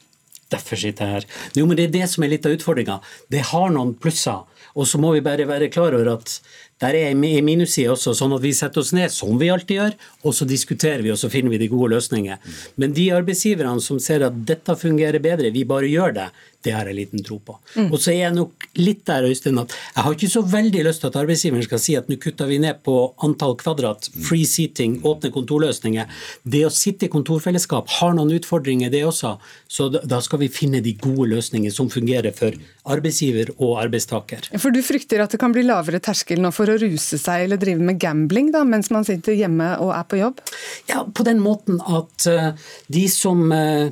Derfor 0.53 0.77
sitter 0.77 1.05
jeg 1.09 1.13
her. 1.15 1.27
Jo, 1.57 1.67
men 1.67 1.77
Det 1.77 1.89
er 1.89 1.95
det 2.01 2.09
som 2.13 2.25
er 2.25 2.29
litt 2.35 2.47
av 2.47 2.53
utfordringa. 2.53 3.01
Det 3.33 3.41
har 3.51 3.71
noen 3.71 3.95
plusser. 3.95 4.45
Og 4.73 4.89
så 4.89 5.01
må 5.01 5.13
vi 5.15 5.25
bare 5.25 5.49
være 5.49 5.71
klar 5.73 5.95
over 5.97 6.15
at 6.15 6.39
der 6.83 6.97
er 6.99 7.13
en 7.13 7.21
minusside 7.21 7.93
også, 7.93 8.15
sånn 8.19 8.33
at 8.35 8.43
vi 8.43 8.51
setter 8.57 8.83
oss 8.83 8.91
ned, 8.97 9.13
som 9.15 9.37
vi 9.39 9.51
alltid 9.55 9.77
gjør, 9.77 9.93
og 10.27 10.35
så 10.35 10.47
diskuterer 10.49 11.05
vi 11.05 11.13
og 11.15 11.21
så 11.21 11.31
finner 11.31 11.55
vi 11.55 11.61
de 11.63 11.71
gode 11.71 11.93
løsningene. 11.95 12.41
Men 12.81 12.97
de 12.97 13.11
arbeidsgiverne 13.15 13.83
som 13.85 14.01
ser 14.03 14.25
at 14.27 14.41
dette 14.49 14.75
fungerer 14.81 15.23
bedre, 15.23 15.53
vi 15.55 15.63
bare 15.69 15.91
gjør 15.93 16.17
det, 16.17 16.27
det 16.63 16.73
har 16.77 16.87
jeg 16.87 16.95
liten 16.97 17.23
tro 17.27 17.39
på. 17.43 17.57
Og 17.89 17.97
så 17.99 18.13
er 18.13 18.19
jeg 18.29 18.35
nok 18.37 18.67
litt 18.79 19.05
der, 19.09 19.27
Øystein, 19.29 19.59
at 19.63 19.73
jeg 19.73 20.05
har 20.07 20.13
ikke 20.17 20.31
så 20.31 20.43
veldig 20.53 20.85
lyst 20.87 21.01
til 21.03 21.11
at 21.11 21.17
arbeidsgiveren 21.23 21.65
skal 21.67 21.81
si 21.83 21.97
at 21.99 22.09
nå 22.09 22.17
kutter 22.23 22.47
vi 22.51 22.59
ned 22.63 22.83
på 22.87 22.97
antall 23.27 23.57
kvadrat, 23.61 24.09
free 24.27 24.45
seating, 24.49 25.01
åpne 25.09 25.33
kontorløsninger. 25.35 26.07
Det 26.45 26.63
å 26.67 26.71
sitte 26.73 27.07
i 27.09 27.13
kontorfellesskap 27.13 27.89
har 27.99 28.15
noen 28.15 28.33
utfordringer, 28.39 28.91
det 28.91 29.03
også. 29.09 29.37
Så 29.69 29.91
da- 29.93 30.05
da 30.07 30.21
skal 30.21 30.39
vi 30.39 30.49
finne 30.49 30.83
de 30.83 30.93
gode 30.95 31.29
løsningene 31.31 31.73
som 31.73 31.89
fungerer 31.91 32.33
for 32.35 32.53
arbeidsgiver 32.87 33.51
og 33.59 33.79
arbeidstaker. 33.85 34.49
For 34.59 34.71
Du 34.73 34.81
frykter 34.83 35.21
at 35.23 35.31
det 35.31 35.41
kan 35.41 35.53
bli 35.53 35.63
lavere 35.63 36.01
terskel 36.01 36.39
nå 36.43 36.51
for 36.53 36.67
å 36.67 36.79
ruse 36.81 37.19
seg 37.21 37.45
eller 37.45 37.57
drive 37.61 37.81
med 37.81 37.99
gambling 38.01 38.51
da, 38.53 38.65
mens 38.65 38.91
man 38.91 39.05
sitter 39.05 39.35
hjemme 39.37 39.79
og 39.81 39.93
er 39.95 40.05
på 40.09 40.19
jobb? 40.19 40.41
Ja, 40.89 41.05
på 41.05 41.25
den 41.25 41.41
måten 41.45 41.81
at 41.85 42.27
eh, 42.27 42.53
de 42.91 43.07
som 43.09 43.51
eh, 43.53 43.91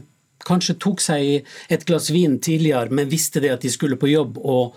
kanskje 0.50 0.78
tok 0.82 1.04
seg 1.04 1.46
et 1.70 1.86
glass 1.88 2.10
vin 2.12 2.38
tidligere, 2.42 2.92
men 2.92 3.10
visste 3.10 3.42
det 3.42 3.54
at 3.54 3.64
de 3.64 3.72
skulle 3.72 3.98
på 4.00 4.10
jobb 4.10 4.38
og, 4.42 4.76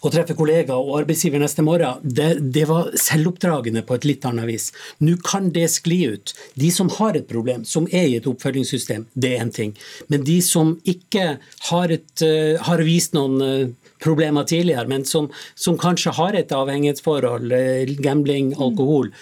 og 0.00 0.14
treffe 0.14 0.36
kollegaer 0.36 0.80
og 0.80 1.00
arbeidsgiver 1.02 1.42
neste 1.42 1.64
morgen, 1.64 2.00
det, 2.02 2.30
det 2.54 2.66
var 2.70 2.88
selvoppdragende 2.98 3.82
på 3.86 3.98
et 3.98 4.06
litt 4.08 4.24
annet 4.28 4.48
vis. 4.48 4.70
Nå 5.04 5.18
kan 5.26 5.50
det 5.54 5.66
skli 5.74 6.00
ut. 6.14 6.32
De 6.60 6.70
som 6.72 6.88
har 6.96 7.18
et 7.18 7.28
problem, 7.28 7.66
som 7.68 7.88
er 7.92 8.08
i 8.08 8.16
et 8.20 8.28
oppfølgingssystem, 8.30 9.06
det 9.12 9.34
er 9.34 9.44
en 9.44 9.52
ting. 9.54 9.76
Men 10.08 10.24
de 10.26 10.38
som 10.44 10.74
ikke 10.88 11.26
har, 11.70 11.92
et, 11.92 12.24
eh, 12.24 12.56
har 12.64 12.84
vist 12.86 13.16
noen 13.16 13.44
eh, 13.44 13.92
problemer 14.00 14.48
tidligere, 14.48 14.88
men 14.88 15.04
som, 15.04 15.28
som 15.54 15.78
kanskje 15.80 16.16
har 16.16 16.38
et 16.38 16.52
avhengighetsforhold, 16.56 17.52
eh, 17.52 17.94
gambling, 18.00 18.54
alkohol, 18.56 19.12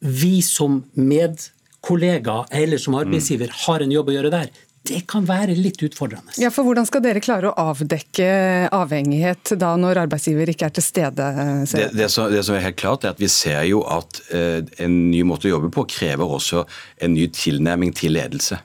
vi 0.00 0.42
som 0.44 0.82
medkollegaer 0.92 2.52
eller 2.52 2.78
som 2.78 2.98
arbeidsgiver 2.98 3.48
har 3.64 3.80
en 3.80 3.94
jobb 3.94 4.12
å 4.12 4.18
gjøre 4.18 4.34
der. 4.34 4.52
Det 4.86 5.02
kan 5.10 5.26
være 5.26 5.56
litt 5.58 5.82
utfordrende. 5.82 6.36
Ja, 6.40 6.50
for 6.54 6.66
Hvordan 6.66 6.86
skal 6.88 7.02
dere 7.04 7.22
klare 7.24 7.50
å 7.50 7.70
avdekke 7.72 8.28
avhengighet 8.74 9.54
da 9.60 9.72
når 9.80 10.02
arbeidsgiver 10.06 10.52
ikke 10.52 10.68
er 10.68 10.76
til 10.76 10.86
stede? 10.86 11.28
Det, 11.70 11.90
det, 11.96 12.08
som, 12.12 12.30
det 12.32 12.44
som 12.46 12.58
er 12.58 12.64
helt 12.68 12.78
klart 12.80 13.04
er 13.04 13.14
at 13.14 13.22
Vi 13.22 13.30
ser 13.32 13.64
jo 13.68 13.82
at 13.90 14.20
eh, 14.34 14.62
en 14.82 14.96
ny 15.10 15.22
måte 15.26 15.50
å 15.50 15.56
jobbe 15.56 15.72
på 15.74 15.86
krever 15.96 16.36
også 16.38 16.64
en 17.02 17.14
ny 17.16 17.28
tilnærming 17.34 17.94
til 17.96 18.16
ledelse. 18.16 18.60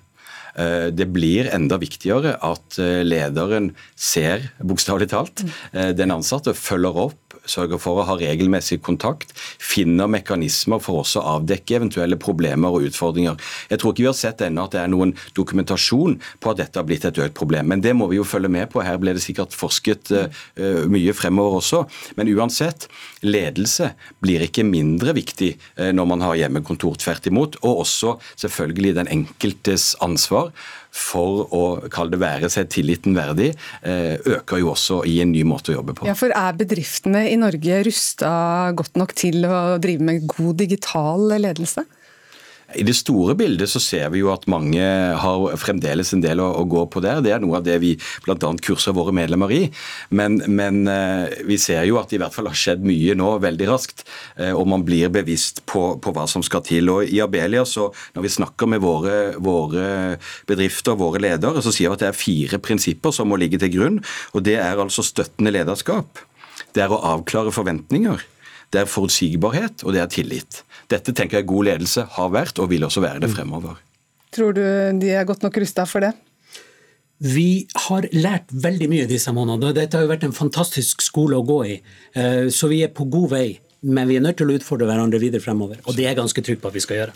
Eh, 0.56 0.88
Det 0.92 1.08
blir 1.12 1.50
enda 1.54 1.78
viktigere 1.80 2.36
at 2.44 2.80
eh, 2.82 3.02
lederen 3.08 3.72
ser, 3.96 4.50
bokstavelig 4.60 5.12
talt, 5.14 5.44
eh, 5.72 5.92
den 5.96 6.12
ansatte, 6.12 6.54
følger 6.58 6.98
opp, 7.08 7.38
sørger 7.48 7.80
for 7.82 8.02
å 8.02 8.06
ha 8.06 8.18
regelmessig 8.20 8.82
kontakt, 8.86 9.32
finner 9.58 10.10
mekanismer 10.12 10.82
for 10.84 11.02
også 11.02 11.22
å 11.22 11.38
avdekke 11.38 11.80
eventuelle 11.80 12.20
problemer 12.22 12.70
og 12.76 12.86
utfordringer. 12.90 13.40
Jeg 13.72 13.82
tror 13.82 13.94
ikke 13.94 14.04
vi 14.04 14.10
har 14.12 14.18
sett 14.20 14.44
ennå 14.46 14.68
at 14.68 14.76
det 14.76 14.82
er 14.84 14.92
noen 14.92 15.16
dokumentasjon 15.38 16.20
på 16.44 16.52
at 16.52 16.60
dette 16.62 16.78
har 16.78 16.86
blitt 16.86 17.08
et 17.08 17.22
økt 17.24 17.38
problem, 17.40 17.72
men 17.72 17.82
det 17.82 17.96
må 17.98 18.10
vi 18.12 18.20
jo 18.20 18.28
følge 18.28 18.52
med 18.52 18.70
på. 18.70 18.84
Her 18.86 19.00
ble 19.02 19.16
det 19.18 19.24
sikkert 19.26 19.56
forsket 19.58 20.12
mye 20.92 21.16
fremover 21.18 21.58
også. 21.62 21.82
Men 22.20 22.30
uansett, 22.36 22.86
ledelse 23.26 23.94
blir 24.22 24.46
ikke 24.46 24.68
mindre 24.68 25.16
viktig 25.18 25.56
når 25.98 26.10
man 26.14 26.22
har 26.26 26.38
hjemmekontor, 26.44 27.00
tvert 27.02 27.32
imot. 27.32 27.58
Og 27.66 27.84
også 27.88 28.16
selvfølgelig 28.44 28.96
den 29.00 29.12
enkeltes 29.18 29.96
ansvar 30.04 30.41
for 30.92 31.48
å 31.56 31.64
kalle 31.94 32.16
det 32.16 32.22
være 32.22 32.50
seg 32.52 32.70
tilliten 32.74 33.16
verdig, 33.18 33.52
eh, 33.82 34.18
øker 34.20 34.62
jo 34.62 34.74
også 34.74 35.02
i 35.08 35.20
en 35.24 35.32
ny 35.32 35.46
måte 35.48 35.72
å 35.72 35.80
jobbe 35.80 35.96
på. 35.98 36.08
Ja, 36.10 36.18
for 36.18 36.34
Er 36.36 36.58
bedriftene 36.58 37.26
i 37.30 37.38
Norge 37.40 37.84
rusta 37.88 38.32
godt 38.76 38.98
nok 39.00 39.14
til 39.18 39.46
å 39.46 39.78
drive 39.82 40.02
med 40.02 40.28
god 40.28 40.58
digital 40.64 41.28
ledelse? 41.38 41.86
I 42.78 42.84
det 42.88 42.94
store 42.96 43.36
bildet 43.40 43.70
så 43.72 43.80
ser 43.84 44.10
vi 44.14 44.22
jo 44.22 44.30
at 44.34 44.48
mange 44.52 44.82
har 44.82 45.58
fremdeles 45.60 46.14
en 46.16 46.24
del 46.24 46.40
å, 46.44 46.48
å 46.62 46.64
gå 46.70 46.86
på 46.94 47.02
der. 47.04 47.22
Det 47.24 47.34
er 47.36 47.42
noe 47.44 47.60
av 47.60 47.66
det 47.66 47.78
vi 47.84 47.94
bl.a. 48.26 48.38
kurser 48.64 48.96
våre 48.96 49.14
medlemmer 49.16 49.52
i. 49.56 49.62
Men, 50.16 50.40
men 50.48 50.82
eh, 50.92 51.42
vi 51.48 51.58
ser 51.62 51.84
jo 51.90 52.00
at 52.02 52.12
det 52.12 52.20
i 52.20 52.22
hvert 52.24 52.36
fall 52.36 52.50
har 52.52 52.58
skjedd 52.58 52.86
mye 52.88 53.16
nå 53.20 53.34
veldig 53.44 53.70
raskt. 53.70 54.06
eh, 54.38 54.54
Og 54.56 54.68
man 54.72 54.86
blir 54.88 55.12
bevisst 55.14 55.64
på, 55.70 55.84
på 56.02 56.16
hva 56.16 56.28
som 56.32 56.46
skal 56.46 56.64
til. 56.68 56.90
Og 56.94 57.12
I 57.12 57.22
Abelia, 57.24 57.66
så 57.68 57.90
når 58.16 58.28
vi 58.28 58.34
snakker 58.38 58.72
med 58.72 58.84
våre, 58.84 59.18
våre 59.42 59.86
bedrifter, 60.50 61.00
våre 61.00 61.22
ledere, 61.24 61.64
så 61.64 61.74
sier 61.74 61.92
vi 61.92 62.00
at 62.00 62.06
det 62.06 62.12
er 62.12 62.20
fire 62.22 62.62
prinsipper 62.64 63.16
som 63.16 63.32
må 63.32 63.40
ligge 63.42 63.62
til 63.62 63.74
grunn. 63.76 64.02
Og 64.36 64.46
det 64.48 64.60
er 64.62 64.82
altså 64.82 65.06
støttende 65.06 65.54
lederskap. 65.56 66.24
Det 66.72 66.86
er 66.86 66.94
å 66.94 67.02
avklare 67.18 67.52
forventninger. 67.52 68.22
Det 68.72 68.86
er 68.86 68.88
forutsigbarhet, 68.88 69.84
og 69.84 69.96
det 69.96 70.00
er 70.00 70.12
tillit. 70.12 70.62
Dette 70.92 71.16
tenker 71.16 71.40
jeg 71.40 71.50
god 71.50 71.70
ledelse 71.70 72.06
har 72.18 72.34
vært, 72.34 72.60
og 72.60 72.70
vil 72.74 72.84
også 72.88 73.04
være 73.04 73.24
det 73.24 73.32
fremover. 73.34 73.80
Tror 74.36 74.56
du 74.56 74.64
de 75.02 75.16
er 75.16 75.28
godt 75.28 75.44
nok 75.46 75.58
rusta 75.64 75.88
for 75.88 76.04
det? 76.04 76.14
Vi 77.22 77.68
har 77.86 78.08
lært 78.16 78.50
veldig 78.50 78.88
mye 78.90 79.10
disse 79.10 79.30
månedene. 79.36 79.76
Dette 79.78 80.00
har 80.00 80.08
jo 80.08 80.10
vært 80.10 80.24
en 80.26 80.34
fantastisk 80.34 81.04
skole 81.06 81.38
å 81.38 81.46
gå 81.46 81.60
i. 81.70 81.76
Eh, 82.18 82.48
så 82.50 82.70
vi 82.72 82.82
er 82.82 82.96
på 82.96 83.06
god 83.14 83.30
vei. 83.36 83.50
Men 83.82 84.06
vi 84.06 84.18
er 84.18 84.22
nødt 84.22 84.38
til 84.38 84.50
å 84.50 84.56
utfordre 84.58 84.86
hverandre 84.86 85.18
videre 85.22 85.42
fremover. 85.42 85.80
Og 85.90 85.96
det 85.98 86.04
er 86.06 86.12
jeg 86.12 86.20
ganske 86.20 86.44
trygg 86.46 86.60
på 86.62 86.70
at 86.70 86.76
vi 86.78 86.84
skal 86.84 87.00
gjøre. 87.00 87.14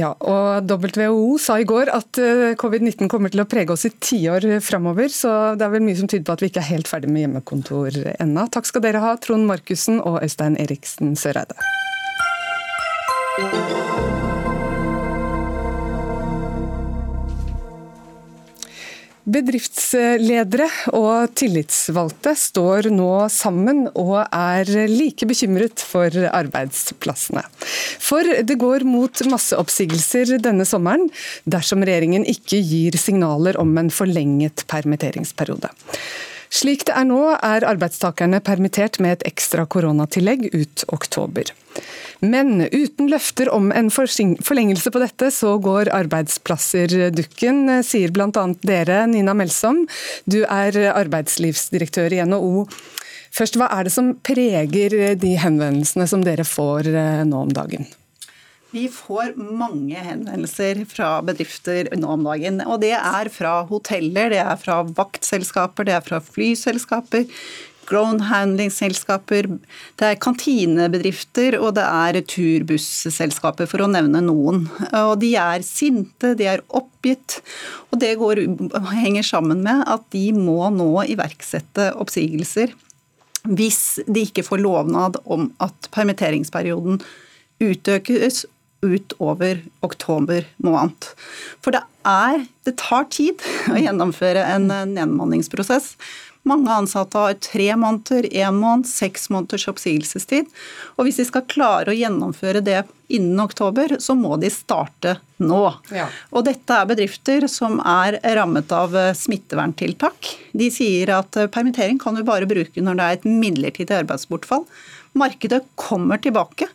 Ja, 0.00 0.14
og 0.16 0.70
WHO 0.70 1.34
sa 1.40 1.58
i 1.60 1.66
går 1.68 1.92
at 1.92 2.20
eh, 2.20 2.54
covid-19 2.60 3.10
kommer 3.12 3.32
til 3.32 3.44
å 3.44 3.48
prege 3.48 3.76
oss 3.76 3.84
i 3.88 3.92
tiår 3.92 4.48
fremover, 4.64 5.12
så 5.12 5.32
det 5.56 5.68
er 5.68 5.74
vel 5.76 5.84
mye 5.84 6.00
som 6.00 6.08
tyder 6.08 6.24
på 6.28 6.36
at 6.36 6.44
vi 6.44 6.52
ikke 6.52 6.64
er 6.64 6.70
helt 6.72 6.92
ferdig 6.92 7.12
med 7.12 7.26
hjemmekontor 7.26 8.00
ennå. 8.16 8.48
Takk 8.52 8.68
skal 8.68 8.84
dere 8.88 9.04
ha, 9.04 9.16
Trond 9.20 9.48
Markussen 9.48 10.00
og 10.00 10.22
Øystein 10.24 10.56
Eriksen 10.60 11.16
Søreide. 11.20 11.56
Bedriftsledere 19.26 20.68
og 20.96 21.34
tillitsvalgte 21.36 22.32
står 22.38 22.86
nå 22.94 23.26
sammen 23.28 23.82
og 23.92 24.22
er 24.24 24.70
like 24.88 25.28
bekymret 25.28 25.82
for 25.84 26.14
arbeidsplassene. 26.30 27.42
For 28.00 28.24
det 28.46 28.56
går 28.62 28.86
mot 28.88 29.20
masseoppsigelser 29.28 30.38
denne 30.40 30.64
sommeren 30.64 31.10
dersom 31.44 31.84
regjeringen 31.84 32.24
ikke 32.24 32.62
gir 32.64 32.96
signaler 32.96 33.60
om 33.60 33.76
en 33.82 33.92
forlenget 33.92 34.64
permitteringsperiode. 34.72 35.74
Slik 36.52 36.86
det 36.88 36.94
er 36.96 37.06
nå, 37.08 37.20
er 37.42 37.66
arbeidstakerne 37.66 38.40
permittert 38.44 39.00
med 39.02 39.18
et 39.18 39.26
ekstra 39.32 39.66
koronatillegg 39.66 40.48
ut 40.54 40.84
oktober. 40.94 41.52
Men 42.24 42.62
uten 42.72 43.10
løfter 43.12 43.50
om 43.52 43.68
en 43.74 43.90
forlengelse 43.92 44.92
på 44.92 45.02
dette, 45.02 45.30
så 45.34 45.56
går 45.62 45.90
arbeidsplasser 45.92 47.10
dukken, 47.12 47.68
sier 47.84 48.14
bl.a. 48.14 48.46
dere, 48.64 49.02
Nina 49.10 49.34
Melsom. 49.36 49.84
Du 50.24 50.42
er 50.44 50.78
arbeidslivsdirektør 50.94 52.16
i 52.16 52.22
NHO. 52.24 52.66
Først, 53.36 53.58
Hva 53.60 53.68
er 53.74 53.84
det 53.84 53.92
som 53.92 54.14
preger 54.24 55.16
de 55.20 55.36
henvendelsene 55.36 56.08
som 56.08 56.24
dere 56.24 56.46
får 56.48 56.88
eh, 56.88 57.22
nå 57.28 57.44
om 57.44 57.52
dagen? 57.52 57.84
Vi 58.76 58.88
får 58.92 59.36
mange 59.40 60.00
henvendelser 60.04 60.82
fra 60.90 61.14
bedrifter 61.24 61.88
nå 61.96 62.10
om 62.16 62.26
dagen. 62.26 62.60
Og 62.66 62.82
det 62.82 62.92
er 62.98 63.30
fra 63.32 63.62
hoteller, 63.70 64.34
det 64.34 64.42
er 64.42 64.58
fra 64.60 64.82
vaktselskaper, 64.84 65.88
det 65.88 65.94
er 65.96 66.04
fra 66.04 66.20
flyselskaper, 66.20 67.24
grown 67.86 68.20
handling-selskaper, 68.26 69.46
det 69.96 70.08
er 70.08 70.18
kantinebedrifter 70.20 71.56
og 71.60 71.76
det 71.78 71.84
er 71.86 72.18
turbusselskaper, 72.34 73.68
for 73.70 73.84
å 73.84 73.90
nevne 73.90 74.24
noen. 74.26 74.64
Og 74.90 75.14
de 75.22 75.32
er 75.40 75.64
sinte, 75.64 76.34
de 76.36 76.48
er 76.50 76.64
oppgitt. 76.68 77.38
Og 77.92 78.02
det 78.02 78.16
går, 78.20 78.42
henger 78.90 79.24
sammen 79.24 79.62
med 79.64 79.86
at 79.86 80.04
de 80.12 80.26
må 80.36 80.66
nå 80.74 80.90
iverksette 81.14 81.92
oppsigelser 81.96 82.74
hvis 83.46 84.00
de 84.10 84.24
ikke 84.26 84.42
får 84.42 84.58
lovnad 84.58 85.20
om 85.30 85.52
at 85.62 85.86
permitteringsperioden 85.94 86.98
utøkes 87.62 88.42
utover 88.84 89.62
oktober 89.86 90.46
måned. 90.62 91.10
For 91.64 91.74
det, 91.74 91.82
er, 92.06 92.46
det 92.66 92.76
tar 92.82 93.08
tid 93.12 93.42
å 93.72 93.80
gjennomføre 93.80 94.44
en 94.56 94.70
nedmanningsprosess. 94.70 95.94
Mange 96.46 96.70
ansatte 96.70 97.18
har 97.18 97.38
tre 97.42 97.72
måneder, 97.74 98.28
én 98.30 98.54
måned, 98.54 98.86
seks 98.86 99.26
måneders 99.34 99.66
oppsigelsestid. 99.72 100.46
Og 100.94 101.08
hvis 101.08 101.18
de 101.18 101.26
skal 101.26 101.42
klare 101.50 101.90
å 101.90 101.96
gjennomføre 101.96 102.62
det 102.62 102.84
innen 103.10 103.40
oktober, 103.42 103.96
så 104.02 104.14
må 104.18 104.36
de 104.38 104.50
starte 104.54 105.16
nå. 105.42 105.64
Ja. 105.94 106.06
Og 106.30 106.46
dette 106.46 106.78
er 106.78 106.86
bedrifter 106.86 107.48
som 107.50 107.80
er 107.82 108.20
rammet 108.38 108.70
av 108.74 108.94
eh, 108.94 109.10
smitteverntiltak. 109.18 110.30
De 110.54 110.70
sier 110.70 111.10
at 111.16 111.34
eh, 111.38 111.50
permittering 111.50 111.98
kan 112.02 112.14
du 112.14 112.22
bare 112.26 112.46
bruke 112.50 112.82
når 112.82 112.98
det 112.98 113.08
er 113.08 113.18
et 113.18 113.26
midlertidig 113.26 113.98
arbeidsbortfall. 114.04 114.62
Markedet 115.18 115.64
kommer 115.74 116.22
tilbake 116.22 116.70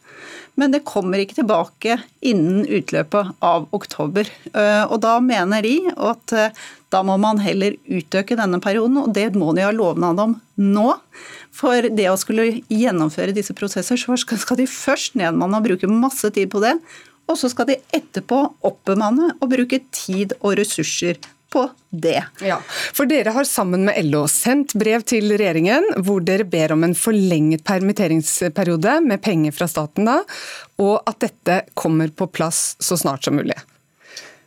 men 0.60 0.74
det 0.74 0.84
kommer 0.88 1.22
ikke 1.22 1.40
tilbake 1.40 1.98
innen 2.28 2.66
utløpet 2.68 3.32
av 3.44 3.68
oktober. 3.76 4.28
Eh, 4.52 4.84
og 4.84 5.00
da 5.04 5.18
mener 5.24 5.64
de 5.66 5.76
at 5.96 6.36
eh, 6.36 6.62
da 6.92 7.02
må 7.08 7.16
man 7.22 7.40
heller 7.40 7.78
utøke 7.88 8.36
denne 8.36 8.60
perioden, 8.64 9.00
og 9.00 9.14
det 9.16 9.30
må 9.40 9.54
de 9.56 9.64
ha 9.64 9.72
lovnad 9.72 10.20
om 10.20 10.36
nå. 10.60 10.90
For 11.56 11.88
det 11.88 12.10
å 12.12 12.20
skulle 12.20 12.62
gjennomføre 12.68 13.36
disse 13.36 13.56
prosesser, 13.56 14.00
så 14.00 14.18
skal 14.20 14.60
de 14.60 14.68
først 14.68 15.16
nedmanne 15.20 15.62
og 15.62 15.70
bruke 15.70 15.92
masse 15.92 16.34
tid 16.36 16.52
på 16.52 16.64
det. 16.64 16.76
Og 17.32 17.38
så 17.40 17.48
skal 17.52 17.70
de 17.70 17.80
etterpå 17.96 18.44
oppbemanne 18.68 19.36
og 19.40 19.54
bruke 19.54 19.80
tid 19.96 20.36
og 20.42 20.58
ressurser 20.60 21.22
på 21.52 21.66
det. 21.90 22.22
Ja, 22.42 22.60
for 22.96 23.10
Dere 23.10 23.34
har 23.36 23.48
sammen 23.48 23.84
med 23.88 24.00
LO 24.08 24.24
sendt 24.32 24.74
brev 24.80 25.04
til 25.08 25.34
regjeringen 25.36 25.90
hvor 26.06 26.24
dere 26.24 26.48
ber 26.48 26.76
om 26.76 26.86
en 26.88 26.96
forlenget 26.98 27.66
permitteringsperiode 27.68 29.00
med 29.06 29.22
penger 29.26 29.56
fra 29.56 29.68
staten, 29.72 30.08
da, 30.08 30.22
og 30.82 31.02
at 31.10 31.20
dette 31.28 31.60
kommer 31.76 32.14
på 32.16 32.30
plass 32.32 32.78
så 32.80 32.98
snart 33.00 33.28
som 33.28 33.38
mulig. 33.40 33.58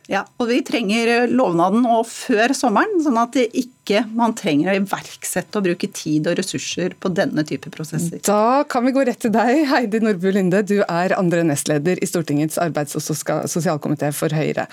Ja, 0.09 0.25
og 0.37 0.49
vi 0.51 0.59
trenger 0.65 1.25
lovnaden 1.31 1.85
nå 1.85 2.01
før 2.09 2.53
sommeren, 2.57 2.99
sånn 3.01 3.17
at 3.21 3.33
det 3.37 3.47
ikke 3.53 3.74
ikke 3.85 4.01
man 4.17 4.33
trenger 4.33 4.71
å 4.71 4.75
iverksette 4.79 5.59
og 5.59 5.67
bruke 5.67 5.87
tid 5.93 6.25
og 6.29 6.39
ressurser 6.39 6.95
på 6.97 7.11
denne 7.13 7.43
type 7.45 7.69
prosesser. 7.73 8.17
Da 8.25 8.65
kan 8.69 8.85
vi 8.87 8.93
gå 8.95 9.03
rett 9.05 9.21
til 9.21 9.33
deg, 9.33 9.61
Heidi 9.69 10.01
Nordbu 10.01 10.31
Linde. 10.33 10.63
Du 10.65 10.79
er 10.81 11.13
andre 11.13 11.43
nestleder 11.45 12.01
i 12.01 12.09
Stortingets 12.09 12.57
arbeids- 12.61 12.97
og 12.97 13.05
sosialkomité 13.05 14.09
for 14.15 14.33
Høyre. 14.33 14.65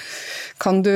Kan 0.62 0.80
du 0.86 0.92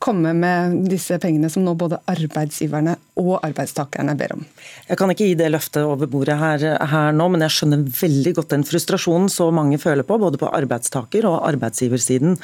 komme 0.00 0.32
med 0.32 0.88
disse 0.88 1.18
pengene 1.20 1.50
som 1.52 1.66
nå 1.66 1.74
både 1.76 2.00
arbeidsgiverne 2.08 2.96
og 3.20 3.34
arbeidstakerne 3.44 4.16
ber 4.16 4.38
om? 4.38 4.46
Jeg 4.88 5.00
kan 5.00 5.12
ikke 5.12 5.28
gi 5.28 5.36
det 5.36 5.50
løftet 5.52 5.84
over 5.84 6.08
bordet 6.08 6.38
her, 6.40 6.64
her 6.88 7.12
nå, 7.12 7.28
men 7.34 7.44
jeg 7.44 7.56
skjønner 7.58 7.84
veldig 8.00 8.34
godt 8.38 8.54
den 8.54 8.64
frustrasjonen 8.68 9.28
så 9.32 9.50
mange 9.52 9.80
føler 9.82 10.06
på, 10.08 10.16
både 10.22 10.40
på 10.40 10.48
arbeidstaker- 10.48 11.28
og 11.28 11.42
arbeidsgiversiden. 11.50 12.38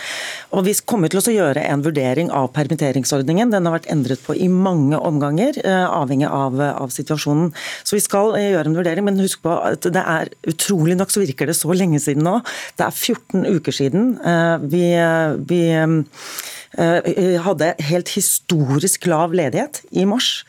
Og 0.52 0.64
Vi 0.64 0.76
kommer 0.84 1.08
til 1.08 1.20
å 1.20 1.32
gjøre 1.32 1.64
en 1.64 1.82
vurdering 1.84 2.30
av 2.34 2.50
permitteringsordningen. 2.52 3.52
Den 3.52 3.68
har 3.68 3.78
vært 3.78 3.90
endret 3.92 4.20
på 4.24 4.36
i 4.36 4.48
mange 4.52 4.98
omganger 4.98 5.13
omganger, 5.14 5.58
eh, 5.62 5.86
avhengig 5.86 6.28
av, 6.28 6.58
av, 6.60 6.92
situasjonen. 6.94 7.52
Så 7.86 7.96
vi 7.98 8.02
skal 8.04 8.34
eh, 8.38 8.50
gjøre 8.52 8.70
en 8.70 8.78
vurdering, 8.78 9.06
men 9.06 9.22
husk 9.22 9.44
på 9.44 9.54
at 9.54 9.86
det 9.94 10.02
er 10.02 10.32
utrolig 10.50 10.98
nok 10.98 11.14
så 11.14 11.24
virker 11.24 11.50
det 11.50 11.56
så 11.58 11.72
lenge 11.74 12.00
siden 12.02 12.26
nå. 12.26 12.40
Det 12.78 12.88
er 12.88 12.98
14 12.98 13.46
uker 13.58 13.76
siden 13.76 14.14
eh, 14.20 14.56
vi, 14.74 14.84
vi 15.48 15.62
hadde 16.74 17.68
helt 17.86 18.10
historisk 18.16 19.06
lav 19.06 19.34
ledighet 19.36 19.84
i 19.94 20.06
mars. 20.10 20.40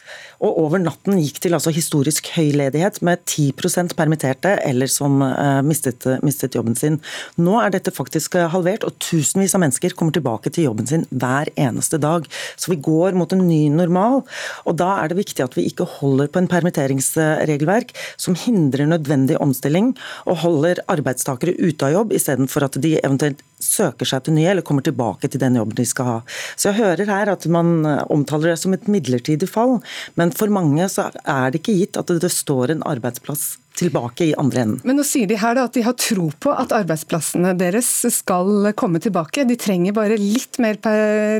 Og 0.43 0.59
over 0.65 0.81
natten 0.81 1.19
gikk 1.21 1.39
til 1.43 1.55
altså 1.55 1.73
historisk 1.75 2.27
høy 2.35 2.51
ledighet 2.57 3.01
med 3.05 3.23
10% 3.23 3.95
permitterte 3.97 4.55
eller 4.65 4.89
som 4.91 5.21
uh, 5.23 5.61
mistet, 5.65 6.07
mistet, 6.25 6.55
jobben 6.55 6.75
sin. 6.79 6.99
Nå 7.41 7.57
er 7.61 7.73
dette 7.73 7.93
faktisk 7.93 8.37
eh, 8.39 8.49
halvert, 8.51 8.85
og 8.87 8.95
tusenvis 9.03 9.55
av 9.57 9.63
mennesker 9.63 9.95
kommer 9.97 10.15
tilbake 10.15 10.51
til 10.53 10.69
jobben 10.69 10.87
sin 10.89 11.05
hver 11.11 11.49
eneste 11.59 11.99
dag. 12.01 12.27
Så 12.59 12.71
vi 12.71 12.79
går 12.83 13.17
mot 13.17 13.31
en 13.33 13.45
ny 13.47 13.65
normal. 13.73 14.23
Og 14.65 14.77
da 14.79 14.91
er 15.01 15.11
det 15.11 15.19
viktig 15.19 15.43
at 15.45 15.57
vi 15.57 15.67
ikke 15.69 15.87
holder 15.97 16.29
på 16.31 16.41
en 16.41 16.51
permitteringsregelverk 16.51 17.95
som 18.21 18.37
hindrer 18.39 18.89
nødvendig 18.89 19.39
omstilling 19.41 19.93
og 20.25 20.41
holder 20.45 20.83
arbeidstakere 20.91 21.57
ute 21.59 21.89
av 21.89 21.95
jobb, 21.99 22.15
istedenfor 22.15 22.67
at 22.67 22.79
de 22.81 22.95
eventuelt 23.01 23.43
søker 23.61 24.07
seg 24.07 24.25
til 24.25 24.35
nye 24.35 24.49
eller 24.51 24.65
kommer 24.65 24.83
tilbake 24.85 25.29
til 25.31 25.41
den 25.41 25.57
jobben 25.59 25.77
de 25.77 25.85
skal 25.87 26.09
ha. 26.09 26.17
Så 26.55 26.69
jeg 26.69 26.79
hører 26.81 27.09
her 27.09 27.31
at 27.31 27.45
man 27.51 27.85
eh, 27.87 28.03
omtaler 28.13 28.53
det 28.53 28.59
som 28.61 28.75
et 28.75 28.89
midlertidig 28.91 29.49
fall, 29.49 29.77
men 30.19 30.24
for 30.33 30.51
mange 30.53 30.87
så 30.91 31.09
er 31.21 31.51
det 31.51 31.61
ikke 31.61 31.77
gitt 31.81 31.99
at 32.01 32.13
det 32.21 32.31
står 32.31 32.73
en 32.73 32.85
arbeidsplass 32.87 33.57
tilbake 33.79 34.29
i 34.29 34.35
andre 34.39 34.65
enden. 34.65 34.81
Men 34.87 34.99
nå 34.99 35.05
sier 35.07 35.29
de 35.29 35.37
her 35.39 35.57
da 35.57 35.65
at 35.67 35.75
de 35.75 35.83
har 35.85 35.95
tro 35.99 36.29
på 36.41 36.53
at 36.53 36.73
arbeidsplassene 36.75 37.53
deres 37.59 37.89
skal 38.13 38.71
komme 38.77 39.01
tilbake. 39.03 39.45
De 39.47 39.57
trenger 39.59 39.95
bare 39.95 40.19
litt 40.19 40.59
mer 40.63 40.79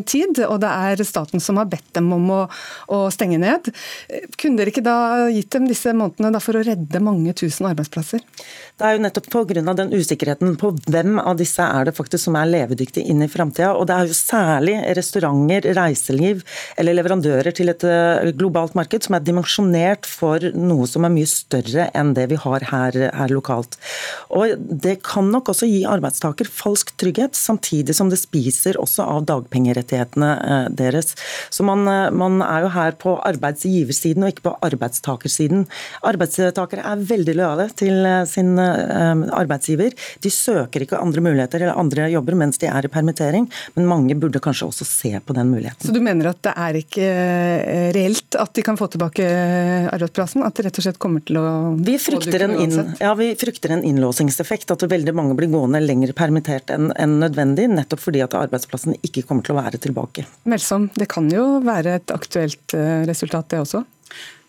tid, 0.07 0.41
og 0.45 0.59
det 0.63 0.71
er 0.71 1.03
staten 1.07 1.43
som 1.43 1.59
har 1.61 1.69
bedt 1.71 1.93
dem 1.97 2.11
om 2.15 2.27
å, 2.33 2.41
å 2.91 3.05
stenge 3.13 3.39
ned. 3.41 3.71
Kunne 4.39 4.59
dere 4.59 4.73
ikke 4.73 4.85
da 4.85 5.27
gitt 5.31 5.51
dem 5.55 5.69
disse 5.69 5.93
månedene 5.95 6.41
for 6.43 6.59
å 6.59 6.63
redde 6.65 7.03
mange 7.03 7.35
tusen 7.37 7.69
arbeidsplasser? 7.69 8.23
Det 8.75 8.87
er 8.87 8.97
jo 8.97 9.03
nettopp 9.05 9.29
pga. 9.31 9.63
den 9.75 9.93
usikkerheten 9.95 10.55
på 10.59 10.73
hvem 10.89 11.19
av 11.19 11.37
disse 11.39 11.63
er 11.63 11.87
det 11.87 11.95
faktisk 11.95 12.27
som 12.27 12.35
er 12.39 12.51
levedyktige 12.51 13.07
inn 13.11 13.23
i 13.23 13.29
framtida. 13.31 13.73
Og 13.75 13.87
det 13.87 13.95
er 13.95 14.09
jo 14.09 14.17
særlig 14.17 14.75
restauranter, 14.97 15.69
reiseliv 15.77 16.43
eller 16.77 16.97
leverandører 16.99 17.55
til 17.55 17.71
et 17.71 17.85
eh, 17.87 18.31
globalt 18.35 18.75
marked 18.77 19.05
som 19.05 19.17
er 19.17 19.25
dimensjonert 19.25 20.09
for 20.09 20.43
noe 20.55 20.87
som 20.89 21.07
er 21.07 21.13
mye 21.13 21.29
større 21.29 21.89
enn 21.95 22.13
det 22.17 22.24
det 22.25 22.33
vi 22.33 22.41
har 22.41 22.65
her, 22.71 22.97
her 23.13 23.33
lokalt. 23.33 23.77
Og 24.35 24.55
Det 24.85 24.97
kan 25.05 25.29
nok 25.31 25.51
også 25.53 25.69
gi 25.69 25.83
arbeidstaker 25.87 26.49
falsk 26.49 26.93
trygghet, 26.99 27.37
samtidig 27.37 27.95
som 27.95 28.09
det 28.11 28.19
spiser 28.21 28.79
også 28.81 29.05
av 29.05 29.25
dagpengerettighetene 29.29 30.31
eh, 30.35 30.67
deres. 30.75 31.13
Så 31.53 31.65
man, 31.67 31.85
eh, 31.89 32.11
man 32.15 32.41
er 32.45 32.65
jo 32.65 32.71
her 32.75 32.95
på 33.01 33.15
arbeidsgiversiden 33.25 34.25
og 34.25 34.33
ikke 34.33 34.47
på 34.49 34.55
arbeidstakersiden. 34.65 35.65
Arbeidstakere 36.05 36.85
er 36.85 37.05
veldig 37.11 37.37
lojale 37.37 37.69
til 37.77 38.05
eh, 38.05 38.23
sin 38.29 38.55
arbeidsgiver. 38.55 39.95
De 40.23 40.31
søker 40.31 40.85
ikke 40.85 40.99
andre 41.01 41.23
muligheter 41.25 41.61
eller 41.61 41.79
andre 41.79 42.09
jobber 42.13 42.37
mens 42.39 42.59
de 42.61 42.69
er 42.69 42.87
i 42.87 42.91
permittering, 42.91 43.47
men 43.75 43.89
mange 43.89 44.17
burde 44.19 44.41
kanskje 44.43 44.69
også 44.69 44.87
se 44.87 45.13
på 45.19 45.35
den 45.35 45.51
muligheten. 45.53 45.87
Så 45.87 45.95
du 45.95 46.01
mener 46.03 46.31
at 46.31 46.41
det 46.45 46.53
er 46.55 46.79
ikke 46.79 47.09
reelt 47.95 48.37
at 48.39 48.53
de 48.55 48.63
kan 48.65 48.79
få 48.79 48.87
tilbake 48.91 49.25
arbeidsplassen? 49.93 50.43
At 50.45 50.57
det 50.57 50.67
rett 50.67 50.79
og 50.79 50.87
slett 50.87 51.01
kommer 51.01 51.23
til 51.25 51.39
å 51.39 51.47
vi 51.85 51.97
frykter, 52.21 52.45
en 52.47 52.55
inn, 52.63 52.93
ja, 53.01 53.13
vi 53.19 53.31
frykter 53.39 53.75
en 53.75 53.83
innlåsingseffekt. 53.87 54.71
At 54.75 54.85
veldig 54.89 55.15
mange 55.17 55.37
blir 55.37 55.51
gående 55.53 55.81
lenger 55.83 56.13
permittert 56.17 56.73
enn 56.75 56.91
en 56.95 57.17
nødvendig, 57.21 57.67
nettopp 57.71 58.03
fordi 58.03 58.23
at 58.25 58.37
arbeidsplassen 58.37 58.97
ikke 59.05 59.25
kommer 59.27 59.45
til 59.45 59.55
å 59.55 59.61
være 59.61 59.81
tilbake. 59.81 60.27
Melsom, 60.49 60.89
det 60.95 61.09
kan 61.11 61.29
jo 61.33 61.45
være 61.65 61.99
et 61.99 62.15
aktuelt 62.15 62.77
eh, 62.77 63.03
resultat, 63.09 63.49
det 63.53 63.63
også? 63.65 63.85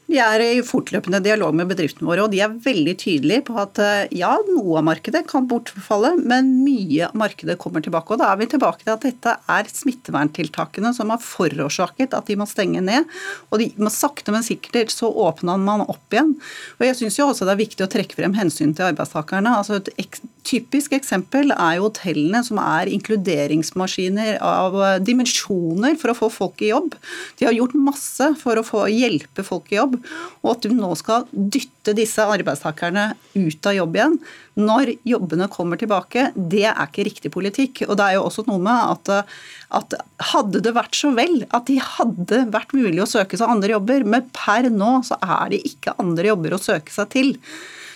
Vi 0.06 0.18
er 0.22 0.42
i 0.44 0.62
fortløpende 0.62 1.18
dialog 1.24 1.54
med 1.58 1.66
bedriftene 1.72 2.06
våre, 2.06 2.26
og 2.26 2.30
de 2.30 2.38
er 2.44 2.52
veldig 2.62 2.92
tydelige 3.02 3.42
på 3.48 3.56
at 3.58 3.80
eh, 3.82 4.12
ja, 4.14 4.36
noe 4.46 4.78
av 4.78 4.86
markedet 4.86 5.24
kan 5.26 5.48
bortfalle, 5.50 6.12
men 6.22 6.52
mye 6.62 7.08
av 7.08 7.16
markedet 7.18 7.56
kommer 7.58 7.82
tilbake. 7.82 8.14
Og 8.14 8.22
da 8.22 8.28
er 8.30 8.38
vi 8.38 8.46
tilbake 8.52 8.84
til 8.84 8.92
at 8.94 9.02
dette 9.02 9.34
er 9.50 9.72
smitteverntiltakene 9.72 10.94
som 10.94 11.10
har 11.10 11.22
forårsaket 11.24 12.14
at 12.14 12.30
de 12.30 12.38
må 12.38 12.46
stenge 12.46 12.84
ned. 12.86 13.10
Og 13.50 13.58
de 13.64 13.72
må 13.82 13.90
sakte, 13.90 14.30
men 14.34 14.46
sikkert 14.46 14.94
så 14.94 15.10
åpner 15.10 15.58
man 15.58 15.82
opp 15.88 16.14
igjen. 16.14 16.36
Og 16.78 16.86
jeg 16.86 17.00
syns 17.00 17.18
også 17.26 17.48
det 17.48 17.56
er 17.56 17.64
viktig 17.64 17.88
å 17.88 17.90
trekke 17.90 18.20
frem 18.20 18.38
hensyn 18.38 18.78
til 18.78 18.92
arbeidstakerne. 18.92 19.58
Altså 19.58 19.80
et 19.82 20.22
typisk 20.46 20.94
eksempel 20.96 21.52
er 21.54 21.76
jo 21.76 21.88
hotellene 21.88 22.42
som 22.46 22.60
er 22.62 22.90
inkluderingsmaskiner 22.94 24.38
av 24.44 24.78
eh, 24.80 24.96
dimensjoner 25.04 25.98
for 26.00 26.12
å 26.12 26.18
få 26.18 26.30
folk 26.32 26.62
i 26.64 26.70
jobb. 26.72 26.94
De 27.38 27.48
har 27.48 27.56
gjort 27.56 27.76
masse 27.78 28.30
for 28.40 28.58
å 28.58 28.66
få 28.66 28.86
hjelpe 28.92 29.44
folk 29.46 29.72
i 29.72 29.80
jobb 29.80 29.98
og 30.42 30.50
at 30.54 30.66
du 30.66 30.74
nå 30.76 30.92
skal 30.98 31.26
dytte 31.30 31.94
disse 31.96 32.24
arbeidstakerne 32.24 33.12
ut 33.36 33.70
av 33.70 33.76
jobb 33.76 34.00
igjen 34.00 34.18
når 34.56 34.94
jobbene 35.04 35.48
kommer 35.52 35.76
tilbake, 35.76 36.30
det 36.34 36.64
er 36.70 36.78
ikke 36.86 37.04
riktig 37.06 37.30
politikk. 37.34 37.82
Og 37.86 37.98
det 37.98 38.06
er 38.06 38.16
jo 38.16 38.24
også 38.24 38.46
noe 38.48 38.60
med 38.62 38.92
at, 38.94 39.32
at 39.76 39.96
hadde 40.32 40.62
det 40.64 40.72
vært 40.76 40.96
så 40.96 41.12
vel 41.16 41.42
at 41.50 41.68
de 41.68 41.76
hadde 41.82 42.46
vært 42.54 42.72
mulig 42.76 43.02
å 43.04 43.10
søke 43.10 43.36
seg 43.36 43.52
andre 43.52 43.76
jobber, 43.76 44.06
men 44.08 44.30
per 44.36 44.70
nå 44.72 44.98
så 45.06 45.20
er 45.20 45.52
det 45.52 45.60
ikke 45.68 45.96
andre 46.00 46.32
jobber 46.32 46.56
å 46.56 46.62
søke 46.62 46.94
seg 46.94 47.12
til. 47.12 47.34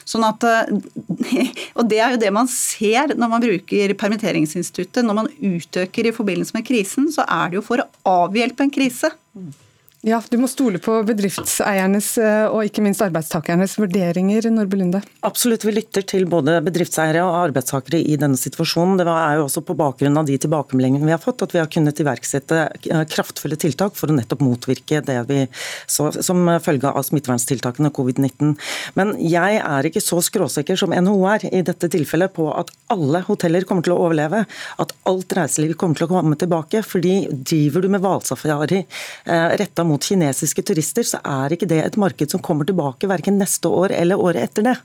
Sånn 0.09 0.27
at, 0.27 0.45
og 1.79 1.89
Det 1.91 1.99
er 2.01 2.15
jo 2.15 2.21
det 2.23 2.33
man 2.35 2.51
ser 2.51 3.15
når 3.15 3.33
man 3.33 3.45
bruker 3.45 3.97
permitteringsinstituttet. 4.01 5.05
Når 5.07 5.19
man 5.23 5.33
utøker 5.39 6.09
i 6.09 6.15
forbindelse 6.17 6.57
med 6.57 6.67
krisen, 6.69 7.11
så 7.13 7.27
er 7.29 7.51
det 7.51 7.61
jo 7.61 7.67
for 7.67 7.83
å 7.83 7.91
avhjelpe 8.27 8.67
en 8.67 8.75
krise. 8.75 9.13
Ja, 10.01 10.23
Du 10.33 10.39
må 10.41 10.49
stole 10.49 10.79
på 10.81 10.95
bedriftseiernes 11.05 12.07
eh, 12.23 12.47
og 12.49 12.65
ikke 12.65 12.81
minst 12.81 13.03
arbeidstakernes 13.05 13.75
vurderinger. 13.77 14.47
Norbe 14.49 14.79
Lunde. 14.81 15.03
Absolutt, 15.29 15.67
vi 15.69 15.75
lytter 15.77 16.07
til 16.09 16.25
både 16.31 16.55
bedriftseiere 16.65 17.21
og 17.21 17.35
arbeidstakere 17.37 18.01
i 18.01 18.17
denne 18.21 18.39
situasjonen. 18.41 18.97
Det 18.97 19.05
er 19.05 19.37
jo 19.37 19.45
også 19.45 19.61
på 19.69 19.77
bakgrunn 19.77 20.17
av 20.17 20.25
de 20.31 20.39
tilbakemeldingene 20.41 21.05
vi 21.05 21.13
har 21.13 21.21
fått 21.21 21.45
at 21.45 21.53
vi 21.53 21.61
har 21.61 21.69
kunnet 21.69 22.01
iverksette 22.01 22.63
eh, 22.89 23.03
kraftfulle 23.13 23.59
tiltak 23.61 23.99
for 23.99 24.09
å 24.09 24.17
nettopp 24.17 24.41
motvirke 24.47 25.03
det 25.05 25.19
vi 25.29 25.43
så 25.85 26.09
som 26.25 26.49
følge 26.65 26.89
av 26.89 27.05
smitteverntiltakene 27.05 27.93
covid-19. 27.93 28.57
Men 28.97 29.13
jeg 29.21 29.61
er 29.61 29.91
ikke 29.91 30.01
så 30.01 30.23
skråsikker 30.25 30.81
som 30.81 30.97
NHO 30.97 31.19
er 31.35 31.47
i 31.51 31.61
dette 31.67 31.93
tilfellet 31.93 32.33
på 32.41 32.49
at 32.57 32.73
alle 32.97 33.21
hoteller 33.29 33.69
kommer 33.69 33.85
til 33.85 33.99
å 33.99 34.01
overleve, 34.07 34.47
at 34.81 34.97
alt 35.13 35.37
reiseliv 35.37 35.77
kommer 35.77 36.01
til 36.01 36.09
å 36.09 36.13
komme 36.15 36.41
tilbake. 36.41 36.81
fordi 36.89 37.29
driver 37.29 37.85
du 37.85 37.93
med 37.93 38.01
hvalsafari 38.01 38.81
eh, 38.81 39.49
retta 39.61 39.90
mot 39.91 40.05
kinesiske 40.05 40.65
turister, 40.67 41.07
så 41.07 41.21
er 41.27 41.55
ikke 41.55 41.69
det 41.71 41.81
et 41.83 41.99
marked 42.01 42.33
som 42.33 42.43
kommer 42.45 42.69
tilbake 42.69 43.09
verken 43.11 43.39
neste 43.41 43.71
år 43.71 43.95
eller 43.97 44.21
året 44.21 44.49
etter 44.49 44.67
det. 44.71 44.77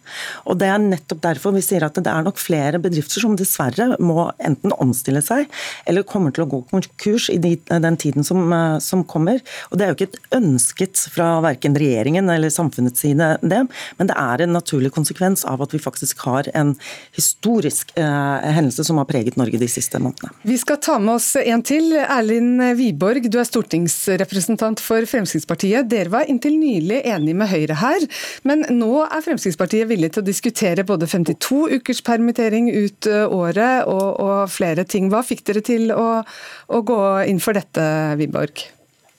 Og 0.50 0.60
Det 0.60 0.70
er 0.72 0.82
nettopp 0.82 1.22
derfor 1.24 1.56
vi 1.56 1.64
sier 1.66 1.86
at 1.86 1.98
det 2.00 2.12
er 2.12 2.26
nok 2.26 2.40
flere 2.42 2.82
bedrifter 2.82 3.24
som 3.24 3.36
dessverre 3.38 3.96
må 4.04 4.30
enten 4.40 4.74
omstille 4.82 5.22
seg 5.26 5.50
eller 5.86 6.08
kommer 6.08 6.34
til 6.36 6.46
å 6.46 6.50
gå 6.50 6.62
konkurs 6.72 7.30
i 7.34 7.38
den 7.40 7.98
tiden 8.02 8.26
som, 8.26 8.42
eh, 8.54 8.80
som 8.80 9.04
kommer. 9.04 9.42
Og 9.72 9.78
Det 9.78 9.86
er 9.86 9.94
jo 9.94 9.98
ikke 9.98 10.12
et 10.14 10.40
ønsket 10.40 10.98
fra 11.14 11.42
verken 11.42 11.76
regjeringen 11.76 12.30
eller 12.30 12.50
samfunnets 12.50 13.00
side, 13.00 13.38
det, 13.42 13.68
men 13.98 14.08
det 14.08 14.16
er 14.18 14.42
en 14.42 14.54
naturlig 14.54 14.92
konsekvens 14.92 15.46
av 15.46 15.62
at 15.62 15.72
vi 15.72 15.80
faktisk 15.80 16.18
har 16.26 16.50
en 16.54 16.76
historisk 17.16 17.92
eh, 17.98 18.54
hendelse 18.56 18.86
som 18.86 18.98
har 18.98 19.06
preget 19.06 19.38
Norge 19.38 19.60
de 19.60 19.68
siste 19.68 20.00
månedene. 20.00 20.32
Vi 20.44 20.58
skal 20.58 20.78
ta 20.78 20.98
med 21.00 21.16
oss 21.16 21.36
en 21.36 21.64
til. 21.66 21.94
Erlind 21.96 22.62
Wiborg, 22.78 23.30
du 23.30 23.40
er 23.40 23.48
stortingsrepresentant 23.48 24.80
for 24.80 24.95
for 24.96 25.10
Fremskrittspartiet. 25.12 25.90
Dere 25.92 26.12
var 26.14 26.30
inntil 26.32 26.56
nylig 26.60 27.02
enige 27.04 27.38
med 27.38 27.52
Høyre 27.52 27.78
her, 27.82 28.06
men 28.48 28.64
nå 28.72 29.04
er 29.06 29.24
Fremskrittspartiet 29.26 29.90
villig 29.90 30.14
til 30.16 30.24
å 30.24 30.28
diskutere 30.28 30.86
både 30.88 31.10
52 31.12 31.60
ukers 31.80 32.02
permittering 32.06 32.70
ut 32.72 33.10
eh, 33.12 33.26
året 33.28 33.90
og, 33.92 34.08
og 34.24 34.54
flere 34.54 34.86
ting. 34.88 35.10
Hva 35.12 35.24
fikk 35.26 35.44
dere 35.50 35.64
til 35.66 35.92
å, 35.96 36.08
å 36.24 36.82
gå 36.86 37.02
inn 37.30 37.42
for 37.44 37.58
dette, 37.58 37.84
Wiborg? 38.20 38.66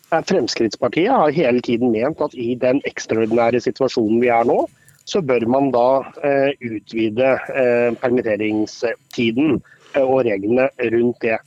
Fremskrittspartiet 0.07 1.11
har 1.11 1.35
hele 1.35 1.61
tiden 1.67 1.91
ment 1.93 2.21
at 2.23 2.35
i 2.39 2.55
den 2.59 2.79
ekstraordinære 2.89 3.61
situasjonen 3.65 4.23
vi 4.23 4.31
er 4.33 4.47
nå, 4.49 4.63
så 5.07 5.21
bør 5.23 5.45
man 5.51 5.71
da 5.75 5.89
eh, 6.27 6.55
utvide 6.63 7.35
eh, 7.53 7.91
permitteringstiden 8.01 9.59
eh, 9.59 10.03
og 10.03 10.25
reglene 10.27 10.71
rundt 10.95 11.21
det. 11.27 11.39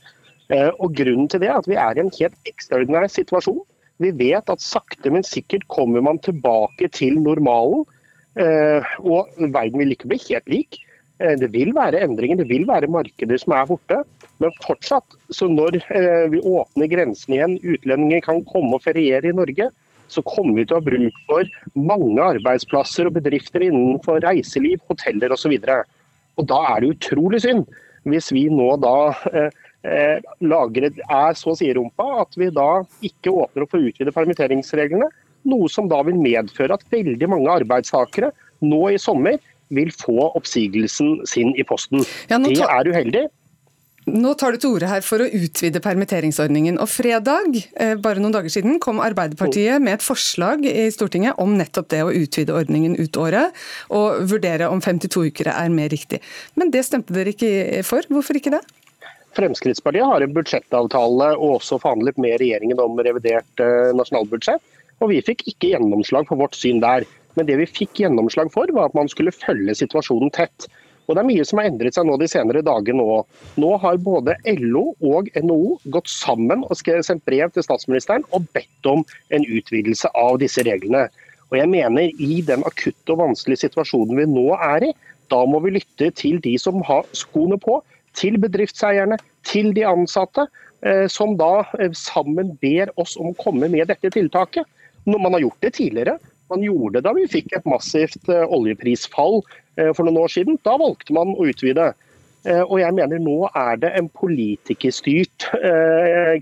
Eh, 0.52 0.70
og 0.78 0.94
Grunnen 0.96 1.28
til 1.30 1.42
det 1.42 1.50
er 1.50 1.58
at 1.60 1.68
vi 1.68 1.76
er 1.78 1.96
i 1.98 2.04
en 2.04 2.14
helt 2.18 2.52
ekstraordinær 2.52 3.08
situasjon. 3.12 3.60
Vi 4.00 4.12
vet 4.16 4.48
at 4.48 4.62
sakte, 4.64 5.12
men 5.12 5.26
sikkert 5.26 5.66
kommer 5.72 6.04
man 6.04 6.20
tilbake 6.24 6.88
til 6.96 7.18
normalen. 7.20 7.84
Eh, 8.38 8.86
og 9.02 9.28
verden 9.36 9.82
vil 9.82 9.92
ikke 9.92 10.08
bli 10.12 10.20
helt 10.28 10.48
lik. 10.48 10.78
Eh, 11.20 11.36
det 11.40 11.50
vil 11.52 11.74
være 11.76 12.00
endringer, 12.06 12.40
det 12.40 12.48
vil 12.48 12.64
være 12.68 12.88
markeder 12.88 13.40
som 13.42 13.56
er 13.58 13.68
borte. 13.68 14.00
Men 14.40 14.56
fortsatt, 14.64 15.18
så 15.36 15.50
når 15.50 15.80
eh, 15.92 16.26
vi 16.32 16.40
åpner 16.40 16.88
grensene 16.88 17.36
igjen, 17.36 17.58
utlendinger 17.60 18.24
kan 18.24 18.44
komme 18.48 18.78
og 18.78 18.86
feriere 18.86 19.28
i 19.28 19.36
Norge, 19.36 19.68
så 20.10 20.24
kommer 20.26 20.56
vi 20.56 20.64
til 20.64 20.78
å 20.78 20.80
ha 20.80 20.86
bruk 20.86 21.18
for 21.28 21.50
mange 21.78 22.24
arbeidsplasser 22.38 23.06
og 23.06 23.18
bedrifter 23.20 23.62
innenfor 23.68 24.24
reiseliv, 24.24 24.80
hoteller 24.90 25.36
osv. 25.36 25.52
Og 26.40 26.48
da 26.50 26.64
er 26.72 26.82
det 26.82 26.96
utrolig 26.96 27.44
synd 27.44 27.68
hvis 28.08 28.30
vi 28.32 28.46
nå 28.48 28.72
da 28.80 28.94
lagret 30.44 30.98
er 31.06 31.36
så 31.38 31.54
å 31.54 31.56
si 31.56 31.70
rumpa 31.72 32.04
at 32.20 32.36
vi 32.36 32.50
da 32.52 32.82
ikke 33.06 33.32
åpner 33.32 33.64
opp 33.64 33.72
for 33.72 33.80
å 33.80 33.88
utvide 33.88 34.12
permitteringsreglene. 34.12 35.08
Noe 35.48 35.70
som 35.72 35.88
da 35.88 36.02
vil 36.04 36.18
medføre 36.20 36.76
at 36.76 36.84
veldig 36.92 37.30
mange 37.32 37.54
arbeidstakere 37.62 38.28
nå 38.60 38.82
i 38.92 39.00
sommer 39.00 39.38
vil 39.72 39.92
få 39.94 40.32
oppsigelsen 40.36 41.20
sin 41.28 41.54
i 41.56 41.64
posten. 41.64 42.04
Ja, 42.28 42.40
det 42.42 42.58
er 42.60 42.90
uheldig. 42.90 43.28
Nå 44.08 44.32
tar 44.40 44.54
du 44.54 44.58
til 44.62 44.72
orde 44.74 44.88
her 44.88 45.02
for 45.04 45.22
å 45.22 45.28
utvide 45.28 45.82
permitteringsordningen. 45.84 46.78
Og 46.80 46.88
Fredag 46.90 47.58
eh, 47.60 47.94
bare 48.00 48.22
noen 48.22 48.32
dager 48.34 48.52
siden, 48.52 48.78
kom 48.82 49.02
Arbeiderpartiet 49.04 49.82
med 49.82 49.98
et 49.98 50.04
forslag 50.04 50.64
i 50.66 50.88
Stortinget 50.94 51.38
om 51.42 51.52
nettopp 51.58 51.90
det 51.92 52.00
å 52.06 52.14
utvide 52.16 52.56
ordningen 52.56 52.96
ut 52.98 53.20
året, 53.20 53.54
og 53.92 54.24
vurdere 54.30 54.70
om 54.72 54.80
52 54.82 55.28
uker 55.30 55.52
er 55.52 55.72
mer 55.74 55.92
riktig. 55.92 56.22
Men 56.58 56.72
det 56.74 56.86
stemte 56.88 57.14
dere 57.14 57.36
ikke 57.36 57.84
for. 57.86 58.08
Hvorfor 58.10 58.40
ikke 58.40 58.54
det? 58.56 58.64
Fremskrittspartiet 59.38 60.06
har 60.06 60.24
en 60.24 60.34
budsjettavtale 60.34 61.30
og 61.36 61.60
også 61.60 61.78
forhandlet 61.82 62.18
med 62.18 62.40
regjeringen 62.42 62.80
om 62.82 62.98
revidert 62.98 63.62
eh, 63.62 63.92
nasjonalbudsjett. 63.96 64.62
og 65.00 65.12
Vi 65.12 65.22
fikk 65.24 65.46
ikke 65.52 65.74
gjennomslag 65.74 66.26
for 66.28 66.40
vårt 66.40 66.58
syn 66.58 66.82
der. 66.82 67.06
Men 67.38 67.46
det 67.46 67.60
vi 67.60 67.68
fikk 67.70 68.02
gjennomslag 68.02 68.50
for, 68.52 68.70
var 68.74 68.90
at 68.90 68.96
man 68.98 69.08
skulle 69.08 69.34
følge 69.34 69.76
situasjonen 69.78 70.32
tett. 70.34 70.66
Og 71.06 71.16
Det 71.16 71.22
er 71.22 71.28
mye 71.30 71.44
som 71.46 71.58
har 71.58 71.70
endret 71.70 71.96
seg 71.96 72.06
nå 72.06 72.16
de 72.20 72.28
senere 72.30 72.62
dagene. 72.66 73.02
Nå. 73.02 73.22
nå 73.58 73.70
har 73.82 74.02
både 74.02 74.36
LO 74.58 74.92
og 75.12 75.30
NHO 75.34 75.78
gått 75.94 76.10
sammen 76.10 76.62
og 76.66 76.78
sendt 76.78 77.24
brev 77.26 77.50
til 77.54 77.66
statsministeren 77.66 78.26
og 78.30 78.46
bedt 78.54 78.86
om 78.86 79.02
en 79.34 79.46
utvidelse 79.46 80.10
av 80.14 80.38
disse 80.42 80.62
reglene. 80.66 81.08
Og 81.50 81.58
jeg 81.58 81.70
mener 81.70 82.10
I 82.14 82.42
den 82.46 82.62
akutte 82.66 83.14
og 83.14 83.24
vanskelige 83.24 83.64
situasjonen 83.64 84.20
vi 84.20 84.28
nå 84.30 84.52
er 84.54 84.90
i, 84.90 84.92
da 85.30 85.42
må 85.46 85.58
vi 85.64 85.74
lytte 85.78 86.10
til 86.18 86.38
de 86.42 86.56
som 86.58 86.82
har 86.86 87.06
skoene 87.14 87.58
på 87.58 87.80
til 88.18 88.38
bedriftseierne, 88.42 89.18
til 89.46 89.72
de 89.76 89.86
ansatte, 89.88 90.46
eh, 90.86 91.06
som 91.12 91.36
da 91.40 91.64
eh, 91.78 91.92
sammen 91.96 92.54
ber 92.62 92.92
oss 93.00 93.16
om 93.20 93.32
å 93.32 93.38
komme 93.40 93.70
med 93.72 93.90
dette 93.90 94.12
tiltaket. 94.12 94.68
Man 95.08 95.32
har 95.32 95.46
gjort 95.46 95.64
det 95.64 95.74
tidligere. 95.78 96.18
Man 96.50 96.64
gjorde 96.66 96.98
det 96.98 97.06
da 97.06 97.14
vi 97.16 97.30
fikk 97.30 97.54
et 97.56 97.68
massivt 97.68 98.28
eh, 98.28 98.46
oljeprisfall 98.46 99.40
for 99.96 100.04
noen 100.04 100.18
år 100.20 100.32
siden. 100.32 100.58
Da 100.66 100.74
valgte 100.76 101.14
man 101.16 101.30
å 101.38 101.46
utvide. 101.48 101.92
Og 102.66 102.74
jeg 102.80 102.92
mener 102.96 103.20
nå 103.22 103.46
er 103.56 103.78
det 103.80 103.90
en 103.96 104.10
politikerstyrt 104.12 105.46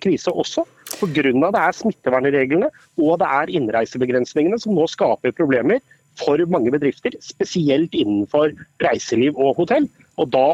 krise 0.03 0.33
også. 0.33 0.65
Pga. 0.99 1.23
det 1.23 1.61
er 1.61 1.77
smittevernreglene 1.77 2.71
og 2.99 3.21
det 3.21 3.29
er 3.29 3.53
innreisebegrensningene 3.61 4.59
som 4.59 4.75
nå 4.75 4.89
skaper 4.91 5.37
problemer 5.37 5.79
for 6.19 6.41
mange 6.51 6.73
bedrifter, 6.75 7.15
spesielt 7.23 7.95
innenfor 7.95 8.57
reiseliv 8.83 9.39
og 9.39 9.61
hotell. 9.61 9.87
Og 10.19 10.31
da 10.35 10.45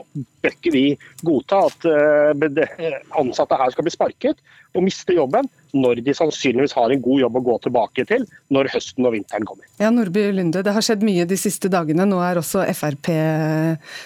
bør 0.44 0.56
ikke 0.56 0.74
vi 0.74 0.84
godta 1.24 1.64
at 1.70 1.88
eh, 1.88 2.98
ansatte 3.20 3.58
her 3.60 3.72
skal 3.74 3.86
bli 3.86 3.94
sparket 3.94 4.42
og 4.74 4.82
miste 4.82 5.14
jobben, 5.14 5.46
når 5.74 6.00
de 6.06 6.14
sannsynligvis 6.14 6.74
har 6.76 6.92
en 6.92 7.02
god 7.02 7.20
jobb 7.24 7.38
å 7.38 7.42
gå 7.48 7.54
tilbake 7.66 8.04
til 8.06 8.24
når 8.54 8.70
høsten 8.74 9.06
og 9.06 9.14
vinteren 9.16 9.46
kommer. 9.46 9.66
Ja, 9.82 9.90
Nordby 9.90 10.28
Lunde, 10.34 10.62
Det 10.62 10.74
har 10.74 10.84
skjedd 10.86 11.02
mye 11.06 11.26
de 11.26 11.38
siste 11.38 11.70
dagene. 11.70 12.06
Nå 12.06 12.20
er 12.22 12.38
også 12.38 12.62
Frp 12.74 13.10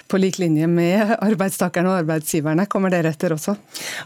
på 0.08 0.20
lik 0.20 0.38
linje 0.40 0.66
med 0.70 1.14
arbeidstakerne 1.18 1.90
og 1.92 1.98
arbeidsgiverne. 2.02 2.66
Kommer 2.72 2.92
dere 2.92 3.12
etter 3.12 3.34
også? 3.36 3.56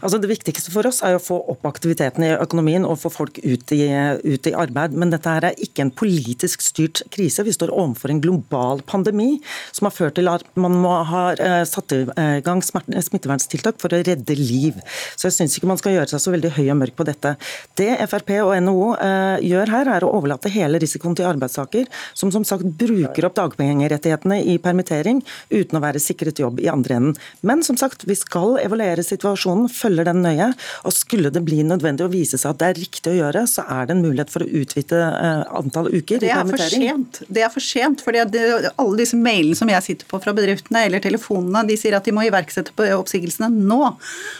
Altså 0.01 0.19
Det 0.19 0.31
viktigste 0.31 0.73
for 0.73 0.87
oss 0.87 1.01
er 1.03 1.15
å 1.15 1.23
få 1.23 1.39
opp 1.53 1.63
aktiviteten 1.69 2.27
i 2.27 2.33
økonomien 2.35 2.87
og 2.87 2.99
få 3.01 3.11
folk 3.13 3.39
ut 3.43 3.75
i, 3.75 3.81
ut 4.23 4.51
i 4.51 4.55
arbeid. 4.55 4.95
Men 4.99 5.13
dette 5.13 5.31
her 5.31 5.49
er 5.49 5.63
ikke 5.63 5.87
en 5.87 5.93
politisk 5.95 6.63
styrt 6.63 7.03
krise. 7.15 7.47
Vi 7.47 7.55
står 7.55 7.71
overfor 7.71 8.11
en 8.11 8.23
global 8.23 8.83
pandemi 8.87 9.37
som 9.71 9.87
har 9.87 9.95
ført 9.95 10.17
til 10.19 10.31
at 10.31 10.45
man 10.59 10.75
må 10.83 10.95
ha 11.09 11.25
eh, 11.33 11.63
satt 11.67 11.95
i 11.95 12.03
gang 12.43 12.61
smitteverntiltak 12.63 13.79
for 13.81 13.95
å 13.95 14.03
redde 14.03 14.35
liv. 14.37 14.79
Så 15.15 15.29
jeg 15.29 15.37
syns 15.39 15.57
ikke 15.57 15.71
man 15.71 15.79
skal 15.79 15.95
gjøre 15.97 16.11
seg 16.11 16.23
så 16.23 16.33
veldig 16.35 16.52
høy 16.57 16.67
og 16.73 16.79
mørk 16.81 16.95
på 16.97 17.07
dette. 17.07 17.35
Det 17.77 17.91
Frp 18.09 18.33
og 18.41 18.53
NHO 18.63 18.89
eh, 18.97 19.43
gjør 19.49 19.73
her, 19.73 19.91
er 19.97 20.05
å 20.05 20.11
overlate 20.17 20.51
hele 20.53 20.81
risikoen 20.81 21.17
til 21.17 21.27
arbeidstaker, 21.29 21.89
som 22.17 22.31
som 22.33 22.45
sagt 22.47 22.67
bruker 22.79 23.27
opp 23.27 23.37
dagpengerettighetene 23.39 24.39
i 24.53 24.57
permittering 24.61 25.21
uten 25.53 25.79
å 25.79 25.83
være 25.83 26.01
sikret 26.01 26.41
jobb 26.41 26.61
i 26.63 26.69
andre 26.71 26.99
enden. 26.99 27.17
Men 27.41 27.63
som 27.65 27.77
sagt, 27.79 28.05
vi 28.09 28.17
skal 28.17 28.57
evaluere 28.63 29.03
situasjonen, 29.05 29.69
følger 29.71 30.07
den 30.09 30.23
nøye. 30.25 30.51
Og 30.87 30.95
skulle 30.95 31.31
det 31.33 31.43
bli 31.45 31.61
nødvendig 31.67 32.05
å 32.05 32.11
vise 32.11 32.39
seg 32.39 32.53
at 32.53 32.61
det 32.61 32.71
er 32.71 32.81
riktig 32.81 33.13
å 33.13 33.17
gjøre, 33.19 33.45
så 33.49 33.65
er 33.67 33.89
det 33.89 33.97
en 33.97 34.03
mulighet 34.05 34.33
for 34.33 34.45
å 34.45 34.49
utvide 34.61 34.99
eh, 34.99 35.43
antall 35.59 35.89
uker 35.93 36.23
i 36.23 36.31
permittering. 36.31 36.83
Det 36.83 36.89
er 36.89 36.97
for 36.97 37.19
sent. 37.19 37.21
Det 37.37 37.45
er 37.45 37.53
for 37.53 37.67
sent, 37.67 38.03
fordi 38.05 38.23
alle 38.23 38.99
disse 38.99 39.19
mailene 39.19 39.57
som 39.57 39.71
jeg 39.71 39.87
sitter 39.87 40.09
på 40.09 40.21
fra 40.23 40.35
bedriftene, 40.35 40.85
eller 40.87 41.03
telefonene, 41.03 41.65
de 41.69 41.77
sier 41.79 41.97
at 41.97 42.07
de 42.07 42.15
må 42.15 42.25
iverksette 42.27 42.89
oppsigelsene 42.97 43.49
nå. 43.53 43.81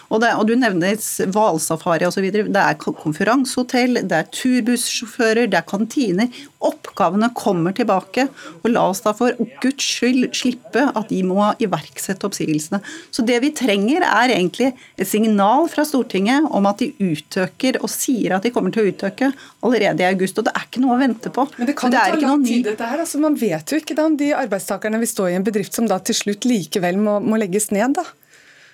Og, 0.09 0.17
det, 0.23 0.33
og 0.37 0.47
du 0.49 0.55
nevner 0.59 0.99
hvalsafari 1.33 2.02
osv. 2.09 2.25
Det 2.33 2.63
er 2.63 2.77
konferansehotell, 2.79 4.01
det 4.07 4.17
er 4.17 4.29
turbussjåfører, 4.33 5.47
det 5.51 5.59
er 5.59 5.67
kantiner. 5.67 6.41
Oppgavene 6.63 7.29
kommer 7.37 7.75
tilbake. 7.75 8.27
Og 8.61 8.69
la 8.71 8.85
oss 8.91 9.03
da 9.05 9.13
for 9.17 9.35
guds 9.63 9.83
skyld 9.83 10.29
slippe 10.37 10.85
at 10.89 11.11
de 11.11 11.21
må 11.27 11.49
iverksette 11.63 12.27
oppsigelsene. 12.27 12.81
Så 13.13 13.25
det 13.27 13.39
vi 13.43 13.51
trenger 13.55 14.05
er 14.07 14.35
egentlig 14.35 14.71
et 14.73 15.09
signal 15.09 15.69
fra 15.71 15.85
Stortinget 15.87 16.49
om 16.51 16.69
at 16.69 16.83
de 16.83 16.91
utøker 16.99 17.81
og 17.83 17.91
sier 17.91 18.37
at 18.37 18.47
de 18.47 18.53
kommer 18.55 18.73
til 18.73 18.85
å 18.85 18.93
utøke 18.93 19.31
allerede 19.63 20.05
i 20.05 20.09
august. 20.09 20.39
Og 20.39 20.47
det 20.47 20.55
er 20.55 20.67
ikke 20.67 20.83
noe 20.83 20.97
å 20.97 21.01
vente 21.03 21.33
på. 21.33 21.47
Men 21.59 21.69
det 21.69 21.77
kan 21.79 21.93
jo 21.93 21.99
ta 21.99 22.19
lang 22.23 22.47
tid 22.47 22.67
dette 22.71 22.89
her. 22.89 23.03
Altså, 23.03 23.21
man 23.23 23.37
vet 23.39 23.71
jo 23.71 23.79
ikke 23.81 23.97
da 23.97 24.07
om 24.09 24.17
de 24.19 24.33
arbeidstakerne 24.37 25.01
vil 25.03 25.11
stå 25.11 25.29
i 25.29 25.37
en 25.37 25.45
bedrift 25.45 25.75
som 25.75 25.89
da 25.89 25.99
til 26.03 26.17
slutt 26.17 26.47
likevel 26.49 26.99
må, 27.01 27.19
må 27.23 27.39
legges 27.41 27.71
ned. 27.73 27.97
da. 27.99 28.07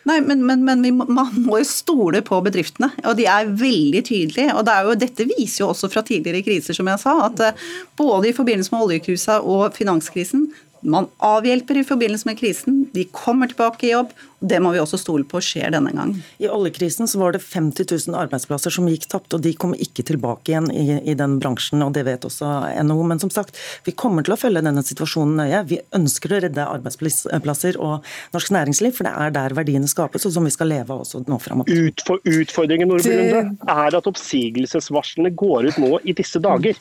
Nei, 0.10 0.20
men, 0.26 0.42
men, 0.46 0.64
men 0.66 0.82
må, 0.96 1.06
man 1.12 1.36
må 1.46 1.60
jo 1.62 1.68
stole 1.68 2.24
på 2.26 2.40
bedriftene, 2.46 2.90
og 3.06 3.18
de 3.20 3.28
er 3.30 3.52
veldig 3.60 4.02
tydelige. 4.08 4.56
og 4.56 4.66
det 4.66 4.78
jo, 4.88 4.96
Dette 5.04 5.28
viser 5.30 5.64
jo 5.64 5.70
også 5.74 5.90
fra 5.94 6.04
tidligere 6.06 6.42
kriser, 6.46 6.78
som 6.78 6.90
jeg 6.90 7.02
sa, 7.04 7.14
at 7.28 7.44
eh, 7.46 7.68
både 8.00 8.32
i 8.32 8.36
forbindelse 8.36 8.74
med 8.74 8.88
oljekrisa 8.88 9.40
og 9.46 9.76
finanskrisen 9.78 10.48
man 10.82 11.08
avhjelper 11.18 11.78
i 11.78 11.84
forbindelse 11.84 12.28
med 12.30 12.40
krisen, 12.40 12.84
de 12.94 13.06
kommer 13.12 13.48
tilbake 13.48 13.88
i 13.88 13.92
jobb. 13.92 14.12
og 14.40 14.48
Det 14.48 14.60
må 14.64 14.72
vi 14.72 14.80
også 14.80 14.98
stole 15.00 15.26
på 15.28 15.42
skjer 15.44 15.74
denne 15.74 15.92
gangen. 15.92 16.22
I 16.40 16.48
oljekrisen 16.48 17.10
så 17.10 17.20
var 17.20 17.36
det 17.36 17.42
50 17.44 17.88
000 18.08 18.16
arbeidsplasser 18.16 18.72
som 18.72 18.88
gikk 18.88 19.10
tapt, 19.12 19.34
og 19.36 19.44
de 19.44 19.52
kom 19.60 19.74
ikke 19.76 20.06
tilbake 20.08 20.54
igjen 20.54 20.70
i, 20.72 20.86
i, 21.04 21.16
den 21.20 21.38
bransjen. 21.44 21.84
og 21.84 21.94
Det 21.98 22.06
vet 22.08 22.28
også 22.28 22.52
NHO. 22.88 23.04
Men 23.12 23.20
som 23.20 23.32
sagt, 23.34 23.60
vi 23.86 23.92
kommer 23.92 24.24
til 24.26 24.36
å 24.36 24.40
følge 24.40 24.64
denne 24.64 24.84
situasjonen 24.86 25.42
nøye. 25.42 25.64
Vi 25.70 25.82
ønsker 26.00 26.36
å 26.36 26.42
redde 26.46 26.68
arbeidsplasser 26.78 27.80
og 27.84 28.08
norsk 28.36 28.54
næringsliv, 28.56 28.96
for 28.96 29.10
det 29.10 29.16
er 29.16 29.36
der 29.36 29.58
verdiene 29.58 29.92
skapes, 29.92 30.28
og 30.30 30.36
som 30.36 30.48
vi 30.48 30.56
skal 30.56 30.72
leve 30.72 30.96
av 30.96 31.04
også 31.04 31.26
nå 31.28 31.42
framover. 31.44 31.90
Utfor, 31.90 32.24
utfordringen 32.24 32.90
Nordby 32.90 33.20
er 33.20 34.00
at 34.00 34.08
oppsigelsesvarslene 34.08 35.34
går 35.36 35.70
ut 35.70 35.84
nå 35.84 36.00
i 36.08 36.16
disse 36.16 36.40
dager. 36.44 36.80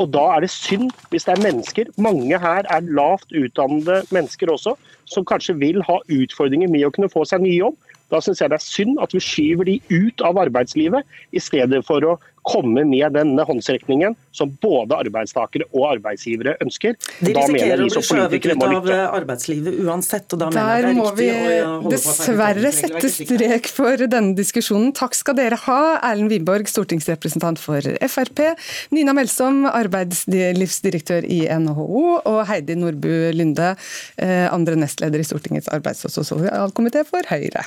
Og 0.00 0.12
da 0.14 0.22
er 0.34 0.44
det 0.44 0.50
synd 0.52 0.90
hvis 1.12 1.26
det 1.28 1.34
er 1.34 1.44
mennesker, 1.44 1.90
mange 2.00 2.38
her 2.40 2.68
er 2.70 2.86
lavt 2.96 3.32
utdannede 3.36 4.02
mennesker 4.14 4.52
også, 4.52 4.74
som 5.04 5.26
kanskje 5.28 5.58
vil 5.60 5.82
ha 5.88 5.98
utfordringer 6.08 6.70
med 6.72 6.86
å 6.86 6.92
kunne 6.94 7.12
få 7.12 7.26
seg 7.28 7.44
ny 7.44 7.56
jobb. 7.58 7.76
Da 8.12 8.20
syns 8.20 8.42
jeg 8.42 8.52
det 8.52 8.58
er 8.58 8.64
synd 8.64 8.98
at 9.00 9.14
vi 9.16 9.22
skyver 9.24 9.68
de 9.68 9.78
ut 9.92 10.24
av 10.24 10.40
arbeidslivet, 10.40 11.04
i 11.32 11.40
stedet 11.40 11.80
for 11.88 12.04
å 12.04 12.18
komme 12.42 12.84
med 12.88 13.14
denne 13.14 13.44
håndsrekningen 13.46 14.16
som 14.34 14.50
både 14.62 14.96
arbeidstakere 15.04 15.68
og 15.70 15.86
arbeidsgivere 15.92 16.56
ønsker. 16.64 16.96
De 17.20 17.34
risikerer 17.36 17.84
å 17.84 17.88
bli 17.88 18.02
skjøvet 18.08 18.46
ut 18.46 18.64
av 18.66 18.90
arbeidslivet 19.20 19.78
uansett, 19.84 20.26
og 20.34 20.42
da 20.42 20.48
Der 20.50 20.56
mener 20.56 20.72
jeg 20.72 20.82
det 20.82 21.28
er 21.28 21.66
må 21.68 21.82
vi 21.86 21.92
dessverre 21.94 22.72
sette 22.74 23.12
strek 23.14 23.70
for 23.70 24.06
denne 24.06 24.34
diskusjonen. 24.38 24.90
Takk 24.96 25.14
skal 25.18 25.38
dere 25.38 25.58
ha, 25.66 25.80
Erlend 26.10 26.32
Wiborg, 26.34 26.70
stortingsrepresentant 26.70 27.62
for 27.62 27.86
Frp, 28.08 28.44
Nina 28.94 29.14
Melsom, 29.16 29.62
arbeidslivsdirektør 29.70 31.28
i 31.28 31.44
NHO, 31.46 32.02
og 32.26 32.40
Heidi 32.50 32.76
Nordbu 32.78 33.12
Lunde, 33.36 33.74
eh, 34.18 34.48
andre 34.52 34.76
nestleder 34.80 35.22
i 35.22 35.28
Stortingets 35.28 35.70
arbeids- 35.72 36.04
og 36.08 36.14
sosialkomité 36.16 37.06
for 37.06 37.22
Høyre. 37.30 37.66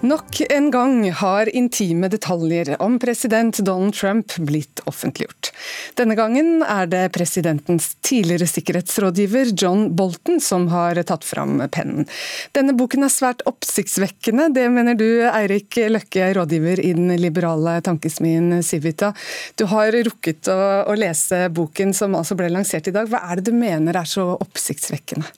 Nok 0.00 0.40
en 0.50 0.70
gang 0.70 1.10
har 1.12 1.48
intime 1.56 2.08
detaljer 2.08 2.82
om 2.82 2.94
president 2.98 3.58
Donald 3.58 3.94
Trump 3.94 4.32
blitt 4.36 4.80
offentliggjort. 4.88 5.50
Denne 5.94 6.14
gangen 6.16 6.62
er 6.64 6.88
det 6.88 7.02
presidentens 7.12 7.90
tidligere 8.00 8.48
sikkerhetsrådgiver 8.48 9.52
John 9.52 9.90
Bolton 9.96 10.40
som 10.40 10.70
har 10.72 10.96
tatt 11.04 11.26
fram 11.28 11.60
pennen. 11.68 12.08
Denne 12.56 12.72
boken 12.78 13.04
er 13.04 13.12
svært 13.12 13.44
oppsiktsvekkende, 13.50 14.48
det 14.56 14.64
mener 14.72 14.96
du 14.96 15.20
Eirik 15.28 15.76
Løkke, 15.92 16.32
rådgiver 16.38 16.80
i 16.80 16.94
den 16.96 17.12
liberale 17.20 17.76
tankesmien 17.84 18.62
Civita. 18.64 19.12
Du 19.60 19.66
har 19.68 19.92
rukket 20.08 20.48
å, 20.48 20.58
å 20.88 20.96
lese 20.96 21.44
boken 21.52 21.92
som 21.92 22.16
altså 22.16 22.40
ble 22.40 22.48
lansert 22.56 22.88
i 22.88 22.96
dag. 22.96 23.12
Hva 23.12 23.20
er 23.28 23.36
det 23.36 23.52
du 23.52 23.60
mener 23.60 24.00
er 24.00 24.08
så 24.08 24.30
oppsiktsvekkende? 24.40 25.28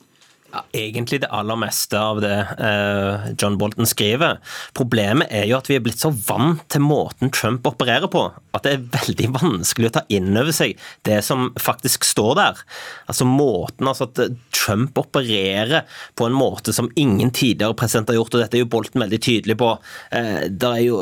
Egentlig 0.76 1.22
det 1.22 1.30
aller 1.32 1.56
meste 1.56 1.96
av 1.96 2.20
det 2.20 2.34
eh, 2.60 3.28
John 3.40 3.56
Bolton 3.60 3.88
skriver. 3.88 4.38
Problemet 4.76 5.32
er 5.32 5.46
jo 5.48 5.56
at 5.56 5.70
vi 5.70 5.78
er 5.78 5.84
blitt 5.84 6.02
så 6.02 6.10
vant 6.12 6.60
til 6.72 6.84
måten 6.84 7.32
Trump 7.32 7.66
opererer 7.68 8.10
på, 8.12 8.26
at 8.52 8.66
det 8.66 8.74
er 8.74 8.84
veldig 8.92 9.30
vanskelig 9.38 9.88
å 9.88 9.94
ta 9.96 10.02
inn 10.12 10.30
over 10.36 10.52
seg 10.52 10.76
det 11.08 11.22
som 11.24 11.50
faktisk 11.60 12.04
står 12.04 12.34
der. 12.36 12.60
Altså 13.08 13.26
måten 13.28 13.88
altså 13.88 14.10
at 14.10 14.20
Trump 14.52 14.98
opererer 15.00 15.86
på 16.18 16.28
en 16.28 16.36
måte 16.36 16.74
som 16.76 16.90
ingen 17.00 17.32
tidligere 17.32 17.76
president 17.78 18.12
har 18.12 18.20
gjort, 18.20 18.36
og 18.36 18.44
dette 18.44 18.58
er 18.58 18.64
jo 18.64 18.70
Bolton 18.72 19.02
veldig 19.06 19.20
tydelig 19.24 19.56
på. 19.62 19.70
Eh, 20.12 20.44
jo, 20.84 21.00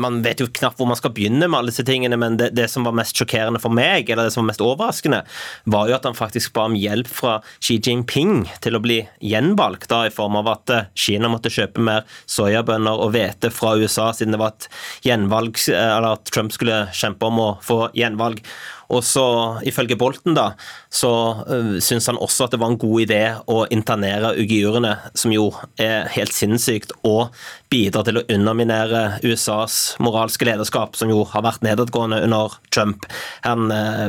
man 0.00 0.20
vet 0.24 0.40
jo 0.42 0.48
knapt 0.54 0.78
hvor 0.78 0.88
man 0.90 0.98
skal 1.00 1.12
begynne 1.16 1.48
med 1.48 1.58
alle 1.58 1.74
disse 1.74 1.86
tingene, 1.86 2.18
men 2.20 2.38
det, 2.40 2.52
det, 2.56 2.68
som 2.72 2.86
var 2.86 2.96
mest 2.96 3.18
sjokkerende 3.18 3.62
for 3.62 3.74
meg, 3.74 4.08
eller 4.08 4.28
det 4.28 4.36
som 4.36 4.44
var 4.44 4.52
mest 4.52 4.64
overraskende, 4.64 5.24
var 5.70 5.90
jo 5.90 5.98
at 5.98 6.06
han 6.08 6.18
faktisk 6.18 6.54
ba 6.56 6.68
om 6.70 6.78
hjelp 6.78 7.10
fra 7.10 7.36
Xi 7.58 7.80
Jinping 7.82 8.44
til 8.64 8.78
å 8.78 8.83
bli 8.84 9.00
gjenvalgt, 9.24 9.88
da, 9.90 10.04
i 10.06 10.12
form 10.14 10.38
av 10.40 10.50
at 10.52 10.72
eh, 10.74 10.86
Kina 10.98 11.30
måtte 11.32 11.52
kjøpe 11.52 11.82
mer 11.84 12.04
soyabønner 12.30 13.00
og 13.04 13.14
hvete 13.16 13.50
fra 13.54 13.74
USA, 13.80 14.10
siden 14.14 14.36
det 14.36 14.42
var 14.42 14.54
et 14.54 14.68
gjenvalg, 15.08 15.58
eh, 15.72 15.90
eller 15.96 16.18
at 16.18 16.32
Trump 16.32 16.54
skulle 16.54 16.84
kjempe 16.94 17.30
om 17.30 17.42
å 17.42 17.50
få 17.64 17.80
gjenvalg. 17.96 18.44
Og 18.92 19.04
så, 19.06 19.24
ifølge 19.66 19.96
Bolten, 19.98 20.34
da, 20.36 20.52
så 20.92 21.10
uh, 21.48 21.74
syns 21.82 22.08
han 22.10 22.20
også 22.20 22.46
at 22.46 22.54
det 22.54 22.60
var 22.62 22.72
en 22.72 22.80
god 22.80 23.04
idé 23.06 23.22
å 23.50 23.64
internere 23.72 24.34
uigurene, 24.36 24.96
som 25.16 25.32
jo 25.34 25.48
er 25.80 26.10
helt 26.14 26.34
sinnssykt, 26.36 26.94
og 27.06 27.34
bidra 27.72 28.04
til 28.06 28.20
å 28.20 28.24
underminere 28.30 29.18
USAs 29.24 29.96
moralske 30.04 30.46
lederskap, 30.46 30.98
som 30.98 31.10
jo 31.10 31.24
har 31.32 31.44
vært 31.46 31.64
nedadgående 31.66 32.20
under 32.26 32.58
Trump. 32.74 33.08
Han, 33.46 33.72
uh, 33.72 34.08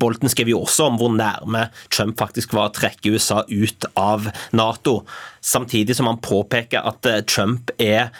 Bolten 0.00 0.32
skriver 0.32 0.54
jo 0.54 0.64
også 0.66 0.90
om 0.90 1.00
hvor 1.00 1.14
nærme 1.14 1.68
Trump 1.92 2.18
faktisk 2.20 2.54
var 2.56 2.70
å 2.70 2.76
trekke 2.76 3.14
USA 3.14 3.44
ut 3.48 3.88
av 3.98 4.30
Nato, 4.56 5.00
samtidig 5.40 5.96
som 5.96 6.10
han 6.10 6.20
påpeker 6.20 6.84
at 6.84 7.06
uh, 7.08 7.20
Trump 7.24 7.72
er 7.80 8.10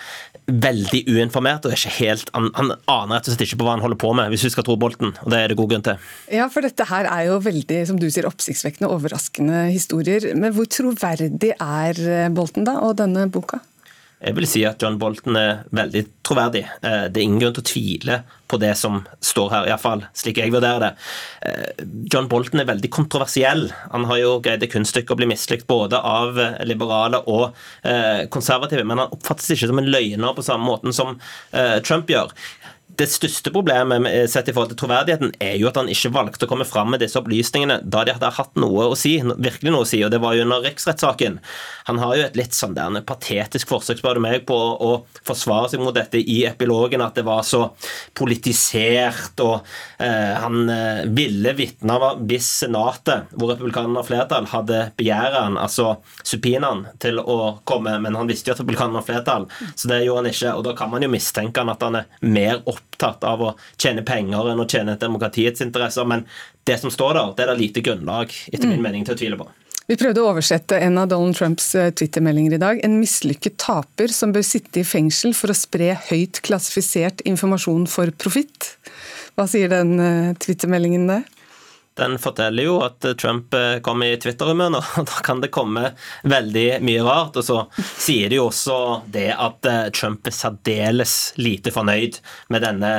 veldig 0.51 1.03
uinformert 1.09 1.67
og 1.69 1.75
ikke 1.77 1.93
helt, 2.01 2.31
han, 2.35 2.51
han, 2.57 2.75
aner 2.91 3.19
rett 3.19 3.29
og 3.29 3.35
slett 3.35 3.47
ikke 3.47 3.61
på 3.61 3.69
hva 3.69 3.77
han 3.77 3.85
holder 3.85 4.01
på 4.01 4.13
med, 4.17 4.33
hvis 4.33 4.47
vi 4.49 4.53
skal 4.55 4.67
tro 4.67 4.77
Bolten. 4.81 5.15
og 5.23 5.33
Det 5.33 5.41
er 5.41 5.53
det 5.53 5.59
god 5.61 5.73
grunn 5.73 5.87
til. 5.87 6.11
Ja, 6.35 6.49
for 6.53 6.67
dette 6.67 6.87
her 6.91 7.09
er 7.11 7.27
jo 7.31 7.41
veldig 7.45 7.81
som 7.89 8.01
du 8.01 8.09
sier, 8.11 8.29
oppsiktsvekkende 8.29 8.91
overraskende 8.91 9.67
historier. 9.71 10.31
Men 10.39 10.55
hvor 10.57 10.69
troverdig 10.71 11.55
er 11.57 12.05
eh, 12.05 12.31
Bolten 12.35 12.67
da, 12.69 12.79
og 12.85 12.99
denne 13.01 13.29
boka? 13.33 13.63
Jeg 14.21 14.37
vil 14.37 14.47
si 14.49 14.61
at 14.69 14.83
John 14.83 14.99
Bolton 15.01 15.37
er 15.41 15.63
veldig 15.73 16.03
troverdig. 16.27 16.61
Eh, 16.85 17.07
det 17.09 17.21
er 17.21 17.25
ingen 17.25 17.41
grunn 17.41 17.55
til 17.57 17.65
å 17.65 17.69
tvile 17.71 18.19
på 18.51 18.59
det 18.61 18.75
som 18.77 18.99
står 19.25 19.53
her, 19.55 19.69
iallfall 19.71 20.03
slik 20.17 20.41
jeg 20.43 20.53
vurderer 20.53 20.83
det. 20.83 20.91
Eh, 21.49 21.87
John 22.13 22.29
Bolton 22.29 22.61
er 22.61 22.69
veldig 22.69 22.91
kontroversiell. 22.93 23.69
Han 23.95 24.05
har 24.11 24.21
jo 24.21 24.35
greid 24.45 24.61
det 24.61 24.69
kunststykket 24.75 25.15
å 25.15 25.21
bli 25.23 25.31
mislikt 25.31 25.69
både 25.71 26.03
av 26.05 26.37
liberale 26.69 27.23
og 27.33 27.57
eh, 27.81 28.27
konservative, 28.35 28.85
men 28.85 29.01
han 29.01 29.17
oppfattes 29.17 29.55
ikke 29.55 29.71
som 29.71 29.81
en 29.81 29.89
løgner 29.89 30.37
på 30.37 30.45
samme 30.45 30.69
måten 30.69 30.95
som 30.97 31.17
Trump 31.87 32.11
gjør 32.11 32.31
det 33.01 33.09
største 33.09 33.53
problemet 33.53 34.05
sett 34.29 34.51
i 34.51 34.53
forhold 34.53 34.75
til 34.75 34.81
troverdigheten 34.83 35.31
er 35.41 35.55
jo 35.57 35.71
at 35.71 35.79
han 35.81 35.89
ikke 35.89 36.13
valgte 36.13 36.45
å 36.45 36.51
komme 36.51 36.67
fram 36.69 36.91
med 36.93 37.01
disse 37.01 37.17
opplysningene 37.21 37.79
da 37.81 38.03
de 38.05 38.13
hadde 38.17 38.33
hatt 38.37 38.59
noe 38.61 38.91
å 38.91 38.99
si, 38.99 39.15
virkelig 39.25 39.73
noe 39.73 39.87
å 39.87 39.89
si, 39.89 40.03
og 40.05 40.13
det 40.13 40.21
var 40.21 40.37
jo 40.37 40.45
under 40.45 40.61
riksrettssaken. 40.67 41.39
Han 41.89 42.01
har 42.03 42.17
jo 42.19 42.27
et 42.27 42.37
litt 42.37 42.57
sånn 42.57 42.77
der 42.77 43.01
patetisk 43.09 43.71
forsøk, 43.73 44.03
spør 44.03 44.21
du 44.21 44.25
meg, 44.25 44.45
på 44.49 44.57
å 44.57 44.91
forsvare 45.27 45.73
seg 45.73 45.83
mot 45.83 45.97
dette 45.97 46.21
i 46.21 46.43
epilogen, 46.49 47.05
at 47.05 47.17
det 47.17 47.25
var 47.27 47.41
så 47.47 47.63
politisert, 48.19 49.41
og 49.45 49.57
eh, 50.03 50.37
han 50.43 50.69
eh, 50.69 51.03
ville 51.09 51.57
vitne 51.57 51.97
hvis 52.29 52.51
Senatet, 52.61 53.33
hvor 53.33 53.55
republikanerne 53.55 54.03
har 54.03 54.09
flertall, 54.09 54.49
hadde 54.51 54.83
begjæret 54.99 55.39
han, 55.39 55.57
altså 55.61 55.95
supinaen, 56.21 56.85
til 57.01 57.23
å 57.23 57.63
komme, 57.69 57.97
men 58.05 58.19
han 58.19 58.29
visste 58.29 58.53
jo 58.53 58.59
at 58.59 58.63
republikanerne 58.63 59.01
har 59.01 59.09
flertall, 59.09 59.49
så 59.73 59.91
det 59.91 60.03
gjorde 60.05 60.25
han 60.27 60.33
ikke, 60.35 60.55
og 60.59 60.69
da 60.69 60.77
kan 60.77 60.93
man 60.93 61.07
jo 61.07 61.13
mistenke 61.13 61.65
han 61.65 61.73
at 61.73 61.89
han 61.89 62.03
er 62.03 62.29
mer 62.29 62.61
opp 62.69 62.90
opptatt 62.91 63.25
av 63.25 63.43
å 63.43 63.55
tjene 63.81 64.05
penger 64.07 64.53
enn 64.53 64.61
å 64.61 64.69
tjene 64.69 64.99
demokratiets 65.01 65.63
interesser. 65.65 66.05
Men 66.05 66.27
det 66.69 66.79
som 66.83 66.93
står 66.93 67.17
der, 67.17 67.33
det 67.37 67.47
er 67.47 67.53
det 67.55 67.63
lite 67.63 67.85
grunnlag, 67.87 68.35
etter 68.53 68.69
min 68.69 68.81
mm. 68.81 68.87
mening, 68.87 69.07
til 69.09 69.17
å 69.17 69.21
tvile 69.21 69.41
på. 69.41 69.49
Vi 69.91 69.97
prøvde 69.99 70.23
å 70.23 70.29
oversette 70.31 70.77
en 70.79 71.01
av 71.03 71.09
Donald 71.11 71.35
Trumps 71.35 71.73
twittermeldinger 71.75 71.97
Twitter-meldinger 71.99 72.55
i 72.55 72.61
dag. 72.63 72.83
En 72.87 73.01
mislykket 73.01 73.57
taper 73.59 74.13
som 74.15 74.31
bør 74.31 74.45
sitte 74.47 74.83
i 74.83 74.87
fengsel 74.87 75.35
for 75.35 75.51
å 75.51 75.57
spre 75.59 75.97
høyt 76.13 76.39
klassifisert 76.47 77.25
informasjon 77.27 77.89
for 77.91 78.13
profitt. 78.15 78.77
Hva 79.35 79.49
sier 79.51 79.73
den 79.73 79.97
twittermeldingen 79.99 80.39
Twitter-meldingen 80.39 81.11
der? 81.11 81.27
Den 81.99 82.17
forteller 82.23 82.65
jo 82.65 82.77
at 82.85 83.05
Trump 83.19 83.55
eh, 83.55 83.79
kom 83.85 84.03
i 84.05 84.15
Twitter-humør 84.21 84.71
nå. 84.77 84.81
Da 85.11 85.23
kan 85.27 85.43
det 85.43 85.51
komme 85.55 85.93
veldig 86.29 86.81
mye 86.87 87.03
rart. 87.05 87.37
Og 87.37 87.47
så 87.47 87.59
sier 87.81 88.31
de 88.31 88.39
jo 88.39 88.47
også 88.49 88.77
det 89.13 89.29
at 89.35 89.69
eh, 89.69 89.89
Trump 89.97 90.29
er 90.29 90.37
særdeles 90.37 91.17
lite 91.41 91.73
fornøyd 91.75 92.21
med 92.53 92.65
denne 92.65 92.93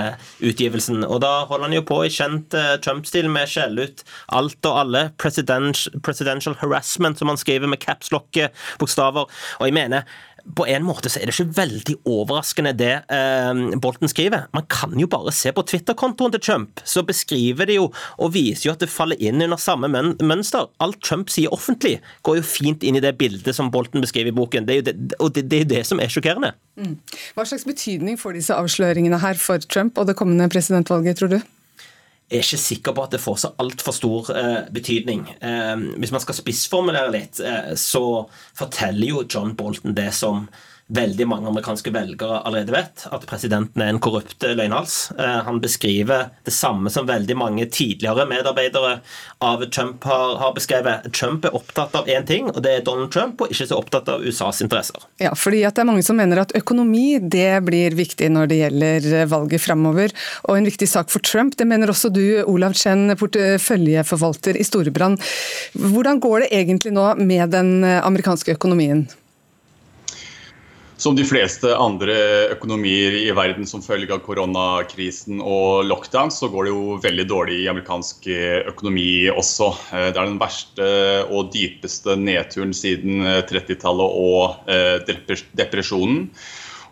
utgivelsen. 0.43 1.05
Og 1.07 1.21
da 1.23 1.45
holder 1.49 1.69
han 1.69 1.77
jo 1.79 1.85
på 1.87 2.01
i 2.05 2.11
kjent 2.13 2.57
eh, 2.57 2.75
Trump-stil 2.83 3.29
med 3.31 3.47
å 3.47 3.53
skjelle 3.53 3.87
ut 3.87 4.05
alt 4.41 4.69
og 4.69 4.81
alle. 4.83 5.05
Presidential 5.21 6.59
harassment, 6.61 7.21
som 7.21 7.31
han 7.31 7.39
skriver 7.39 7.71
med 7.71 7.81
capslock-bokstaver. 7.83 9.31
Og 9.59 9.69
jeg 9.69 9.77
mener 9.77 10.05
på 10.57 10.65
en 10.67 10.85
måte 10.85 11.09
så 11.11 11.19
er 11.19 11.29
det 11.29 11.35
ikke 11.35 11.57
veldig 11.57 11.95
overraskende 12.09 12.73
det 12.77 12.93
eh, 13.13 13.61
Bolten 13.81 14.09
skriver. 14.11 14.47
Man 14.55 14.65
kan 14.71 14.95
jo 14.99 15.09
bare 15.11 15.33
se 15.35 15.53
på 15.55 15.63
Twitter-kontoen 15.67 16.33
til 16.35 16.43
Trump, 16.43 16.81
så 16.87 17.03
beskriver 17.07 17.69
de 17.69 17.77
jo 17.79 17.89
og 17.91 18.33
viser 18.35 18.69
jo 18.69 18.75
at 18.75 18.83
det 18.83 18.91
faller 18.91 19.19
inn 19.21 19.41
under 19.43 19.61
samme 19.61 19.89
mønster. 19.91 20.69
Alt 20.83 21.01
Trump 21.05 21.31
sier 21.33 21.53
offentlig, 21.53 21.97
går 22.27 22.41
jo 22.41 22.47
fint 22.47 22.85
inn 22.87 22.97
i 22.99 23.03
det 23.03 23.15
bildet 23.19 23.55
som 23.57 23.71
Bolten 23.73 24.03
beskriver 24.03 24.31
i 24.31 24.37
boken. 24.37 24.67
Det 24.67 24.75
er 24.75 24.81
jo 24.81 24.87
det, 24.89 24.97
og 25.19 25.33
det, 25.35 25.47
det, 25.51 25.63
er 25.63 25.71
det 25.75 25.85
som 25.89 26.01
er 26.01 26.11
sjokkerende. 26.11 26.53
Mm. 26.79 26.97
Hva 27.35 27.47
slags 27.47 27.67
betydning 27.67 28.19
får 28.19 28.37
disse 28.37 28.57
avsløringene 28.57 29.21
her 29.21 29.39
for 29.39 29.61
Trump 29.71 29.99
og 30.01 30.09
det 30.09 30.17
kommende 30.19 30.49
presidentvalget, 30.51 31.19
tror 31.19 31.35
du? 31.35 31.41
Er 32.31 32.45
ikke 32.45 32.61
sikker 32.63 32.95
på 32.95 33.03
at 33.03 33.11
det 33.11 33.19
får 33.19 33.39
så 33.41 33.49
altfor 33.59 33.95
stor 33.95 34.29
eh, 34.35 34.59
betydning. 34.71 35.25
Eh, 35.43 35.73
hvis 35.99 36.13
man 36.15 36.23
skal 36.23 36.37
spissformulere 36.37 37.11
litt, 37.11 37.41
eh, 37.43 37.73
så 37.75 38.23
forteller 38.55 39.11
jo 39.11 39.25
John 39.27 39.51
Bolton 39.59 39.97
det 39.97 40.13
som 40.15 40.45
veldig 40.91 41.27
mange 41.29 41.49
amerikanske 41.49 41.91
velgere 41.93 42.41
allerede 42.45 42.73
vet, 42.75 43.05
at 43.13 43.25
presidenten 43.29 43.83
er 43.83 43.93
en 43.93 43.99
korrupt 44.03 44.43
løgnhals. 44.43 44.95
Eh, 45.17 45.37
han 45.45 45.61
beskriver 45.63 46.29
det 46.45 46.53
samme 46.55 46.91
som 46.91 47.07
veldig 47.07 47.37
mange 47.39 47.67
tidligere 47.71 48.27
medarbeidere 48.29 48.97
av 49.43 49.63
Trump 49.71 50.03
har, 50.07 50.35
har 50.41 50.55
beskrevet. 50.57 51.07
Trump 51.15 51.47
er 51.47 51.55
opptatt 51.55 51.95
av 51.97 52.09
én 52.11 52.27
ting, 52.27 52.49
og 52.51 52.59
det 52.65 52.75
er 52.75 52.85
Donald 52.87 53.11
Trump, 53.13 53.41
og 53.41 53.53
ikke 53.53 53.69
så 53.69 53.79
opptatt 53.79 54.11
av 54.11 54.25
USAs 54.25 54.61
interesser. 54.65 55.07
Ja, 55.23 55.33
fordi 55.37 55.63
at 55.67 55.77
det 55.77 55.85
er 55.85 55.89
mange 55.91 56.05
som 56.05 56.19
mener 56.19 56.43
at 56.43 56.55
økonomi 56.57 57.21
det 57.21 57.61
blir 57.67 57.95
viktig 57.97 58.31
når 58.33 58.51
det 58.51 58.59
gjelder 58.61 59.09
valget 59.31 59.63
framover, 59.63 60.15
og 60.47 60.57
en 60.57 60.67
viktig 60.67 60.89
sak 60.91 61.11
for 61.13 61.23
Trump. 61.23 61.55
Det 61.57 61.67
mener 61.69 61.91
også 61.91 62.11
du, 62.13 62.25
Olav 62.43 62.75
Chen, 62.79 63.07
porteføljeforvalter 63.19 64.59
i 64.59 64.67
Storebrand. 64.67 65.21
Hvordan 65.77 66.19
går 66.23 66.45
det 66.45 66.53
egentlig 66.61 66.93
nå 66.95 67.07
med 67.21 67.55
den 67.55 67.73
amerikanske 67.85 68.59
økonomien? 68.59 69.07
Som 71.01 71.15
de 71.17 71.23
fleste 71.25 71.71
andre 71.73 72.13
økonomier 72.53 73.15
i 73.23 73.31
verden 73.33 73.65
som 73.65 73.81
følge 73.81 74.13
av 74.13 74.19
koronakrisen 74.21 75.39
og 75.41 75.87
lockdown, 75.89 76.29
så 76.33 76.47
går 76.51 76.65
det 76.67 76.73
jo 76.73 76.97
veldig 77.01 77.25
dårlig 77.29 77.61
i 77.63 77.69
amerikansk 77.71 78.27
økonomi 78.69 79.29
også. 79.33 79.71
Eh, 79.95 80.09
det 80.11 80.19
er 80.21 80.27
den 80.29 80.41
verste 80.41 80.89
og 81.31 81.51
dypeste 81.55 82.15
nedturen 82.21 82.73
siden 82.77 83.21
30-tallet 83.49 84.05
eh, 84.05 84.17
og 84.27 84.43
eh, 84.69 84.97
depresjonen. 85.57 86.29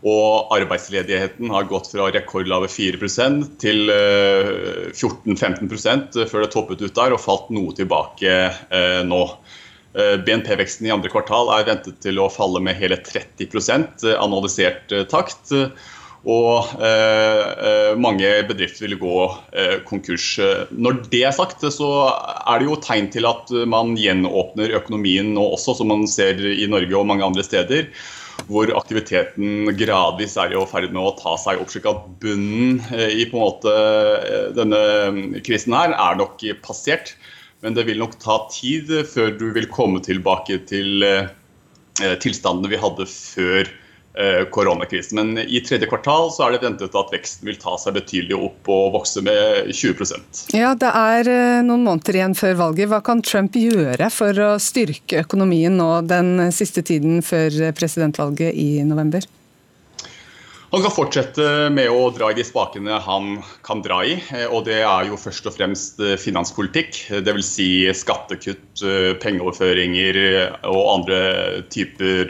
Og 0.09 0.49
arbeidsledigheten 0.55 1.51
har 1.53 1.69
gått 1.69 1.91
fra 1.91 2.09
rekordlave 2.15 2.67
4% 2.71 3.43
til 3.59 3.91
14-15 3.91 5.67
før 6.31 6.41
det 6.45 6.51
toppet 6.53 6.79
ut 6.85 6.95
der 6.95 7.11
og 7.11 7.19
falt 7.19 7.51
noe 7.51 7.75
tilbake 7.75 8.31
nå. 9.03 9.35
Eh, 9.97 10.17
BNP-veksten 10.21 10.85
i 10.85 10.91
andre 10.93 11.09
kvartal 11.09 11.49
er 11.55 11.65
ventet 11.65 11.97
til 12.03 12.19
å 12.21 12.29
falle 12.29 12.61
med 12.61 12.77
hele 12.77 12.99
30 13.01 13.47
eh, 13.49 14.17
analysert 14.19 14.93
eh, 14.93 15.07
takt. 15.09 15.55
Og 16.29 16.73
mange 18.03 18.29
bedrifter 18.43 18.89
vil 18.89 18.97
gå 18.99 19.19
konkurs. 19.87 20.25
Når 20.75 20.97
det 21.13 21.21
er 21.29 21.31
sagt, 21.31 21.63
så 21.71 21.87
er 22.11 22.59
det 22.59 22.67
jo 22.67 22.75
tegn 22.83 23.07
til 23.13 23.23
at 23.29 23.47
man 23.71 23.93
gjenåpner 23.95 24.75
økonomien 24.81 25.31
nå 25.37 25.45
også, 25.55 25.77
som 25.79 25.87
man 25.93 26.03
ser 26.11 26.43
i 26.43 26.67
Norge 26.67 26.91
og 26.99 27.07
mange 27.07 27.23
andre 27.23 27.45
steder. 27.47 27.87
Hvor 28.51 28.67
aktiviteten 28.75 29.71
gradvis 29.79 30.35
er 30.43 30.51
i 30.51 30.67
ferd 30.67 30.91
med 30.91 31.05
å 31.07 31.15
ta 31.23 31.37
seg 31.39 31.63
opp. 31.63 31.71
slik 31.71 31.87
at 31.87 32.03
bunnen 32.19 32.83
i 32.91 33.23
på 33.31 33.39
en 33.39 33.45
måte 33.45 33.79
denne 34.59 35.39
krisen 35.39 35.79
her 35.79 35.95
er 35.95 36.19
nok 36.19 36.43
passert. 36.67 37.15
Men 37.65 37.75
det 37.75 37.83
vil 37.89 37.99
nok 37.99 38.15
ta 38.23 38.41
tid 38.53 38.91
før 39.09 39.35
du 39.39 39.49
vil 39.55 39.67
komme 39.71 39.99
tilbake 40.03 40.61
til 40.69 41.03
eh, 41.03 41.27
tilstandene 42.23 42.71
vi 42.71 42.79
hadde 42.79 43.07
før 43.09 43.67
eh, 43.67 44.45
koronakrisen. 44.55 45.19
Men 45.19 45.43
i 45.43 45.59
tredje 45.65 45.89
kvartal 45.91 46.29
så 46.31 46.45
er 46.45 46.55
det 46.55 46.61
ventet 46.63 46.95
at 46.95 47.11
veksten 47.11 47.49
vil 47.49 47.59
ta 47.59 47.75
seg 47.81 47.97
betydelig 47.99 48.37
opp 48.39 48.71
og 48.71 48.93
vokse 48.95 49.23
med 49.25 49.73
20% 49.75 50.45
Ja, 50.55 50.71
Det 50.79 50.93
er 50.93 51.31
eh, 51.33 51.63
noen 51.67 51.83
måneder 51.87 52.21
igjen 52.21 52.37
før 52.39 52.55
valget. 52.63 52.91
Hva 52.93 53.01
kan 53.03 53.23
Trump 53.27 53.59
gjøre 53.59 54.07
for 54.13 54.45
å 54.45 54.53
styrke 54.63 55.25
økonomien 55.25 55.75
nå 55.79 55.91
den 56.07 56.47
siste 56.55 56.85
tiden 56.85 57.19
før 57.25 57.73
presidentvalget 57.75 58.55
i 58.55 58.71
november? 58.87 59.27
Han 60.69 60.83
kan 60.85 60.93
fortsette 60.93 61.45
med 61.73 61.89
å 61.89 62.11
dra 62.13 62.27
i 62.29 62.35
de 62.37 62.43
spakene 62.45 62.99
han 63.01 63.39
kan 63.65 63.79
dra 63.81 64.03
i. 64.05 64.19
Eh, 64.29 64.45
og 64.45 64.67
det 64.67 64.83
er 64.85 65.07
jo 65.07 65.17
først 65.17 65.47
og 65.49 65.55
fremst 65.55 65.97
eh, 66.03 66.13
finanspolitikk. 66.21 66.99
Dvs. 67.25 67.49
Si 67.55 67.69
skattekutt, 67.97 68.83
eh, 68.85 69.15
pengeoverføringer 69.23 70.19
og 70.69 70.91
andre 70.91 71.17
typer 71.73 72.29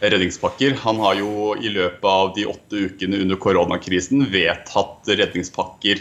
redningspakker. 0.00 0.78
Han 0.86 1.04
har 1.04 1.20
jo 1.20 1.52
i 1.60 1.74
løpet 1.74 2.08
av 2.08 2.32
de 2.38 2.48
åtte 2.48 2.88
ukene 2.88 3.20
under 3.26 3.36
koronakrisen 3.44 4.24
vedtatt 4.32 5.12
redningspakker 5.12 6.00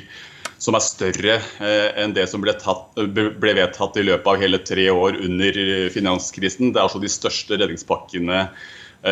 som 0.64 0.74
er 0.74 0.82
større 0.82 1.36
enn 2.02 2.16
det 2.16 2.24
som 2.32 2.42
ble, 2.42 2.56
tatt, 2.58 2.96
ble, 3.14 3.54
vedtatt 3.60 4.00
i 4.00 4.08
løpet 4.08 4.32
av 4.32 4.42
hele 4.42 4.58
tre 4.66 4.88
år 4.90 5.20
under 5.28 5.60
finanskrisen. 5.94 6.72
Det 6.72 6.80
er 6.80 6.88
altså 6.88 7.02
de 7.04 7.12
største 7.12 7.60
redningspakkene 7.60 8.48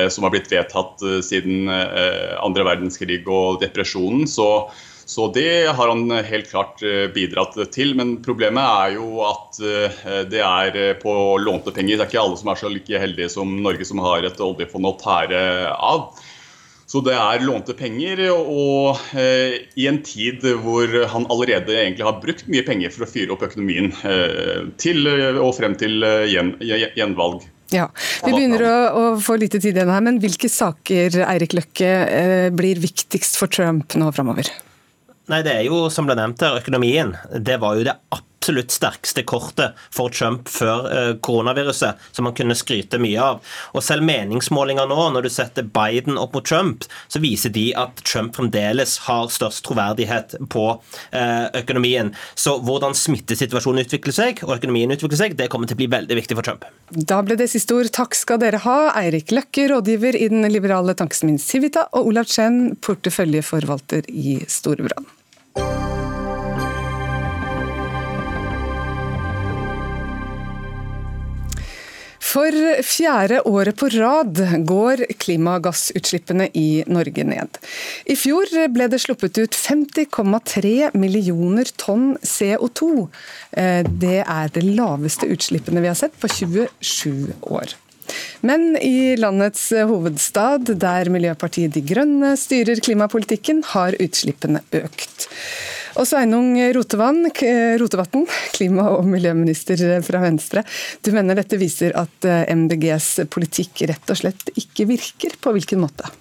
som 0.09 0.25
har 0.25 0.33
blitt 0.33 0.51
vedtatt 0.51 1.01
eh, 1.05 1.21
siden 1.25 1.69
eh, 1.71 2.36
andre 2.43 2.65
verdenskrig 2.67 3.23
og 3.27 3.61
depresjonen. 3.63 4.25
Så, 4.29 4.47
så, 5.05 5.27
det 5.36 5.67
har 5.77 5.91
han 5.91 6.09
helt 6.25 6.49
klart 6.51 6.83
bidratt 7.15 7.57
til. 7.75 7.95
Men 7.97 8.17
problemet 8.25 8.65
er 8.65 8.95
jo 8.97 9.23
at 9.27 9.59
det 10.31 10.41
er 10.41 10.95
på 11.01 11.13
lånte 11.41 11.73
penger. 11.75 11.97
Det 11.97 12.07
er 12.07 12.09
ikke 12.09 12.23
alle 12.23 12.39
som 12.41 12.49
er 12.51 12.61
så 12.61 12.71
like 12.73 13.01
heldige 13.01 13.29
som 13.38 13.59
Norge, 13.61 13.86
som 13.88 14.01
har 14.03 14.25
et 14.25 14.41
oljefond 14.41 14.89
å 14.89 14.97
tære 15.01 15.43
av. 15.75 16.09
Så 16.86 17.01
det 17.01 17.15
er 17.17 17.41
lånte 17.41 17.73
penger, 17.73 18.19
og 18.29 18.99
eh, 19.17 19.57
i 19.75 19.88
en 19.89 19.97
tid 20.05 20.43
hvor 20.61 20.91
han 21.11 21.25
allerede 21.33 21.73
egentlig 21.73 22.05
har 22.05 22.21
brukt 22.21 22.45
mye 22.51 22.65
penger 22.67 22.93
for 22.93 23.07
å 23.07 23.09
fyre 23.09 23.33
opp 23.33 23.45
økonomien 23.47 23.89
eh, 24.05 24.67
til 24.81 25.09
og 25.09 25.55
frem 25.57 25.73
til 25.81 26.05
gjen, 26.29 26.53
gjenvalg. 26.61 27.41
Ja, 27.74 27.88
Vi 28.26 28.34
begynner 28.34 28.61
å, 28.68 28.76
å, 28.93 29.03
få 29.22 29.39
lite 29.41 29.57
tid 29.57 29.78
igjen 29.78 29.89
her, 29.89 30.03
men 30.05 30.20
hvilke 30.22 30.49
saker 30.51 31.18
Eirik 31.26 31.55
Løkke 31.57 31.89
eh, 32.05 32.47
blir 32.53 32.82
viktigst 32.84 33.39
for 33.41 33.49
Trump 33.49 33.97
nå 33.97 34.11
framover? 34.13 34.51
Nei, 35.32 35.41
Det 35.41 35.55
er 35.55 35.66
jo 35.66 35.88
som 35.89 36.05
ble 36.05 36.18
nevnt 36.20 36.43
her, 36.45 36.59
økonomien. 36.61 37.16
Det 37.34 37.57
var 37.61 37.80
jo 37.80 37.88
det 37.88 37.97
absolutt 38.13 38.34
absolutt 38.45 38.71
sterkeste 38.71 39.23
kortet 39.25 39.73
for 39.89 40.13
Trump 40.13 40.49
før 40.49 40.85
eh, 40.91 41.13
koronaviruset, 41.25 41.97
som 42.13 42.27
han 42.27 42.35
kunne 42.37 42.55
skryte 42.55 42.99
mye 43.01 43.17
av. 43.17 43.39
Og 43.73 43.81
selv 43.81 44.05
meningsmålinger 44.05 44.85
nå, 44.85 44.99
når 45.15 45.25
du 45.25 45.31
setter 45.33 45.65
Biden 45.65 46.19
opp 46.21 46.35
mot 46.37 46.45
Trump, 46.45 46.85
så 47.09 47.21
viser 47.23 47.49
de 47.55 47.71
at 47.73 48.03
Trump 48.05 48.37
fremdeles 48.37 48.99
har 49.07 49.31
størst 49.33 49.65
troverdighet 49.65 50.37
på 50.53 50.67
eh, 51.09 51.47
økonomien. 51.57 52.13
Så 52.37 52.59
hvordan 52.61 52.93
smittesituasjonen 52.93 53.87
utvikler 53.87 54.13
seg, 54.13 54.45
og 54.45 54.59
økonomien 54.59 54.93
utvikler 54.93 55.23
seg, 55.23 55.37
det 55.39 55.49
kommer 55.49 55.65
til 55.65 55.79
å 55.79 55.81
bli 55.81 55.89
veldig 55.95 56.21
viktig 56.21 56.37
for 56.37 56.45
Trump. 56.45 56.69
Da 56.93 57.23
ble 57.25 57.39
det 57.41 57.49
siste 57.49 57.73
ord. 57.79 57.89
Takk 57.97 58.13
skal 58.13 58.43
dere 58.45 58.61
ha, 58.67 58.77
Eirik 59.01 59.33
Løkke, 59.33 59.71
rådgiver 59.73 60.21
i 60.21 60.29
den 60.29 60.45
liberale 60.53 60.93
tankesmien 60.93 61.41
Civita, 61.41 61.89
og 61.97 62.13
Olav 62.13 62.29
Chen, 62.29 62.75
porteføljeforvalter 62.85 64.05
i 64.13 64.43
Storebrand. 64.45 65.09
For 72.36 72.51
fjerde 72.83 73.38
året 73.47 73.77
på 73.79 73.88
rad 73.93 74.39
går 74.67 75.05
klimagassutslippene 75.23 76.49
i 76.51 76.83
Norge 76.91 77.23
ned. 77.23 77.59
I 78.11 78.17
fjor 78.19 78.51
ble 78.75 78.89
det 78.91 78.99
sluppet 79.05 79.39
ut 79.39 79.55
50,3 79.55 80.91
millioner 80.99 81.71
tonn 81.79 82.17
CO2. 82.19 82.89
Eh, 83.55 83.88
det 83.88 84.19
er 84.25 84.51
det 84.51 84.65
laveste 84.67 85.29
utslippene 85.31 85.83
vi 85.86 85.91
har 85.93 85.95
sett 85.99 86.19
på 86.19 86.27
27 86.27 87.31
år. 87.55 87.77
Men 88.45 88.75
i 88.83 89.15
landets 89.17 89.69
hovedstad, 89.71 90.67
der 90.81 91.09
Miljøpartiet 91.09 91.73
De 91.73 91.81
Grønne 91.88 92.36
styrer 92.38 92.83
klimapolitikken, 92.83 93.63
har 93.71 93.95
utslippene 94.03 94.61
økt. 94.75 95.29
Og 95.95 96.03
Sveinung 96.07 96.57
Rotevatn, 96.75 98.25
klima- 98.55 98.89
og 98.97 99.05
miljøminister 99.07 99.79
fra 100.03 100.19
Venstre. 100.25 100.65
Du 101.01 101.13
mener 101.15 101.39
dette 101.39 101.59
viser 101.61 101.95
at 101.95 102.27
eh, 102.27 102.43
MDGs 102.51 103.29
politikk 103.31 103.85
rett 103.87 104.11
og 104.11 104.19
slett 104.19 104.51
ikke 104.59 104.89
virker. 104.89 105.37
På 105.39 105.55
hvilken 105.55 105.79
måte? 105.83 106.11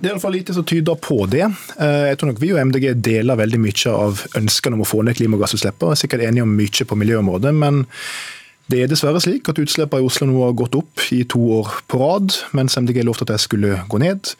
Det 0.00 0.08
er 0.08 0.14
iallfall 0.14 0.32
lite 0.32 0.54
som 0.56 0.64
tyder 0.64 0.96
på 0.96 1.22
det. 1.28 1.44
Eh, 1.44 2.04
jeg 2.10 2.20
tror 2.20 2.30
nok 2.30 2.40
vi 2.40 2.52
og 2.54 2.60
MDG 2.68 2.86
deler 3.04 3.40
veldig 3.40 3.60
mye 3.60 3.94
av 3.94 4.22
ønskene 4.40 4.76
om 4.76 4.84
å 4.84 4.88
få 4.88 5.02
ned 5.04 5.16
klimagassutslippene. 5.18 5.96
Er 5.96 6.00
sikkert 6.00 6.24
enige 6.24 6.44
om 6.44 6.54
mye 6.56 6.86
på 6.88 7.00
miljøområdet, 7.00 7.52
men 7.56 7.82
det 8.70 8.84
er 8.84 8.90
dessverre 8.92 9.20
slik 9.20 9.48
at 9.50 9.60
utslippene 9.60 10.04
i 10.04 10.06
Oslo 10.06 10.28
nå 10.28 10.44
har 10.44 10.56
gått 10.56 10.76
opp 10.78 11.04
i 11.12 11.24
to 11.28 11.40
år 11.58 11.80
på 11.90 12.00
rad, 12.00 12.36
mens 12.56 12.76
MDG 12.78 13.02
lovte 13.04 13.26
at 13.26 13.34
de 13.34 13.40
skulle 13.42 13.80
gå 13.90 14.00
ned. 14.00 14.32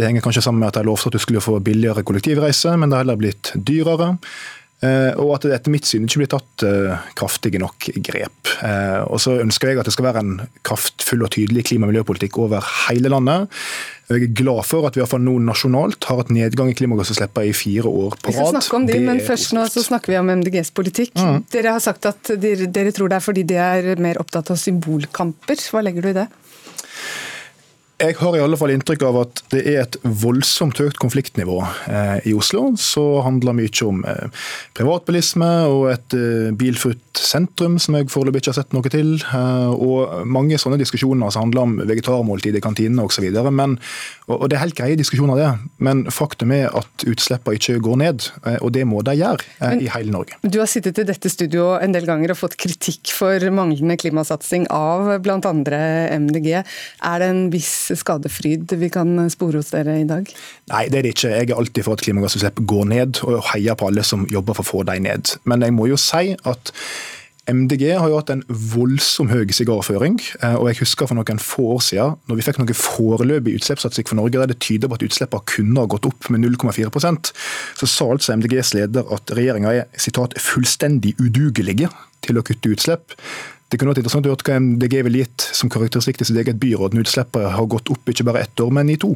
Det 0.00 0.06
henger 0.08 0.24
kanskje 0.24 0.40
sammen 0.46 0.62
med 0.62 0.70
at 0.72 0.78
de 0.80 0.88
lovte 0.88 1.10
at 1.10 1.18
du 1.18 1.20
skulle 1.20 1.42
få 1.44 1.58
billigere 1.60 2.00
kollektivreiser, 2.08 2.78
men 2.80 2.88
det 2.88 2.96
har 2.96 3.04
heller 3.04 3.20
blitt 3.20 3.52
dyrere. 3.68 4.14
Eh, 4.80 5.12
og 5.20 5.34
at 5.34 5.44
det 5.44 5.52
etter 5.52 5.72
mitt 5.74 5.84
syn 5.84 6.06
ikke 6.06 6.22
blir 6.22 6.30
tatt 6.32 6.62
eh, 6.64 7.02
kraftige 7.18 7.60
nok 7.60 7.90
grep. 8.00 8.52
Eh, 8.64 9.02
og 9.04 9.20
så 9.20 9.34
ønsker 9.42 9.68
jeg 9.68 9.80
at 9.82 9.90
det 9.90 9.92
skal 9.92 10.06
være 10.06 10.22
en 10.24 10.30
kraftfull 10.64 11.26
og 11.26 11.34
tydelig 11.34 11.66
klima- 11.68 11.84
og 11.84 11.92
miljøpolitikk 11.92 12.40
over 12.40 12.64
hele 12.86 13.12
landet. 13.12 13.52
Jeg 14.08 14.24
er 14.24 14.32
glad 14.40 14.64
for 14.64 14.88
at 14.88 14.96
vi 14.96 15.02
iallfall 15.02 15.20
nå 15.20 15.36
nasjonalt 15.44 16.08
har 16.08 16.22
hatt 16.22 16.32
nedgang 16.32 16.72
i 16.72 16.78
klimagassutslippene 16.80 17.52
i 17.52 17.54
fire 17.54 17.92
år 17.92 18.16
på 18.16 18.32
rad. 18.32 18.32
Vi 18.32 18.38
skal 18.40 18.54
snakke 18.56 18.80
om 18.80 18.88
de, 18.88 18.98
men 19.04 19.20
først 19.28 19.52
nå 19.58 19.68
så 19.68 19.84
snakker 19.84 20.14
vi 20.14 20.20
om 20.22 20.32
MDGs 20.40 20.72
politikk. 20.80 21.12
Mm. 21.20 21.44
Dere 21.52 21.76
har 21.76 21.84
sagt 21.84 22.08
at 22.08 22.32
dere, 22.40 22.72
dere 22.72 22.96
tror 22.96 23.12
det 23.12 23.20
er 23.20 23.28
fordi 23.28 23.44
de 23.52 23.60
er 23.60 23.92
mer 24.00 24.18
opptatt 24.24 24.48
av 24.56 24.58
symbolkamper. 24.64 25.60
Hva 25.68 25.84
legger 25.84 26.08
du 26.08 26.14
i 26.14 26.20
det? 26.22 26.30
Jeg 28.00 28.16
har 28.16 28.32
i 28.32 28.40
alle 28.40 28.56
fall 28.56 28.70
inntrykk 28.72 29.02
av 29.10 29.16
at 29.20 29.40
det 29.52 29.60
er 29.68 29.82
et 29.82 29.96
voldsomt 30.22 30.78
høyt 30.80 30.96
konfliktnivå 31.02 31.58
eh, 31.90 32.28
i 32.30 32.32
Oslo. 32.32 32.70
Så 32.80 33.02
handler 33.26 33.58
mye 33.58 33.72
om 33.84 34.00
eh, 34.08 34.46
privatbilisme 34.78 35.48
og 35.68 35.90
et 35.92 36.16
eh, 36.16 36.48
bilfritt 36.56 37.20
sentrum, 37.20 37.76
som 37.82 37.98
jeg 37.98 38.08
foreløpig 38.08 38.40
ikke 38.40 38.54
har 38.54 38.58
sett 38.62 38.72
noe 38.72 38.88
til. 38.92 39.18
Og 39.76 40.24
mange 40.24 40.56
sånne 40.60 40.78
diskusjoner 40.80 41.28
som 41.34 41.44
handler 41.44 41.66
om 41.66 41.74
vegetarmåltid 41.90 42.56
i 42.56 42.62
kantinene 42.64 43.04
osv. 43.04 43.26
Og, 43.36 43.76
og 44.38 44.46
det 44.48 44.56
er 44.56 44.62
helt 44.62 44.78
greie 44.78 44.96
diskusjoner, 44.96 45.36
det. 45.36 45.50
Men 45.84 46.06
faktum 46.14 46.54
er 46.56 46.72
at 46.80 47.04
utslippene 47.04 47.60
ikke 47.60 47.82
går 47.84 48.00
ned, 48.00 48.30
og 48.62 48.72
det 48.72 48.86
må 48.88 49.02
de 49.04 49.18
gjøre 49.18 49.76
i 49.82 49.90
hele 49.92 50.14
Norge. 50.14 50.38
Du 50.40 50.60
har 50.62 50.70
sittet 50.70 51.02
i 51.02 51.06
dette 51.08 51.32
studioet 51.32 51.84
en 51.84 51.92
del 51.92 52.08
ganger 52.08 52.32
og 52.32 52.40
fått 52.40 52.56
kritikk 52.60 53.12
for 53.12 53.44
manglende 53.52 53.98
klimasatsing 54.00 54.70
av 54.72 55.12
bl.a. 55.20 55.52
MDG. 56.16 56.50
Er 56.56 57.20
det 57.20 57.30
en 57.34 57.44
viss 57.52 57.89
skadefryd 57.98 58.74
vi 58.80 58.90
kan 58.92 59.14
spore 59.32 59.60
hos 59.60 59.72
dere 59.74 59.98
i 60.00 60.08
dag? 60.08 60.28
Nei, 60.72 60.84
det 60.88 61.00
er 61.00 61.06
det 61.06 61.14
ikke. 61.16 61.32
Jeg 61.34 61.50
er 61.50 61.56
alltid 61.58 61.86
for 61.86 61.98
at 61.98 62.04
klimagassutslipp 62.04 62.60
går 62.70 62.90
ned, 62.92 63.22
og 63.26 63.40
heier 63.52 63.78
på 63.78 63.90
alle 63.90 64.04
som 64.06 64.26
jobber 64.30 64.58
for 64.58 64.66
å 64.66 64.70
få 64.70 64.84
dem 64.88 65.08
ned. 65.08 65.34
Men 65.44 65.66
jeg 65.66 65.76
må 65.76 65.90
jo 65.90 65.98
si 66.00 66.34
at 66.34 66.74
MDG 67.50 67.96
har 67.98 68.08
jo 68.10 68.18
hatt 68.18 68.30
en 68.32 68.42
voldsom 68.48 69.30
høy 69.32 69.50
sigarføring. 69.54 70.18
Eh, 70.42 70.56
og 70.58 70.68
jeg 70.70 70.80
husker 70.82 71.08
for 71.08 71.18
noen 71.18 71.40
få 71.42 71.66
år 71.76 71.84
siden, 71.84 72.18
når 72.28 72.38
vi 72.38 72.46
fikk 72.46 72.60
noe 72.60 72.76
foreløpig 72.76 73.56
utslippsstatistikk 73.58 74.12
for 74.12 74.20
Norge 74.20 74.38
der 74.38 74.52
det 74.52 74.60
tyder 74.62 74.90
på 74.90 74.98
at 74.98 75.06
utslippene 75.06 75.48
kunne 75.50 75.82
ha 75.82 75.90
gått 75.90 76.06
opp 76.08 76.30
med 76.30 76.44
0,4% 76.44 77.32
så 77.80 77.88
sa 77.88 78.10
altså 78.12 78.36
MDGs 78.36 78.74
leder 78.76 79.14
at 79.14 79.32
regjeringa 79.34 79.72
er 79.80 79.88
citat, 79.96 80.36
'fullstendig 80.38 81.16
udugelige' 81.18 81.90
til 82.22 82.38
å 82.38 82.44
kutte 82.44 82.74
utslipp. 82.74 83.16
Det 83.70 83.78
kunne 83.78 83.92
vært 83.92 84.02
interessant 84.02 84.26
å 84.26 84.32
høre 84.32 84.46
hva 84.48 84.58
MDG 84.58 84.94
ville 85.06 85.22
gitt 85.22 85.44
som 85.54 85.70
karakteristikk 85.70 86.18
til 86.18 86.26
sitt 86.26 86.38
eget 86.42 86.58
byråd 86.58 86.96
når 86.96 87.06
utslippet 87.06 87.52
har 87.54 87.68
gått 87.70 87.92
opp 87.94 88.10
ikke 88.10 88.26
bare 88.26 88.42
ett 88.42 88.62
år, 88.62 88.72
men 88.74 88.90
i 88.90 88.98
to. 88.98 89.12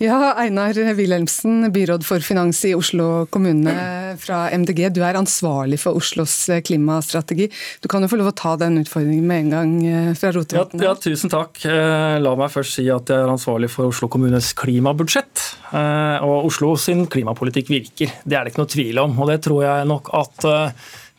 Ja, 0.00 0.32
Einar 0.40 0.74
Wilhelmsen, 0.96 1.68
byråd 1.72 2.06
for 2.06 2.24
finans 2.24 2.64
i 2.64 2.72
Oslo 2.74 3.26
kommune 3.30 3.74
fra 4.18 4.46
MDG. 4.50 4.88
Du 4.96 5.02
er 5.04 5.18
ansvarlig 5.20 5.78
for 5.82 6.00
Oslos 6.00 6.34
klimastrategi. 6.66 7.50
Du 7.84 7.88
kan 7.92 8.02
jo 8.02 8.10
få 8.10 8.18
lov 8.18 8.32
å 8.32 8.34
ta 8.36 8.54
den 8.60 8.80
utfordringen 8.80 9.28
med 9.28 9.44
en 9.44 9.52
gang 9.52 9.76
eh, 9.86 10.08
fra 10.18 10.32
Rotevatn. 10.34 10.82
Ja, 10.82 10.90
ja, 10.90 10.96
tusen 10.98 11.32
takk. 11.32 11.60
Eh, 11.68 12.16
la 12.24 12.34
meg 12.38 12.50
først 12.54 12.80
si 12.80 12.88
at 12.92 13.12
jeg 13.12 13.22
er 13.22 13.30
ansvarlig 13.30 13.70
for 13.72 13.92
Oslo 13.92 14.08
kommunes 14.12 14.50
klimabudsjett. 14.58 15.46
Eh, 15.70 16.24
og 16.24 16.48
Oslo 16.50 16.72
sin 16.80 17.04
klimapolitikk 17.12 17.70
virker. 17.76 18.18
Det 18.24 18.40
er 18.40 18.42
det 18.42 18.54
ikke 18.54 18.64
noe 18.64 18.74
tvil 18.74 19.04
om. 19.04 19.16
Og 19.20 19.30
det 19.30 19.42
tror 19.46 19.62
jeg 19.68 19.88
nok 19.92 20.12
at 20.16 20.50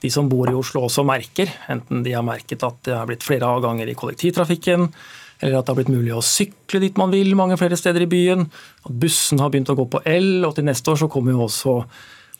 de 0.03 0.11
som 0.11 0.27
bor 0.29 0.49
i 0.51 0.55
Oslo 0.57 0.83
også 0.85 1.05
merker. 1.07 1.51
Enten 1.71 2.03
de 2.03 2.15
har 2.15 2.25
merket 2.27 2.63
at 2.67 2.81
det 2.85 2.95
har 2.97 3.07
blitt 3.09 3.23
flere 3.23 3.47
avganger 3.47 3.87
i 3.87 3.95
kollektivtrafikken, 3.97 4.89
eller 5.43 5.59
at 5.59 5.65
det 5.65 5.71
har 5.71 5.79
blitt 5.79 5.93
mulig 5.93 6.11
å 6.15 6.23
sykle 6.23 6.81
dit 6.83 6.99
man 6.99 7.13
vil 7.13 7.33
mange 7.39 7.57
flere 7.59 7.79
steder 7.79 8.05
i 8.05 8.11
byen. 8.11 8.45
At 8.83 8.99
bussen 8.99 9.39
har 9.43 9.53
begynt 9.53 9.71
å 9.71 9.77
gå 9.79 9.87
på 9.91 10.03
el, 10.07 10.43
og 10.47 10.57
til 10.57 10.67
neste 10.67 10.91
år 10.91 11.03
så 11.05 11.11
kommer 11.11 11.35
jo 11.35 11.47
også 11.47 11.79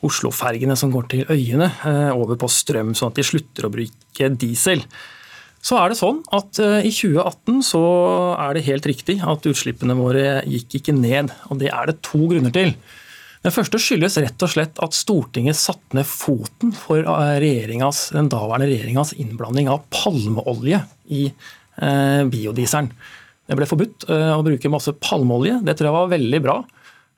Oslo-fergene 0.04 0.76
som 0.76 0.90
går 0.92 1.06
til 1.08 1.28
øyene, 1.32 1.70
eh, 1.88 2.10
over 2.12 2.36
på 2.36 2.50
strøm, 2.50 2.92
sånn 2.92 3.12
at 3.12 3.20
de 3.20 3.24
slutter 3.24 3.64
å 3.64 3.72
bruke 3.72 4.28
diesel. 4.36 4.82
Så 5.64 5.78
er 5.80 5.88
det 5.88 5.96
sånn 5.96 6.20
at 6.36 6.60
eh, 6.60 6.84
I 6.84 6.92
2018 6.92 7.62
så 7.64 7.80
er 8.36 8.52
det 8.52 8.66
helt 8.66 8.84
riktig 8.90 9.16
at 9.24 9.48
utslippene 9.48 9.96
våre 9.96 10.42
gikk 10.44 10.80
ikke 10.80 10.96
ned. 10.96 11.32
og 11.48 11.62
Det 11.62 11.72
er 11.72 11.88
det 11.88 12.02
to 12.04 12.20
grunner 12.28 12.52
til. 12.52 12.74
Den 13.44 13.52
første 13.52 13.76
skyldes 13.82 14.16
rett 14.24 14.40
og 14.40 14.48
slett 14.48 14.78
at 14.80 14.96
Stortinget 14.96 15.58
satte 15.58 15.98
ned 15.98 16.08
foten 16.08 16.70
for 16.72 17.04
eh, 17.04 17.34
den 17.44 18.30
daværende 18.32 18.70
regjeringas 18.70 19.12
innblanding 19.20 19.68
av 19.68 19.82
palmeolje 19.92 20.80
i 21.12 21.26
eh, 21.28 22.22
biodieselen. 22.24 22.88
Det 23.44 23.58
ble 23.58 23.68
forbudt 23.68 24.06
eh, 24.08 24.30
å 24.32 24.40
bruke 24.46 24.72
masse 24.72 24.94
palmeolje. 24.96 25.58
Det 25.66 25.76
tror 25.76 25.90
jeg 25.90 25.96
var 25.98 26.14
veldig 26.14 26.40
bra. 26.46 26.56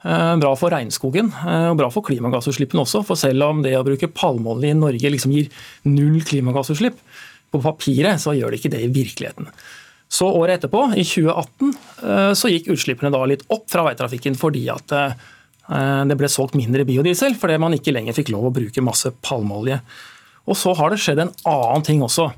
Eh, 0.02 0.32
bra 0.42 0.50
for 0.58 0.74
regnskogen 0.74 1.30
eh, 1.30 1.68
og 1.70 1.78
bra 1.78 1.92
for 1.94 2.02
klimagassutslippene 2.10 2.82
også. 2.82 3.04
For 3.06 3.22
selv 3.22 3.46
om 3.46 3.62
det 3.62 3.76
å 3.78 3.86
bruke 3.86 4.10
palmeolje 4.10 4.74
i 4.74 4.80
Norge 4.82 5.14
liksom 5.14 5.34
gir 5.36 5.46
null 5.86 6.18
klimagassutslipp, 6.26 6.98
på 7.54 7.62
papiret 7.62 8.18
så 8.18 8.34
gjør 8.34 8.50
det 8.50 8.60
ikke 8.60 8.74
det 8.74 8.82
i 8.82 8.90
virkeligheten. 8.90 9.46
Så 10.10 10.26
året 10.26 10.58
etterpå, 10.58 10.88
i 10.98 11.06
2018, 11.06 11.72
eh, 12.02 12.34
så 12.34 12.50
gikk 12.50 12.74
utslippene 12.74 13.14
da 13.14 13.22
litt 13.30 13.46
opp 13.46 13.70
fra 13.70 13.86
veitrafikken 13.86 14.34
fordi 14.38 14.66
at 14.74 14.98
det 15.66 16.14
ble 16.14 16.28
solgt 16.30 16.54
mindre 16.54 16.84
biodiesel 16.86 17.34
fordi 17.34 17.56
man 17.58 17.74
ikke 17.74 17.90
lenger 17.90 18.14
fikk 18.14 18.28
lov 18.30 18.48
å 18.48 18.52
bruke 18.54 18.84
masse 18.86 19.10
palmeolje. 19.26 19.80
Og 20.46 20.58
så 20.58 20.74
har 20.78 20.92
det 20.92 21.00
skjedd 21.02 21.24
en 21.24 21.32
annen 21.50 21.86
ting 21.86 22.04
også. 22.06 22.28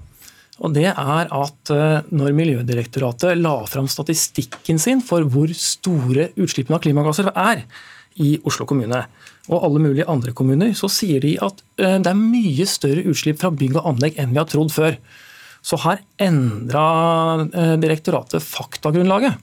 Og 0.65 0.75
det 0.75 0.89
er 0.91 1.31
at 1.31 1.71
eh, 1.71 2.09
når 2.11 2.35
Miljødirektoratet 2.35 3.39
la 3.39 3.61
fram 3.71 3.87
statistikken 3.91 4.81
sin 4.83 5.03
for 5.05 5.27
hvor 5.31 5.53
store 5.55 6.31
utslippene 6.41 6.79
av 6.79 6.83
klimagasser 6.83 7.31
er 7.31 7.63
i 8.19 8.35
Oslo 8.49 8.67
kommune, 8.67 9.05
og 9.49 9.65
alle 9.65 9.81
mulige 9.81 10.09
andre 10.11 10.35
kommuner, 10.37 10.75
så 10.77 10.91
sier 10.91 11.23
de 11.23 11.37
at 11.45 11.63
eh, 11.79 11.97
det 12.03 12.11
er 12.11 12.19
mye 12.19 12.67
større 12.69 13.07
utslipp 13.07 13.39
fra 13.45 13.53
bygg 13.55 13.79
og 13.79 13.93
anlegg 13.93 14.19
enn 14.19 14.35
vi 14.35 14.43
har 14.43 14.51
trodd 14.51 14.75
før. 14.75 14.99
Så 15.63 15.79
her 15.83 16.01
endra 16.23 17.45
direktoratet 17.83 18.45
faktagrunnlaget. 18.47 19.35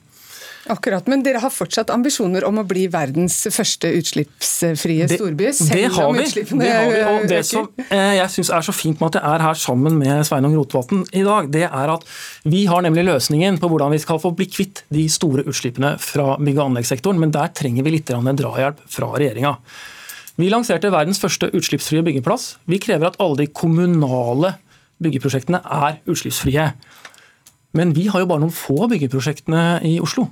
Akkurat, 0.72 1.06
Men 1.06 1.22
dere 1.22 1.38
har 1.42 1.52
fortsatt 1.54 1.90
ambisjoner 1.94 2.44
om 2.46 2.58
å 2.58 2.64
bli 2.66 2.86
verdens 2.90 3.36
første 3.54 3.90
utslippsfrie 3.98 5.06
storby? 5.10 5.52
Selv 5.54 5.76
det 5.76 5.90
har 5.94 6.12
vi. 6.16 6.26
Det 6.58 6.70
har 6.72 6.90
vi. 6.90 7.02
Og 7.10 7.26
det 7.30 7.40
som 7.46 7.68
eh, 7.86 8.16
jeg 8.18 8.32
syns 8.34 8.50
er 8.56 8.66
så 8.66 8.74
fint 8.74 8.98
med 8.98 9.12
at 9.12 9.20
jeg 9.20 9.36
er 9.36 9.44
her 9.46 9.60
sammen 9.60 9.98
med 10.00 10.26
Sveinung 10.26 10.56
Rotevatn 10.58 11.04
i 11.14 11.22
dag, 11.26 11.50
det 11.54 11.66
er 11.68 11.92
at 11.94 12.06
vi 12.46 12.64
har 12.70 12.82
nemlig 12.82 13.06
løsningen 13.06 13.60
på 13.62 13.70
hvordan 13.70 13.94
vi 13.94 14.00
skal 14.02 14.18
få 14.22 14.32
bli 14.36 14.48
kvitt 14.50 14.82
de 14.94 15.06
store 15.12 15.46
utslippene 15.46 15.94
fra 16.02 16.34
bygg- 16.40 16.58
og 16.58 16.70
anleggssektoren, 16.70 17.20
men 17.22 17.34
der 17.34 17.52
trenger 17.54 17.86
vi 17.86 17.94
litt 17.98 18.10
drahjelp 18.10 18.82
fra 18.90 19.12
regjeringa. 19.14 19.54
Vi 20.36 20.50
lanserte 20.52 20.90
verdens 20.92 21.20
første 21.22 21.48
utslippsfrie 21.56 22.04
byggeplass. 22.04 22.56
Vi 22.68 22.80
krever 22.82 23.08
at 23.08 23.20
alle 23.22 23.38
de 23.44 23.46
kommunale 23.48 24.56
byggeprosjektene 25.02 25.62
er 25.62 26.00
utslippsfrie. 26.10 26.72
Men 27.76 27.94
vi 27.96 28.08
har 28.10 28.22
jo 28.22 28.28
bare 28.28 28.42
noen 28.42 28.54
få 28.54 28.82
av 28.84 28.92
byggeprosjektene 28.92 29.62
i 29.86 29.96
Oslo. 30.04 30.26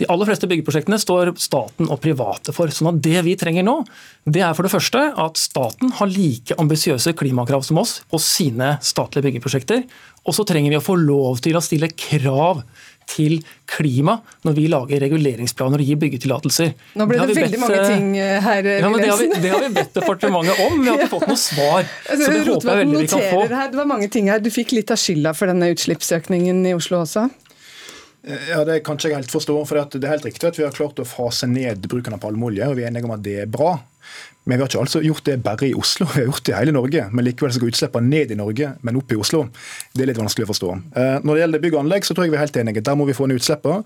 De 0.00 0.08
aller 0.10 0.26
fleste 0.26 0.48
byggeprosjektene 0.48 0.98
står 0.98 1.34
staten 1.40 1.90
og 1.92 2.00
private 2.02 2.54
for. 2.56 2.72
sånn 2.72 2.94
at 2.94 3.02
Det 3.04 3.20
vi 3.26 3.36
trenger 3.38 3.66
nå, 3.66 3.82
det 4.24 4.40
er 4.42 4.54
for 4.56 4.66
det 4.66 4.72
første 4.72 5.02
at 5.20 5.40
staten 5.40 5.92
har 5.98 6.10
like 6.10 6.56
ambisiøse 6.58 7.12
klimakrav 7.18 7.62
som 7.66 7.78
oss 7.82 8.00
på 8.10 8.20
sine 8.22 8.78
statlige 8.82 9.28
byggeprosjekter. 9.28 9.84
Og 10.22 10.36
så 10.36 10.46
trenger 10.46 10.72
vi 10.72 10.78
å 10.78 10.84
få 10.84 10.96
lov 10.96 11.42
til 11.42 11.58
å 11.58 11.62
stille 11.64 11.90
krav 11.92 12.62
til 13.10 13.40
klima 13.68 14.14
når 14.46 14.54
vi 14.56 14.64
lager 14.70 15.02
reguleringsplaner 15.02 15.82
og 15.82 15.88
gir 15.90 15.98
byggetillatelser. 16.00 16.72
Nå 16.98 17.06
ble 17.10 17.18
det, 17.18 17.26
det 17.32 17.36
veldig 17.40 17.58
bedt, 17.58 17.64
mange 17.64 17.82
ting 17.90 18.08
eh, 18.20 18.36
her, 18.44 18.68
ja, 18.78 18.90
men 18.92 19.02
det 19.02 19.10
har, 19.10 19.20
vi, 19.20 19.40
det 19.42 19.52
har 19.52 19.64
vi 19.64 19.70
bedt 19.76 19.96
departementet 19.98 20.62
om, 20.66 20.78
vi 20.78 20.90
har 20.90 21.00
ikke 21.00 21.12
fått 21.16 21.28
noe 21.30 21.42
svar. 21.50 21.82
Altså, 21.82 22.22
så 22.22 22.32
det 22.32 22.42
håper 22.46 22.70
jeg 22.70 22.82
veldig 22.82 23.02
vi 23.02 23.10
kan 23.12 23.24
få. 23.26 23.42
Her, 23.52 23.72
det 23.72 23.80
var 23.82 23.90
mange 23.90 24.08
ting 24.12 24.30
her. 24.32 24.42
Du 24.42 24.50
fikk 24.54 24.74
litt 24.76 24.92
av 24.94 25.00
skylda 25.02 25.34
for 25.36 25.50
denne 25.50 25.72
utslippsøkningen 25.74 26.62
i 26.70 26.76
Oslo 26.78 27.02
også? 27.02 27.26
Ja, 28.22 28.64
Det 28.64 28.84
kan 28.86 28.96
ikke 28.96 29.08
jeg 29.10 29.18
helt 29.18 29.34
forstå. 29.34 29.56
for 29.66 29.74
Det 29.90 30.04
er 30.04 30.14
helt 30.14 30.24
riktig 30.24 30.46
at 30.48 30.58
vi 30.58 30.64
har 30.64 30.74
klart 30.74 31.00
å 31.02 31.06
fase 31.06 31.46
ned 31.50 31.88
bruken 31.88 32.14
av 32.14 32.20
palmeolje, 32.22 32.68
og 32.68 32.76
vi 32.76 32.84
er 32.84 32.90
enige 32.92 33.08
om 33.08 33.16
at 33.16 33.22
det 33.22 33.40
er 33.42 33.50
bra. 33.50 33.80
Men 34.44 34.58
vi 34.58 34.64
har 34.64 34.70
ikke 34.72 34.82
altså 34.82 35.02
gjort 35.04 35.26
det 35.28 35.36
bare 35.44 35.68
i 35.68 35.74
Oslo, 35.78 36.06
vi 36.14 36.18
har 36.18 36.26
gjort 36.26 36.46
det 36.46 36.54
i 36.54 36.58
hele 36.58 36.74
Norge. 36.74 37.04
Men 37.14 37.26
likevel 37.28 37.52
så 37.54 37.62
går 37.62 37.70
utslippene 37.70 38.10
ned 38.10 38.34
i 38.34 38.38
Norge, 38.38 38.72
men 38.82 38.98
opp 38.98 39.14
i 39.14 39.18
Oslo. 39.22 39.44
Det 39.94 40.02
er 40.02 40.10
litt 40.10 40.18
vanskelig 40.18 40.48
å 40.48 40.50
forstå. 40.50 40.74
Eh, 40.98 41.16
når 41.22 41.32
det 41.32 41.44
gjelder 41.44 41.62
bygg 41.62 41.78
og 41.78 41.82
anlegg, 41.84 42.08
så 42.08 42.16
tror 42.16 42.26
jeg 42.26 42.34
vi 42.34 42.40
er 42.40 42.44
helt 42.46 42.60
enige. 42.64 42.82
Der 42.82 42.98
må 42.98 43.06
vi 43.06 43.14
få 43.14 43.30
ned 43.30 43.38
utslippene. 43.38 43.84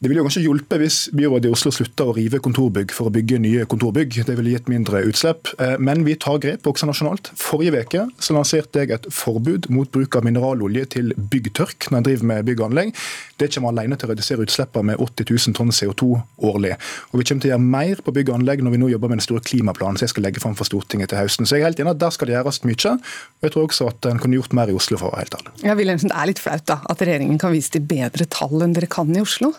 Det 0.00 0.08
ville 0.08 0.22
jo 0.22 0.24
kanskje 0.24 0.40
hjulpet 0.46 0.80
hvis 0.80 0.98
byrådet 1.12 1.50
i 1.50 1.52
Oslo 1.52 1.70
slutta 1.76 2.06
å 2.08 2.14
rive 2.16 2.38
kontorbygg 2.40 2.94
for 2.96 3.10
å 3.10 3.12
bygge 3.12 3.36
nye 3.44 3.66
kontorbygg. 3.68 4.14
Det 4.24 4.36
ville 4.38 4.54
gitt 4.54 4.70
mindre 4.72 5.02
utslipp. 5.04 5.50
Eh, 5.60 5.74
men 5.76 6.06
vi 6.06 6.14
tar 6.16 6.40
grep 6.40 6.64
også 6.70 6.88
nasjonalt. 6.88 7.28
Forrige 7.36 7.82
uke 7.84 8.06
så 8.16 8.32
lanserte 8.32 8.80
jeg 8.80 8.94
et 8.96 9.10
forbud 9.12 9.68
mot 9.68 9.90
bruk 9.92 10.16
av 10.16 10.24
mineralolje 10.24 10.86
til 10.96 11.12
byggtørk 11.12 11.90
når 11.90 12.00
en 12.00 12.08
driver 12.08 12.30
med 12.32 12.48
bygg 12.48 12.62
og 12.62 12.70
anlegg. 12.70 12.94
Det 13.36 13.50
kommer 13.52 13.74
alene 13.74 14.00
til 14.00 14.08
å 14.08 14.14
redusere 14.14 14.48
utslippene 14.48 14.94
med 14.94 15.04
80 15.04 15.28
000 15.34 15.58
tonn 15.60 15.76
CO2 15.76 16.08
årlig. 16.48 16.72
Og 17.12 17.20
vi 17.20 17.28
kommer 17.28 17.44
til 17.44 17.50
å 17.50 17.52
gjøre 17.52 17.68
mer 17.76 18.00
på 18.00 18.16
bygg 18.16 18.32
og 18.32 18.40
anlegg 18.40 18.64
når 18.64 18.78
vi 18.78 18.80
nå 18.80 18.90
jobber 18.94 19.12
med 19.12 19.20
den 19.20 19.26
store 19.28 19.44
klimaplanen 19.50 19.98
som 19.98 20.06
jeg 20.06 20.14
skal 20.14 20.26
legge 20.28 20.42
fram 20.42 20.56
for 20.58 20.68
Stortinget 20.68 21.12
til 21.12 21.20
høsten. 21.20 21.48
Så 21.48 21.58
jeg 21.58 21.64
er 21.64 21.72
helt 21.72 21.82
enig 21.82 21.94
at 21.96 22.02
der 22.02 22.14
skal 22.14 22.30
det 22.30 22.38
gjøres 22.38 22.62
mye. 22.66 22.94
Og 22.96 23.48
jeg 23.48 23.56
tror 23.56 23.66
også 23.66 23.88
at 23.90 24.10
en 24.10 24.22
kunne 24.22 24.38
gjort 24.38 24.54
mer 24.56 24.70
i 24.70 24.76
Oslo, 24.76 25.00
for 25.00 25.10
å 25.10 25.16
være 25.16 25.26
helt 25.26 25.40
ærlig. 25.40 25.56
Ja, 25.66 25.78
Wilhelmsen, 25.78 26.12
Det 26.12 26.20
er 26.20 26.30
litt 26.30 26.42
flaut 26.42 26.68
da, 26.70 26.80
at 26.90 27.02
regjeringen 27.02 27.42
kan 27.42 27.54
vise 27.54 27.74
til 27.74 27.84
bedre 27.84 28.28
tall 28.30 28.62
enn 28.64 28.76
dere 28.76 28.90
kan 28.90 29.10
i 29.14 29.24
Oslo? 29.24 29.52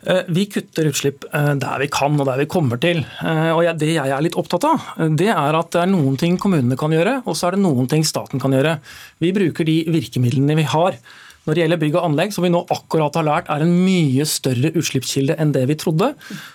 Eh, 0.00 0.22
vi 0.32 0.46
kutter 0.48 0.88
utslipp 0.88 1.26
eh, 1.28 1.54
der 1.60 1.82
vi 1.82 1.88
kan 1.92 2.16
og 2.16 2.28
der 2.28 2.40
vi 2.40 2.48
kommer 2.48 2.80
til. 2.80 3.02
Eh, 3.20 3.50
og 3.52 3.66
Det 3.78 3.90
jeg 3.92 4.08
er 4.08 4.24
litt 4.24 4.38
opptatt 4.40 4.64
av, 4.64 4.92
det 5.16 5.28
er 5.28 5.58
at 5.58 5.72
det 5.74 5.82
er 5.82 5.90
noen 5.92 6.16
ting 6.20 6.38
kommunene 6.40 6.78
kan 6.80 6.92
gjøre, 6.94 7.20
og 7.26 7.36
så 7.36 7.48
er 7.48 7.56
det 7.56 7.64
noen 7.66 7.88
ting 7.90 8.06
staten 8.06 8.40
kan 8.40 8.54
gjøre. 8.56 8.78
Vi 9.20 9.34
bruker 9.36 9.68
de 9.68 9.82
virkemidlene 9.92 10.56
vi 10.56 10.68
har. 10.72 10.96
Når 11.50 11.56
det 11.58 11.62
gjelder 11.64 11.78
bygg 11.82 11.96
og 11.98 12.04
anlegg, 12.06 12.30
som 12.30 12.44
vi 12.46 12.48
nå 12.54 12.60
akkurat 12.70 13.16
har 13.18 13.24
lært 13.26 13.48
er 13.50 13.64
en 13.64 13.72
mye 13.82 14.22
større 14.28 14.70
utslippskilde 14.78 15.34
enn 15.42 15.50
det 15.50 15.64
vi 15.66 15.74
trodde, 15.82 16.12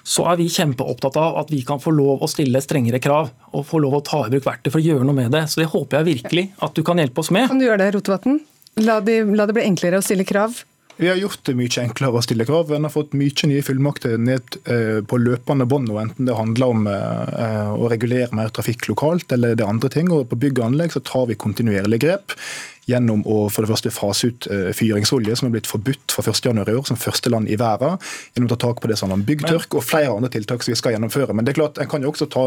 så 0.08 0.24
er 0.32 0.38
vi 0.39 0.46
kjempeopptatt 0.54 1.18
av 1.20 1.36
at 1.41 1.52
vi 1.52 1.60
kan 1.68 1.82
få 1.84 1.91
lov 1.91 2.24
å 2.24 2.30
stille 2.32 2.62
strengere 2.64 3.02
krav 3.04 3.34
og 3.52 3.66
få 3.68 3.82
lov 3.84 3.98
å 3.98 4.04
ta 4.08 4.22
i 4.24 4.32
bruk 4.32 4.48
verktøy 4.48 4.70
for 4.72 4.80
å 4.80 4.86
gjøre 4.86 5.04
noe 5.04 5.18
med 5.18 5.36
det. 5.36 5.50
Så 5.52 5.60
det 5.60 5.68
håper 5.74 6.00
jeg 6.00 6.10
virkelig 6.14 6.46
at 6.64 6.80
du 6.80 6.86
kan 6.88 7.04
hjelpe 7.04 7.26
oss 7.26 7.34
med. 7.36 7.50
Kan 7.52 7.60
du 7.60 7.68
gjøre 7.68 7.82
det, 7.84 7.89
Rotevatn? 7.98 8.39
La, 8.88 9.02
de, 9.04 9.20
la 9.36 9.50
det 9.50 9.58
bli 9.60 9.68
enklere 9.68 10.00
å 10.00 10.06
stille 10.06 10.24
krav? 10.28 10.64
Vi 10.96 11.10
har 11.10 11.20
gjort 11.20 11.41
det 11.43 11.58
mye 11.60 11.82
enklere 11.82 12.16
å 12.16 12.24
stille 12.24 12.46
krav. 12.48 12.70
En 12.72 12.88
har 12.88 12.93
fått 12.93 13.16
mye 13.20 13.50
nye 13.50 13.64
fullmakter 13.68 14.16
ned 14.16 14.58
eh, 14.64 15.02
på 15.04 15.20
løpende 15.20 15.68
bånd, 15.68 15.91
enten 15.91 16.30
det 16.30 16.38
handler 16.38 16.72
om 16.72 16.88
eh, 16.88 17.74
å 17.76 17.89
regulere 17.91 18.32
mer 18.36 18.54
trafikk 18.56 18.88
lokalt 18.88 19.36
eller 19.36 19.60
det 19.60 19.66
er 19.66 19.74
andre 19.74 19.91
ting. 19.91 20.08
Og 20.16 20.30
på 20.32 20.39
bygg 20.39 20.62
og 20.62 20.70
anlegg 20.70 20.96
så 20.96 21.04
tar 21.04 21.28
vi 21.28 21.36
kontinuerlig 21.39 22.00
grep 22.06 22.38
gjennom 22.89 23.23
å 23.25 23.45
for 23.53 23.65
det 23.65 23.71
første 23.71 23.91
fase 23.93 24.29
ut 24.29 24.47
uh, 24.51 24.69
fyringsolje, 24.75 25.36
som 25.39 25.49
er 25.49 25.55
blitt 25.55 25.69
forbudt 25.69 26.13
fra 26.13 26.25
1.1 26.25 26.61
i 26.69 26.75
år 26.77 26.86
som 26.88 26.99
første 26.99 27.31
land 27.33 27.49
i 27.49 27.57
verden. 27.59 27.99
Gjennom 28.36 28.49
å 28.49 28.53
ta 28.55 28.59
tak 28.67 28.81
på 28.83 28.91
det 28.91 28.97
som 28.99 29.13
om 29.13 29.23
byggtørk 29.25 29.77
og 29.77 29.86
flere 29.86 30.13
andre 30.13 30.31
tiltak 30.33 30.63
som 30.63 30.73
vi 30.73 30.79
skal 30.79 30.95
gjennomføre. 30.95 31.36
Men 31.36 31.47
det 31.47 31.55
er 31.55 31.59
klart, 31.61 31.81
en 31.81 31.89
kan 31.89 32.05
jo 32.05 32.11
også 32.13 32.27
ta 32.31 32.45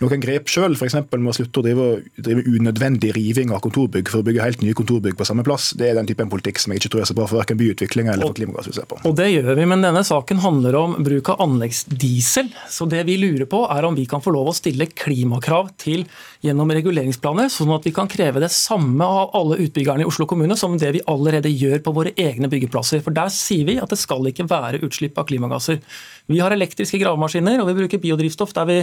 noen 0.00 0.22
grep 0.22 0.50
sjøl, 0.52 0.76
f.eks. 0.78 0.96
med 1.12 1.30
å 1.30 1.36
slutte 1.36 1.60
å 1.60 1.66
drive, 1.66 1.88
drive, 2.16 2.44
unødvendig 2.48 3.12
riving 3.16 3.52
av 3.54 3.62
kontorbygg 3.64 4.12
for 4.12 4.22
å 4.22 4.28
bygge 4.28 4.44
helt 4.44 4.64
nye 4.64 4.76
kontorbygg 4.76 5.18
på 5.18 5.28
samme 5.28 5.44
plass. 5.46 5.72
Det 5.78 5.90
er 5.90 5.98
den 5.98 6.08
typen 6.08 6.32
politikk 6.32 6.62
som 6.62 6.72
jeg 6.72 6.82
ikke 6.82 6.94
tror 6.94 7.04
er 7.04 7.10
så 7.10 7.18
bra 7.18 7.28
for 7.30 7.40
verken 7.40 7.60
byutviklinga 7.60 8.14
eller 8.14 8.30
for 8.30 8.38
klimagassutslipp. 8.38 8.96
Og 9.04 9.16
det 9.18 9.30
gjør 9.32 9.52
vi, 9.58 9.68
men 9.70 9.84
denne 9.84 10.04
saken 10.06 10.42
handler 10.44 10.78
om 10.80 10.96
bruk 11.04 11.32
av 11.34 11.44
anleggsdiesel. 11.44 12.52
Så 12.72 12.88
det 12.90 13.04
vi 13.08 13.18
lurer 13.20 13.48
på 13.50 13.64
er 13.70 13.88
om 13.88 13.96
vi 13.98 14.06
kan 14.10 14.24
få 14.24 14.34
lov 14.34 14.52
å 14.52 14.56
stille 14.56 14.88
klimakrav 14.90 15.74
til 15.80 16.06
gjennom 16.44 16.70
reguleringsplaner, 16.76 17.48
sånn 17.52 17.72
at 17.72 17.86
vi 17.86 17.92
kan 17.96 18.08
kreve 18.10 18.42
det 18.42 18.50
samme 18.52 19.06
av 19.06 19.32
alle 19.38 19.56
utbyggerne 19.64 20.04
i 20.04 20.08
Oslo 20.08 20.26
kommune 20.28 20.56
som 20.60 20.76
det 20.80 20.90
vi 20.98 21.02
allerede 21.10 21.48
gjør 21.48 21.80
på 21.84 21.94
våre 21.96 22.12
egne 22.20 22.50
byggeplasser. 22.52 23.00
For 23.04 23.16
Der 23.16 23.32
sier 23.32 23.64
vi 23.68 23.78
at 23.80 23.92
det 23.92 24.00
skal 24.00 24.28
ikke 24.28 24.46
være 24.50 24.82
utslipp 24.84 25.18
av 25.20 25.28
klimagasser. 25.30 25.80
Vi 26.28 26.42
har 26.42 26.52
elektriske 26.52 27.00
gravemaskiner 27.00 27.62
og 27.62 27.70
vi 27.70 27.78
bruker 27.80 28.02
biodrivstoff 28.02 28.54
der 28.56 28.68
vi 28.68 28.78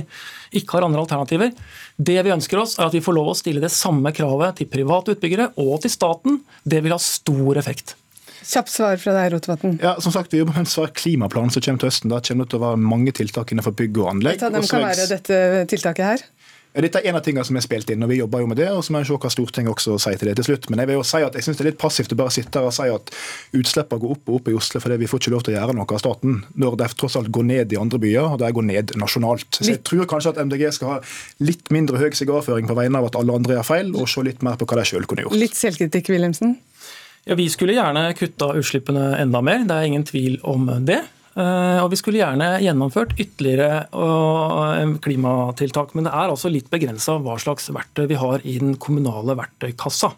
ikke 0.57 0.79
har 0.79 0.89
andre 0.89 1.05
alternativer. 1.05 1.53
Det 1.97 2.19
vi 2.25 2.33
ønsker 2.33 2.63
oss, 2.63 2.77
er 2.79 2.89
at 2.89 2.97
vi 2.97 3.03
får 3.05 3.17
lov 3.17 3.33
å 3.33 3.37
stille 3.37 3.61
det 3.63 3.73
samme 3.73 4.13
kravet 4.15 4.57
til 4.57 4.71
private 4.71 5.15
utbyggere 5.15 5.51
og 5.61 5.81
til 5.85 5.93
staten. 5.93 6.41
Det 6.65 6.81
vil 6.81 6.95
ha 6.95 7.01
stor 7.01 7.61
effekt. 7.61 7.95
Kjapt 8.41 8.71
svar 8.73 8.97
fra 8.97 9.13
deg, 9.13 9.35
Rotevatn. 9.35 9.77
Ja, 9.83 9.95
som 10.01 10.13
sagt, 10.13 10.33
Vi 10.33 10.39
jobber 10.41 10.57
med 10.57 10.65
en 10.65 10.69
svær 10.69 10.89
klimaplan 10.97 11.51
som 11.53 11.61
kommer 11.61 11.83
til 11.83 11.91
høsten. 11.91 12.09
Da 12.09 12.19
kommer 12.25 12.47
det 12.47 12.51
til 12.51 12.59
å 12.59 12.65
være 12.65 12.81
mange 12.81 13.13
tiltak 13.13 13.53
innenfor 13.53 13.75
bygg 13.77 13.99
og 14.01 14.09
anlegg. 14.15 14.41
Hvem 14.41 14.65
kan 14.65 14.85
være 14.87 15.05
dette 15.11 15.41
tiltaket 15.69 16.07
her? 16.07 16.23
Dette 16.71 17.01
er 17.01 17.09
en 17.11 17.17
av 17.19 17.23
tingene 17.25 17.43
som 17.43 17.57
er 17.59 17.63
spilt 17.65 17.89
inn, 17.91 18.03
og 18.05 18.07
vi 18.07 18.21
jobber 18.21 18.45
jo 18.45 18.47
med 18.47 18.55
det. 18.61 18.69
og 18.71 18.79
så 18.85 18.93
må 18.93 19.01
jeg 19.01 19.09
se 19.09 19.15
hva 19.19 19.31
Stortinget 19.33 19.73
også 19.73 19.97
sier 19.99 20.19
til 20.21 20.29
det 20.29 20.37
til 20.39 20.47
slutt. 20.47 20.69
Men 20.71 20.79
jeg 20.79 20.87
vil 20.87 20.97
jo 21.01 21.03
si 21.03 21.19
at 21.19 21.35
jeg 21.35 21.43
syns 21.43 21.59
det 21.59 21.65
er 21.65 21.69
litt 21.71 21.81
passivt 21.81 22.15
å 22.15 22.17
bare 22.21 22.31
sitte 22.31 22.61
her 22.61 22.69
og 22.69 22.75
si 22.77 22.87
at 22.87 23.11
utslippene 23.59 23.99
går 23.99 24.13
opp 24.15 24.31
og 24.31 24.37
opp 24.39 24.47
i 24.47 24.55
Oslo 24.55 24.79
fordi 24.79 25.01
vi 25.01 25.09
får 25.11 25.19
ikke 25.19 25.33
lov 25.35 25.43
til 25.43 25.53
å 25.53 25.57
gjøre 25.57 25.75
noe 25.75 25.91
av 25.91 25.99
staten, 25.99 26.39
når 26.63 26.79
det 26.79 26.89
tross 27.01 27.19
alt 27.19 27.31
går 27.35 27.47
ned 27.49 27.75
i 27.75 27.81
andre 27.81 27.99
byer, 27.99 28.31
og 28.31 28.39
det 28.39 28.53
går 28.55 28.67
ned 28.69 28.95
nasjonalt. 29.03 29.59
Så 29.59 29.67
jeg 29.67 29.83
tror 29.83 30.07
kanskje 30.07 30.31
at 30.31 30.41
MDG 30.47 30.67
skal 30.79 30.93
ha 30.93 30.97
litt 31.43 31.71
mindre 31.75 31.99
høy 31.99 32.09
sigarføring 32.15 32.71
på 32.71 32.77
vegne 32.79 33.03
av 33.03 33.11
at 33.11 33.19
alle 33.19 33.35
andre 33.35 33.59
gjør 33.59 33.67
feil, 33.67 33.91
og 33.91 34.07
se 34.07 34.23
litt 34.23 34.45
mer 34.47 34.55
på 34.55 34.69
hva 34.71 34.79
de 34.79 34.87
sjøl 34.87 35.07
kunne 35.11 35.27
gjort. 35.27 35.35
Litt 35.43 35.59
selvkritikk, 35.59 36.13
Wilhelmsen? 36.15 36.55
Ja, 37.27 37.35
Vi 37.35 37.51
skulle 37.53 37.75
gjerne 37.75 38.13
kutta 38.17 38.53
utslippene 38.57 39.11
enda 39.19 39.43
mer, 39.43 39.67
det 39.67 39.75
er 39.75 39.91
ingen 39.91 40.07
tvil 40.07 40.39
om 40.47 40.71
det. 40.87 41.03
Eh, 41.31 41.77
og 41.79 41.87
vi 41.93 41.99
skulle 41.99 42.19
gjerne 42.19 42.57
gjennomført 42.59 43.13
ytterligere 43.15 43.85
eh, 43.87 44.95
klimatiltak, 45.03 45.93
men 45.95 46.07
det 46.07 46.11
er 46.11 46.33
altså 46.33 46.51
litt 46.51 46.67
begrensa 46.71 47.15
hva 47.23 47.37
slags 47.39 47.71
verktøy 47.71 48.09
vi 48.11 48.19
har 48.19 48.43
i 48.43 48.57
den 48.59 48.75
kommunale 48.81 49.37
verktøykassa. 49.39 50.11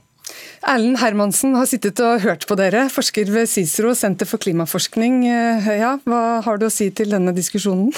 Erlend 0.66 0.98
Hermansen 1.02 1.54
har 1.60 1.68
sittet 1.70 2.00
og 2.02 2.24
hørt 2.24 2.48
på 2.50 2.58
dere, 2.58 2.88
forsker 2.90 3.30
ved 3.30 3.52
CICERO, 3.52 3.92
Senter 4.00 4.26
for 4.30 4.42
klimaforskning. 4.42 5.22
Eh, 5.30 5.70
ja, 5.84 5.98
hva 6.10 6.24
har 6.46 6.58
du 6.58 6.66
å 6.70 6.74
si 6.74 6.90
til 6.96 7.14
denne 7.14 7.36
diskusjonen? 7.36 7.94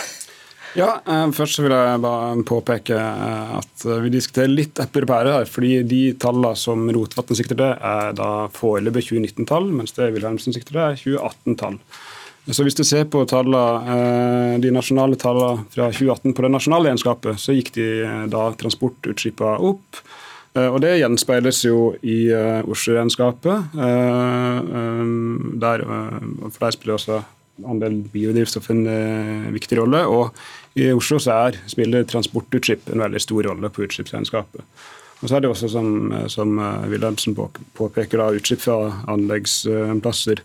Ja, 0.75 0.97
Først 1.31 1.61
vil 1.63 1.71
jeg 1.71 1.99
bare 2.03 2.41
påpeke 2.43 2.97
at 2.99 3.83
vi 4.03 4.09
diskuterer 4.11 4.51
litt 4.51 4.81
epler 4.83 5.05
og 5.05 5.11
pærer 5.13 5.37
her. 5.37 5.45
fordi 5.47 5.77
De 5.87 6.01
tallene 6.19 6.51
som 6.59 6.83
Rotevatn 6.91 7.37
sikter 7.39 7.55
til, 7.55 7.77
er 7.79 8.11
da 8.17 8.49
foreløpig 8.51 9.05
2019-tall, 9.07 9.69
mens 9.71 9.95
det 9.95 10.09
Wilhelmsen 10.17 10.51
sikter 10.51 10.75
til, 10.75 10.81
er 10.83 10.99
2018-tall. 10.99 11.79
Så 12.45 12.61
Hvis 12.61 12.77
du 12.77 12.83
ser 12.85 13.07
på 13.09 13.23
tallene, 13.25 13.61
eh, 13.89 14.59
de 14.61 14.69
nasjonale 14.69 15.17
tallene 15.17 15.65
fra 15.73 15.89
2018 15.89 16.33
på 16.35 16.43
det 16.45 16.51
nasjonale 16.53 16.91
egenskapet, 16.91 17.39
så 17.41 17.55
gikk 17.57 17.71
de 17.73 17.87
eh, 18.05 18.25
da 18.29 18.51
transportutslippene 18.53 19.57
opp. 19.65 19.97
Eh, 20.53 20.67
og 20.67 20.77
Det 20.81 20.99
gjenspeiles 20.99 21.63
jo 21.65 21.95
i 22.05 22.29
Oslo-regnskapet. 22.69 23.73
Der, 25.65 25.85
for 26.51 26.59
der 26.59 26.75
spiller 26.75 26.99
også 26.99 27.23
andel 27.65 28.03
biodrivstoff 28.13 28.69
en 28.69 28.85
viktig 29.55 29.79
rolle. 29.79 30.03
Og 30.05 30.77
i 30.77 30.91
Oslo 30.93 31.17
så 31.17 31.47
er, 31.47 31.57
spiller 31.71 32.05
transportutslipp 32.05 32.91
en 32.93 33.01
veldig 33.07 33.21
stor 33.23 33.49
rolle 33.49 33.73
på 33.73 33.87
utslippsregnskapet. 33.87 34.61
Og 35.21 35.29
så 35.29 35.37
er 35.37 35.45
det 35.45 35.49
også, 35.49 35.69
som, 35.71 35.91
som 36.31 36.57
eh, 36.59 36.87
Wilhelmsen 36.91 37.35
påpeker, 37.37 38.19
da, 38.19 38.31
utslipp 38.35 38.65
fra 38.65 38.79
anleggsplasser. 39.11 40.41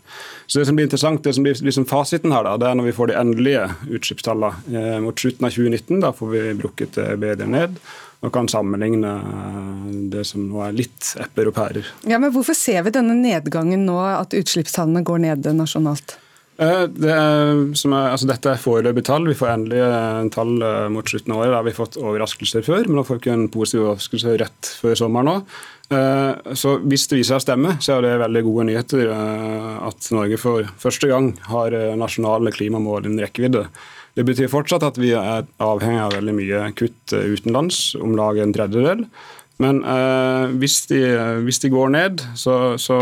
Så 0.46 0.60
Det 0.60 0.68
som 0.68 0.78
blir 0.78 0.86
interessant, 0.86 1.24
det 1.24 1.34
som 1.34 1.46
blir 1.46 1.58
liksom 1.66 1.88
fasiten 1.90 2.32
her, 2.32 2.46
da, 2.46 2.54
det 2.60 2.68
er 2.68 2.78
når 2.78 2.90
vi 2.90 2.94
får 2.96 3.10
de 3.10 3.18
endelige 3.18 3.64
utslippstallene 3.98 4.78
eh, 4.78 5.00
mot 5.02 5.18
slutten 5.18 5.48
av 5.48 5.56
2019. 5.58 6.00
Da 6.06 6.14
får 6.14 6.32
vi 6.36 6.46
brukket 6.62 6.96
det 7.00 7.10
bedre 7.20 7.50
ned 7.50 7.82
og 8.20 8.32
kan 8.34 8.48
sammenligne 8.52 9.12
eh, 9.18 9.92
det 10.12 10.24
som 10.28 10.46
nå 10.46 10.62
er 10.66 10.76
litt 10.76 11.14
epler 11.20 11.50
og 11.50 11.56
pærer. 11.56 11.92
Ja, 12.08 12.20
men 12.22 12.32
Hvorfor 12.34 12.56
ser 12.56 12.84
vi 12.86 12.94
denne 12.94 13.16
nedgangen 13.18 13.86
nå, 13.88 13.98
at 13.98 14.36
utslippstallene 14.36 15.02
går 15.06 15.24
ned 15.26 15.50
nasjonalt? 15.56 16.18
Eh, 16.60 16.82
det 16.92 17.08
er, 17.08 17.50
er, 17.72 18.10
altså 18.10 18.28
dette 18.28 18.52
er 18.52 18.60
foreløpige 18.60 19.08
tall. 19.08 19.28
Vi 19.30 19.36
får 19.38 19.52
endelig 19.54 20.30
tall 20.34 20.58
eh, 20.60 20.88
mot 20.92 21.08
slutten 21.08 21.32
av 21.32 21.40
året. 21.40 21.54
Da 21.54 21.60
har 21.62 21.68
vi 21.70 21.76
fått 21.76 22.00
overraskelser 22.00 22.66
før, 22.66 22.88
men 22.88 23.00
nå 23.00 23.04
får 23.08 23.16
vi 23.16 23.22
ikke 23.24 23.36
en 23.38 23.46
positiv 23.52 23.86
overraskelse 23.86 24.34
rett 24.42 24.72
før 24.82 24.98
sommeren. 25.00 25.46
Eh, 25.90 26.52
så 26.60 26.76
Hvis 26.84 27.08
det 27.08 27.22
viser 27.22 27.32
seg 27.32 27.40
å 27.40 27.46
stemme, 27.46 27.78
så 27.80 27.96
er 27.96 28.04
det 28.04 28.18
veldig 28.26 28.44
gode 28.50 28.68
nyheter 28.68 29.14
at 29.14 30.12
Norge 30.12 30.40
for 30.40 30.68
første 30.82 31.08
gang 31.10 31.32
har 31.48 31.74
nasjonale 31.98 32.52
klimamål 32.54 33.08
innen 33.08 33.24
rekkevidde. 33.24 33.64
Det 34.18 34.26
betyr 34.26 34.50
fortsatt 34.52 34.84
at 34.84 34.98
vi 35.00 35.14
er 35.16 35.46
avhengig 35.62 36.00
av 36.02 36.16
veldig 36.18 36.32
mye 36.36 36.64
kutt 36.76 37.14
utenlands, 37.14 37.94
om 37.96 38.16
lag 38.18 38.40
en 38.42 38.52
tredjedel. 38.52 39.06
Men 39.60 39.82
eh, 39.84 40.52
hvis, 40.60 40.76
de, 40.88 41.00
hvis, 41.44 41.60
de, 41.60 41.70
går 41.72 41.90
ned, 41.92 42.22
så, 42.38 42.76
så, 42.80 42.98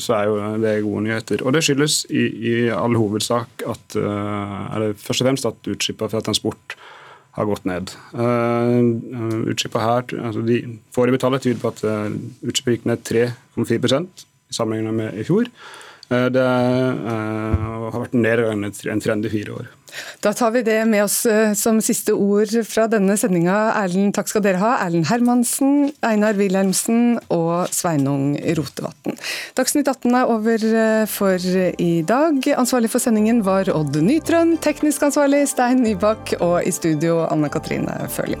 så, 0.00 0.14
er 0.16 0.28
jo 0.30 0.36
det 0.62 0.76
gode 0.84 1.02
nyheter. 1.04 1.44
Og 1.44 1.52
det 1.52 1.64
skyldes 1.66 2.04
i, 2.08 2.24
i 2.24 2.54
all 2.72 2.96
hovedsak 2.96 3.64
at 3.68 3.98
eller 3.98 4.94
først 4.96 5.22
og 5.22 5.28
fremst 5.28 5.48
at 5.48 5.68
utslippene 5.68 6.12
fra 6.12 6.22
transport 6.24 6.78
har 7.36 7.46
gått 7.46 7.68
ned. 7.68 7.92
Uh, 8.16 9.44
utslippene 9.52 9.84
her, 9.84 10.08
altså 10.30 10.42
de 10.46 10.62
foreløpige 10.96 11.22
tallet 11.22 11.44
tyder 11.44 11.60
på 11.62 11.70
at 11.70 11.84
utslippet 12.42 12.78
gikk 12.78 12.88
ned 12.88 13.04
3,4 13.06 14.02
sammenlignet 14.50 14.96
med 14.96 15.20
i 15.20 15.26
fjor. 15.28 15.52
Uh, 16.08 16.28
det 16.32 16.44
uh, 16.44 17.66
har 17.92 17.98
vært 18.00 18.14
en 18.16 18.24
nedgang 18.24 18.64
en 18.64 19.02
trend 19.04 19.28
i 19.28 19.32
fire 19.32 19.58
år. 19.58 19.74
Da 20.22 20.34
tar 20.36 20.52
vi 20.52 20.60
det 20.62 20.76
med 20.86 21.00
oss 21.06 21.22
som 21.56 21.78
siste 21.82 22.12
ord 22.12 22.52
fra 22.68 22.84
denne 22.92 23.16
sendinga. 23.18 23.56
Erlend, 23.80 24.12
takk 24.14 24.28
skal 24.28 24.44
dere 24.44 24.60
ha. 24.60 24.74
Erlend 24.84 25.08
Hermansen, 25.08 25.88
Einar 26.04 26.36
Wilhelmsen 26.38 27.16
og 27.32 27.72
Sveinung 27.74 28.36
Rotevatn. 28.60 29.16
Dagsnytt 29.58 29.88
18 29.88 30.20
er 30.20 30.34
over 30.36 30.68
for 31.08 31.48
i 31.80 31.90
dag. 32.06 32.52
Ansvarlig 32.60 32.92
for 32.92 33.02
sendingen 33.02 33.40
var 33.48 33.72
Odd 33.72 33.96
Nytrøen, 34.04 34.58
teknisk 34.60 35.08
ansvarlig 35.08 35.46
Stein 35.48 35.80
Nybakk 35.82 36.36
og 36.42 36.60
i 36.68 36.74
studio 36.74 37.22
Anne 37.32 37.48
Katrine 37.50 37.96
Førli. 38.12 38.38